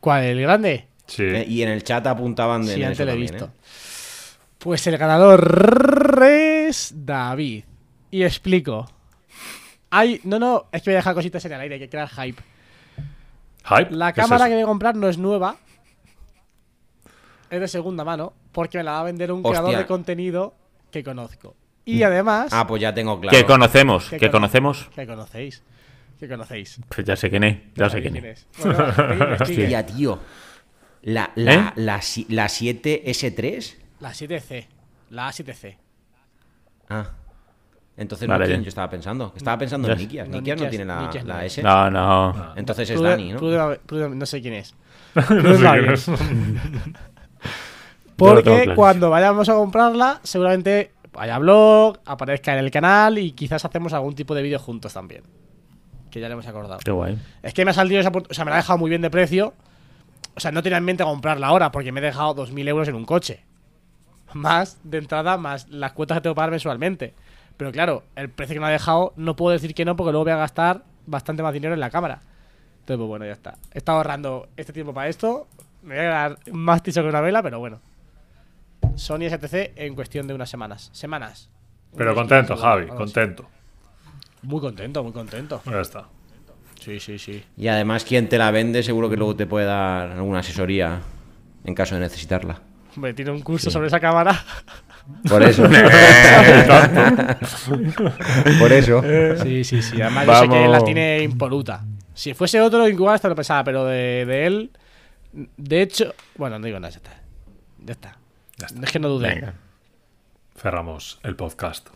¿Cuál? 0.00 0.24
¿El 0.24 0.40
grande? 0.42 0.86
Sí. 1.06 1.22
Eh, 1.24 1.44
Y 1.48 1.62
en 1.62 1.68
el 1.70 1.82
chat 1.84 2.06
apuntaban 2.06 2.64
de 2.66 2.74
Sí, 2.74 2.82
antes 2.82 2.98
lo 3.00 3.04
he 3.04 3.08
también, 3.08 3.32
visto. 3.32 3.44
¿eh? 3.46 3.50
Pues 4.58 4.86
el 4.86 4.98
ganador 4.98 6.22
es 6.28 6.92
David. 6.96 7.64
Y 8.10 8.22
explico. 8.24 8.90
Hay. 9.90 10.20
No, 10.24 10.38
no, 10.38 10.66
es 10.72 10.82
que 10.82 10.90
voy 10.90 10.94
a 10.94 10.98
dejar 10.98 11.14
cositas 11.14 11.44
en 11.44 11.52
el 11.52 11.60
aire, 11.60 11.74
hay 11.76 11.80
que 11.80 11.88
crear 11.88 12.08
hype. 12.08 12.42
¿Hype? 13.64 13.90
La 13.90 14.12
¿Qué 14.12 14.20
es 14.20 14.26
cámara 14.26 14.46
que 14.48 14.54
voy 14.54 14.62
a 14.62 14.66
comprar 14.66 14.94
no 14.96 15.08
es 15.08 15.18
nueva. 15.18 15.56
Es 17.50 17.60
de 17.60 17.68
segunda 17.68 18.04
mano. 18.04 18.32
Porque 18.52 18.78
me 18.78 18.84
la 18.84 18.92
va 18.92 19.00
a 19.00 19.04
vender 19.04 19.30
un 19.30 19.40
Hostia. 19.44 19.60
creador 19.60 19.76
de 19.78 19.86
contenido 19.86 20.54
que 20.90 21.04
conozco. 21.04 21.54
Y 21.84 22.02
además. 22.02 22.48
Ah, 22.52 22.66
pues 22.66 22.82
ya 22.82 22.92
tengo 22.94 23.20
claro. 23.20 23.36
Que 23.36 23.44
conocemos. 23.44 24.08
¿Qué 24.08 24.16
Que 24.18 24.26
cono- 24.26 24.32
conocemos. 24.32 24.88
Que 24.94 25.06
conocéis. 25.06 25.62
Que 26.18 26.28
conocéis. 26.28 26.80
Pues 26.88 27.06
ya 27.06 27.14
sé 27.16 27.28
quién 27.30 27.44
es. 27.44 27.58
Ya 27.74 27.90
sé 27.90 27.96
¿Sabéis 28.02 28.12
quién 28.12 28.24
es. 28.24 28.46
Bueno. 28.62 29.36
Hostia, 29.40 29.86
tío. 29.86 30.18
La, 31.02 31.30
la, 31.34 31.52
¿Eh? 31.54 31.72
la, 31.76 32.00
la 32.28 32.46
7S3. 32.46 33.74
La 34.00 34.10
7C. 34.12 34.66
La 35.10 35.28
A7C. 35.30 35.76
Ah. 36.88 37.10
Entonces 37.96 38.26
Vale, 38.28 38.40
no, 38.40 38.46
¿quién 38.46 38.56
bien. 38.58 38.64
yo 38.64 38.68
estaba 38.68 38.90
pensando. 38.90 39.32
Estaba 39.36 39.58
pensando 39.58 39.88
en 39.88 39.96
sé. 39.96 40.02
Nikias. 40.02 40.28
No, 40.28 40.36
Nikias 40.38 40.58
no 40.60 40.64
Nikias- 40.66 40.70
tiene 40.70 40.84
la, 40.84 41.00
no. 41.36 41.40
S. 41.42 41.62
No, 41.62 41.90
no. 41.90 42.52
Entonces 42.56 42.90
es 42.90 43.00
Dani, 43.00 43.32
¿no? 43.32 43.38
prude- 43.38 43.80
prude- 43.86 44.14
no 44.14 44.26
sé 44.26 44.42
quién 44.42 44.54
es. 44.54 44.74
No 45.14 45.54
sé 45.56 45.64
quién 45.64 45.90
es. 45.92 46.10
Porque 48.16 48.72
cuando 48.74 49.10
vayamos 49.10 49.48
a 49.48 49.54
comprarla, 49.54 50.20
seguramente 50.22 50.92
haya 51.14 51.38
blog, 51.38 51.98
aparezca 52.06 52.52
en 52.54 52.60
el 52.60 52.70
canal 52.70 53.18
y 53.18 53.32
quizás 53.32 53.64
hacemos 53.64 53.92
algún 53.92 54.14
tipo 54.14 54.34
de 54.34 54.42
vídeo 54.42 54.58
juntos 54.58 54.92
también. 54.94 55.22
Que 56.16 56.20
ya 56.20 56.28
le 56.28 56.32
hemos 56.32 56.46
acordado. 56.46 56.78
Qué 56.82 56.90
guay. 56.90 57.18
Es 57.42 57.52
que 57.52 57.62
me 57.66 57.72
ha 57.72 57.74
salido 57.74 58.00
esa 58.00 58.08
O 58.10 58.32
sea, 58.32 58.46
me 58.46 58.50
la 58.50 58.56
ha 58.56 58.60
dejado 58.60 58.78
muy 58.78 58.88
bien 58.88 59.02
de 59.02 59.10
precio. 59.10 59.52
O 60.34 60.40
sea, 60.40 60.50
no 60.50 60.62
tenía 60.62 60.78
en 60.78 60.84
mente 60.86 61.04
comprarla 61.04 61.48
ahora 61.48 61.70
porque 61.70 61.92
me 61.92 62.00
he 62.00 62.02
dejado 62.02 62.34
2.000 62.34 62.68
euros 62.68 62.88
en 62.88 62.94
un 62.94 63.04
coche. 63.04 63.44
Más 64.32 64.78
de 64.82 64.96
entrada, 64.96 65.36
más 65.36 65.68
las 65.68 65.92
cuotas 65.92 66.16
que 66.16 66.22
tengo 66.22 66.32
que 66.32 66.36
pagar 66.36 66.52
mensualmente. 66.52 67.12
Pero 67.58 67.70
claro, 67.70 68.04
el 68.14 68.30
precio 68.30 68.54
que 68.54 68.60
me 68.60 68.66
ha 68.66 68.70
dejado 68.70 69.12
no 69.16 69.36
puedo 69.36 69.52
decir 69.52 69.74
que 69.74 69.84
no 69.84 69.94
porque 69.94 70.10
luego 70.10 70.24
voy 70.24 70.32
a 70.32 70.36
gastar 70.36 70.84
bastante 71.04 71.42
más 71.42 71.52
dinero 71.52 71.74
en 71.74 71.80
la 71.80 71.90
cámara. 71.90 72.22
Entonces, 72.80 72.96
pues 72.96 73.08
bueno, 73.08 73.26
ya 73.26 73.32
está. 73.32 73.58
He 73.74 73.76
estado 73.76 73.98
ahorrando 73.98 74.48
este 74.56 74.72
tiempo 74.72 74.94
para 74.94 75.08
esto. 75.08 75.48
Me 75.82 75.96
voy 75.96 75.98
a 75.98 76.08
quedar 76.08 76.38
más 76.50 76.82
tiso 76.82 77.02
que 77.02 77.10
una 77.10 77.20
vela, 77.20 77.42
pero 77.42 77.58
bueno. 77.58 77.82
Sony 78.94 79.28
STC 79.28 79.72
en 79.76 79.94
cuestión 79.94 80.26
de 80.26 80.32
unas 80.32 80.48
semanas. 80.48 80.88
Semanas. 80.94 81.50
Pero 81.94 82.14
contento, 82.14 82.54
15, 82.54 82.66
Javi, 82.66 82.86
contento. 82.86 83.46
Muy 84.46 84.60
contento, 84.60 85.02
muy 85.02 85.12
contento. 85.12 85.60
Ya 85.66 85.80
está. 85.80 86.08
Sí, 86.80 87.00
sí, 87.00 87.18
sí. 87.18 87.42
Y 87.56 87.66
además, 87.68 88.04
quien 88.04 88.28
te 88.28 88.38
la 88.38 88.50
vende, 88.52 88.82
seguro 88.82 89.10
que 89.10 89.16
luego 89.16 89.34
te 89.34 89.46
puede 89.46 89.66
dar 89.66 90.10
alguna 90.12 90.38
asesoría 90.38 91.00
en 91.64 91.74
caso 91.74 91.96
de 91.96 92.02
necesitarla. 92.02 92.60
Hombre, 92.94 93.12
tiene 93.12 93.32
un 93.32 93.40
curso 93.40 93.70
sobre 93.70 93.88
esa 93.88 93.98
cámara. 94.00 94.40
Por 95.28 95.42
eso. 95.42 95.62
Por 98.58 98.72
eso. 98.72 99.02
Sí, 99.42 99.64
sí, 99.64 99.82
sí. 99.82 100.00
Además, 100.00 100.26
yo 100.26 100.34
sé 100.34 100.42
que 100.42 100.48
Vamos. 100.48 100.64
él 100.66 100.72
la 100.72 100.80
tiene 100.84 101.22
impoluta. 101.22 101.84
Si 102.14 102.34
fuese 102.34 102.60
otro, 102.60 102.88
igual 102.88 103.14
hasta 103.16 103.28
lo 103.28 103.34
pensaba, 103.34 103.62
pero 103.64 103.84
de, 103.84 104.24
de 104.26 104.46
él. 104.46 104.70
De 105.32 105.82
hecho. 105.82 106.14
Bueno, 106.36 106.58
no 106.58 106.66
digo 106.66 106.78
nada, 106.80 106.90
ya 106.90 106.96
está. 106.98 107.20
Ya 107.84 107.92
está. 107.92 108.16
Ya 108.56 108.66
está. 108.66 108.80
Es 108.84 108.92
que 108.92 108.98
no 108.98 109.08
dudé. 109.08 109.28
Venga. 109.34 109.54
Cerramos 110.56 111.18
el 111.22 111.36
podcast. 111.36 111.88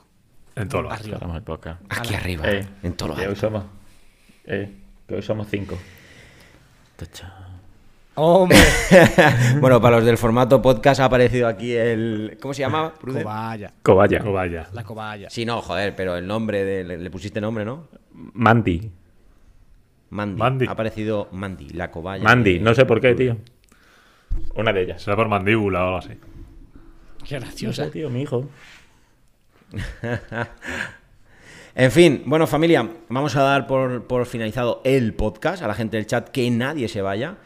En 0.63 0.69
todo 0.69 0.83
lo. 0.83 0.91
Arriba. 0.93 1.19
Aquí 1.89 2.15
arriba, 2.15 2.45
Eh, 2.51 2.67
en 2.83 2.93
todo 2.95 3.11
lo 3.11 3.17
que 3.17 3.27
hoy 3.29 3.37
somos. 3.37 3.65
Eh, 4.45 4.71
que 5.07 5.15
hoy 5.15 5.23
somos 5.23 5.47
cinco. 5.49 5.79
Tacha. 6.97 7.35
Hombre, 8.15 8.59
bueno, 9.61 9.81
para 9.81 9.97
los 9.97 10.05
del 10.05 10.19
formato 10.19 10.61
podcast 10.61 11.01
ha 11.01 11.07
aparecido 11.07 11.47
aquí 11.49 11.73
el. 11.73 12.37
¿Cómo 12.43 12.53
se 12.53 12.61
llama? 12.61 12.93
Pruden? 12.93 13.23
cobaya. 13.23 13.73
Cobaya. 13.83 14.19
No 14.19 14.33
vaya. 14.33 14.69
La 14.73 14.85
cobaya. 14.85 15.31
Sí, 15.31 15.47
no, 15.47 15.63
joder, 15.63 15.95
pero 15.97 16.17
el 16.17 16.27
nombre 16.27 16.65
de. 16.65 16.85
Le, 16.85 16.99
le 16.99 17.11
pusiste 17.11 17.41
nombre, 17.41 17.65
¿no? 17.65 17.89
Mandy. 18.13 18.91
Mandy. 20.11 20.39
Mandy. 20.39 20.67
Ha 20.67 20.73
aparecido 20.73 21.29
Mandy, 21.33 21.71
la 21.71 21.91
cobaya. 21.91 22.23
Mandy, 22.23 22.55
de- 22.59 22.61
no 22.65 22.75
sé 22.75 22.85
por 22.85 23.01
qué, 23.01 23.15
tío. 23.15 23.37
Una 24.57 24.73
de 24.73 24.83
ellas. 24.83 25.01
Será 25.03 25.17
por 25.17 25.29
mandíbula 25.29 25.83
o 25.85 25.87
algo 25.87 25.99
así. 25.99 26.19
Qué 27.27 27.37
No 27.37 27.41
graciosa. 27.47 27.85
sé, 27.85 27.91
tío, 27.91 28.11
mi 28.11 28.23
hijo. 28.23 28.49
En 31.75 31.93
fin, 31.93 32.23
bueno, 32.27 32.47
familia, 32.49 32.87
vamos 33.09 33.37
a 33.37 33.43
dar 33.43 33.67
por, 33.69 34.05
por 34.07 34.27
finalizado 34.27 34.81
el 34.85 35.15
podcast 35.15 35.63
a 35.63 35.69
la 35.69 35.75
gente 35.75 35.97
del 35.97 36.07
chat 36.07 36.29
que 36.29 36.51
nadie 36.51 36.89
se 36.89 37.01
vaya, 37.01 37.37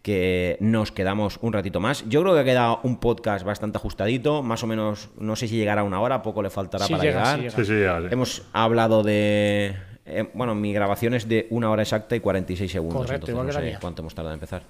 que 0.00 0.56
nos 0.60 0.90
quedamos 0.90 1.38
un 1.42 1.52
ratito 1.52 1.80
más. 1.80 2.02
Yo 2.08 2.22
creo 2.22 2.32
que 2.34 2.40
ha 2.40 2.44
quedado 2.44 2.80
un 2.82 2.98
podcast 2.98 3.44
bastante 3.44 3.76
ajustadito, 3.76 4.42
más 4.42 4.62
o 4.62 4.66
menos, 4.66 5.10
no 5.18 5.36
sé 5.36 5.48
si 5.48 5.56
llegará 5.56 5.82
a 5.82 5.84
una 5.84 6.00
hora, 6.00 6.22
poco 6.22 6.42
le 6.42 6.48
faltará 6.48 6.86
Sí, 6.86 6.94
para 6.94 7.04
llega, 7.04 7.18
llegar. 7.20 7.36
sí, 7.36 7.42
llega. 7.42 7.56
Sí, 7.56 7.64
sí, 7.66 7.80
ya, 7.82 8.00
sí. 8.00 8.06
Hemos 8.10 8.42
hablado 8.54 9.02
de. 9.02 9.76
eh, 10.06 10.30
bueno, 10.32 10.54
mi 10.54 10.72
grabación 10.72 11.12
es 11.12 11.28
de 11.28 11.46
una 11.50 11.70
hora 11.70 11.82
exacta 11.82 12.16
y 12.16 12.20
46 12.20 12.72
segundos. 12.72 12.96
Correcto, 13.02 13.30
entonces 13.30 13.32
igual 13.32 13.46
no 13.46 13.50
que 13.50 13.54
la 13.54 13.60
sé 13.60 13.66
mía. 13.66 13.78
cuánto 13.82 14.00
hemos 14.02 14.14
tardado 14.14 14.32
en 14.32 14.38
empezar. 14.38 14.62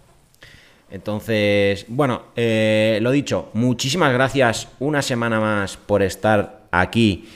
Entonces, 0.91 1.87
bueno, 1.89 2.23
eh, 2.37 2.99
lo 3.01 3.11
dicho, 3.11 3.51
muchísimas 3.55 4.13
gracias 4.13 4.69
una 4.81 5.03
semana 5.03 5.41
más 5.41 5.77
por 5.77 6.03
estar 6.03 6.64
aquí 6.81 7.27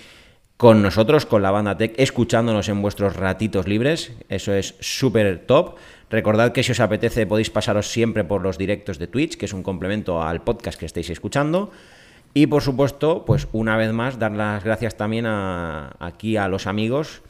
con 0.58 0.82
nosotros, 0.82 1.24
con 1.24 1.40
la 1.40 1.52
banda 1.52 1.76
Tech, 1.76 1.94
escuchándonos 1.98 2.68
en 2.68 2.82
vuestros 2.82 3.14
ratitos 3.14 3.68
libres. 3.68 4.12
Eso 4.28 4.52
es 4.52 4.74
súper 4.80 5.46
top. 5.46 5.76
Recordad 6.10 6.52
que 6.52 6.64
si 6.64 6.72
os 6.72 6.80
apetece 6.80 7.26
podéis 7.26 7.48
pasaros 7.48 7.88
siempre 7.88 8.24
por 8.24 8.42
los 8.42 8.58
directos 8.58 8.98
de 8.98 9.06
Twitch, 9.06 9.36
que 9.36 9.46
es 9.46 9.52
un 9.52 9.62
complemento 9.62 10.20
al 10.20 10.42
podcast 10.42 10.78
que 10.78 10.86
estéis 10.86 11.10
escuchando. 11.10 11.70
Y 12.34 12.48
por 12.48 12.62
supuesto, 12.62 13.24
pues 13.24 13.46
una 13.52 13.76
vez 13.76 13.92
más, 13.92 14.18
dar 14.18 14.32
las 14.32 14.64
gracias 14.64 14.96
también 14.96 15.26
a, 15.26 15.94
aquí 16.00 16.36
a 16.36 16.48
los 16.48 16.66
amigos, 16.66 17.22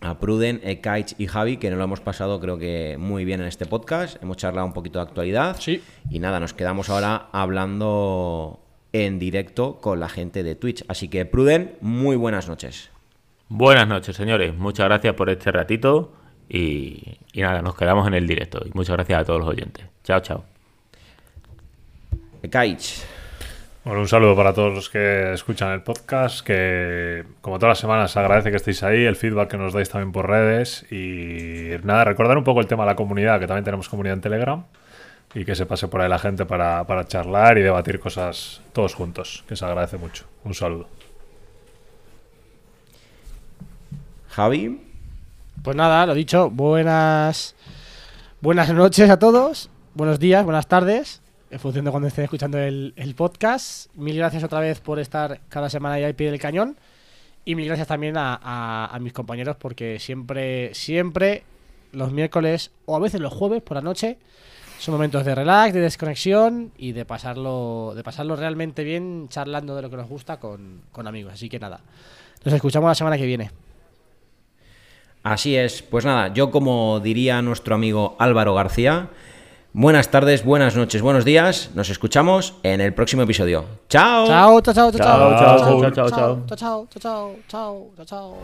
a 0.00 0.18
Pruden, 0.18 0.60
Ekaich 0.64 1.14
y 1.18 1.26
Javi, 1.26 1.58
que 1.58 1.68
nos 1.68 1.78
lo 1.78 1.84
hemos 1.84 2.00
pasado 2.00 2.40
creo 2.40 2.56
que 2.58 2.96
muy 2.98 3.26
bien 3.26 3.42
en 3.42 3.46
este 3.46 3.66
podcast. 3.66 4.22
Hemos 4.22 4.38
charlado 4.38 4.66
un 4.66 4.72
poquito 4.72 4.98
de 5.00 5.04
actualidad. 5.04 5.56
Sí. 5.60 5.82
Y 6.10 6.18
nada, 6.18 6.40
nos 6.40 6.54
quedamos 6.54 6.88
ahora 6.88 7.28
hablando 7.32 8.63
en 8.94 9.18
directo 9.18 9.80
con 9.80 9.98
la 9.98 10.08
gente 10.08 10.44
de 10.44 10.54
Twitch. 10.54 10.84
Así 10.86 11.08
que 11.08 11.26
Pruden, 11.26 11.74
muy 11.80 12.14
buenas 12.14 12.48
noches. 12.48 12.90
Buenas 13.48 13.88
noches, 13.88 14.14
señores. 14.14 14.54
Muchas 14.54 14.86
gracias 14.86 15.14
por 15.14 15.28
este 15.28 15.50
ratito. 15.50 16.12
Y, 16.48 17.18
y 17.32 17.40
nada, 17.42 17.60
nos 17.60 17.74
quedamos 17.74 18.06
en 18.06 18.14
el 18.14 18.26
directo. 18.28 18.62
Y 18.64 18.70
muchas 18.72 18.94
gracias 18.94 19.20
a 19.20 19.24
todos 19.24 19.40
los 19.40 19.48
oyentes. 19.48 19.84
Chao, 20.04 20.20
chao. 20.20 20.44
Ekaich. 22.40 23.02
Bueno, 23.84 24.00
un 24.00 24.08
saludo 24.08 24.36
para 24.36 24.54
todos 24.54 24.72
los 24.72 24.88
que 24.88 25.32
escuchan 25.32 25.72
el 25.72 25.82
podcast, 25.82 26.46
que 26.46 27.24
como 27.40 27.58
todas 27.58 27.72
las 27.72 27.78
semanas 27.80 28.12
se 28.12 28.20
agradece 28.20 28.50
que 28.50 28.56
estéis 28.56 28.82
ahí, 28.84 29.04
el 29.04 29.16
feedback 29.16 29.50
que 29.50 29.56
nos 29.58 29.72
dais 29.72 29.90
también 29.90 30.12
por 30.12 30.30
redes 30.30 30.90
y 30.90 31.70
nada, 31.82 32.04
recordar 32.04 32.38
un 32.38 32.44
poco 32.44 32.60
el 32.60 32.66
tema 32.66 32.84
de 32.84 32.90
la 32.90 32.96
comunidad, 32.96 33.40
que 33.40 33.46
también 33.46 33.64
tenemos 33.64 33.88
comunidad 33.88 34.14
en 34.14 34.20
Telegram 34.22 34.64
y 35.34 35.44
que 35.44 35.54
se 35.54 35.66
pase 35.66 35.88
por 35.88 36.00
ahí 36.00 36.08
la 36.08 36.18
gente 36.18 36.46
para, 36.46 36.84
para 36.86 37.06
charlar 37.06 37.58
y 37.58 37.62
debatir 37.62 37.98
cosas 38.00 38.60
todos 38.72 38.94
juntos, 38.94 39.44
que 39.48 39.56
se 39.56 39.64
agradece 39.64 39.96
mucho. 39.96 40.26
Un 40.44 40.54
saludo. 40.54 40.86
Javi. 44.30 44.80
Pues 45.62 45.76
nada, 45.76 46.04
lo 46.06 46.14
dicho, 46.14 46.50
buenas 46.50 47.54
buenas 48.40 48.70
noches 48.74 49.08
a 49.08 49.18
todos, 49.18 49.70
buenos 49.94 50.18
días, 50.18 50.44
buenas 50.44 50.66
tardes, 50.66 51.22
en 51.50 51.58
función 51.58 51.84
de 51.86 51.90
cuando 51.90 52.08
estén 52.08 52.24
escuchando 52.24 52.58
el, 52.58 52.92
el 52.96 53.14
podcast. 53.14 53.86
Mil 53.94 54.16
gracias 54.16 54.44
otra 54.44 54.60
vez 54.60 54.80
por 54.80 54.98
estar 54.98 55.40
cada 55.48 55.70
semana 55.70 55.94
ahí 55.94 56.04
al 56.04 56.14
pie 56.14 56.30
del 56.30 56.40
cañón. 56.40 56.76
Y 57.46 57.54
mil 57.54 57.66
gracias 57.66 57.88
también 57.88 58.16
a, 58.16 58.34
a- 58.42 58.86
a 58.94 58.98
mis 58.98 59.12
compañeros 59.12 59.56
porque 59.58 59.98
siempre, 60.00 60.74
siempre 60.74 61.44
los 61.92 62.10
miércoles 62.12 62.70
o 62.86 62.96
a 62.96 63.00
veces 63.00 63.20
los 63.20 63.32
jueves 63.32 63.62
por 63.62 63.76
la 63.76 63.82
noche 63.82 64.18
son 64.78 64.92
momentos 64.94 65.24
de 65.24 65.34
relax, 65.34 65.72
de 65.72 65.80
desconexión 65.80 66.72
y 66.76 66.92
de 66.92 67.04
pasarlo, 67.04 67.92
de 67.94 68.02
pasarlo 68.02 68.36
realmente 68.36 68.84
bien 68.84 69.28
charlando 69.28 69.74
de 69.76 69.82
lo 69.82 69.90
que 69.90 69.96
nos 69.96 70.08
gusta 70.08 70.38
con, 70.38 70.82
con 70.92 71.06
amigos. 71.06 71.32
Así 71.32 71.48
que 71.48 71.58
nada, 71.58 71.80
nos 72.44 72.54
escuchamos 72.54 72.88
la 72.88 72.94
semana 72.94 73.16
que 73.16 73.26
viene. 73.26 73.50
Así 75.22 75.56
es, 75.56 75.82
pues 75.82 76.04
nada, 76.04 76.34
yo 76.34 76.50
como 76.50 77.00
diría 77.00 77.40
nuestro 77.40 77.74
amigo 77.74 78.14
Álvaro 78.18 78.52
García, 78.54 79.08
buenas 79.72 80.10
tardes, 80.10 80.44
buenas 80.44 80.76
noches, 80.76 81.00
buenos 81.00 81.24
días, 81.24 81.70
nos 81.74 81.88
escuchamos 81.88 82.56
en 82.62 82.82
el 82.82 82.92
próximo 82.92 83.22
episodio. 83.22 83.64
¡Chao! 83.88 84.26
Chao, 84.26 84.60
chao, 84.60 84.74
chao, 84.74 84.92
chao, 84.92 84.98
Chao, 84.98 85.38
chao, 85.38 85.90
chao, 85.90 86.10
chao, 86.56 86.86
chao, 86.98 87.38
chao. 87.48 87.88
chao, 88.04 88.36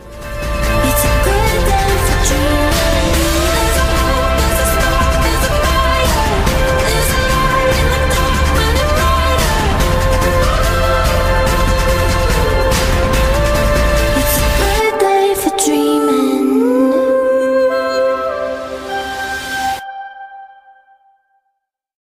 chao, 2.23 2.70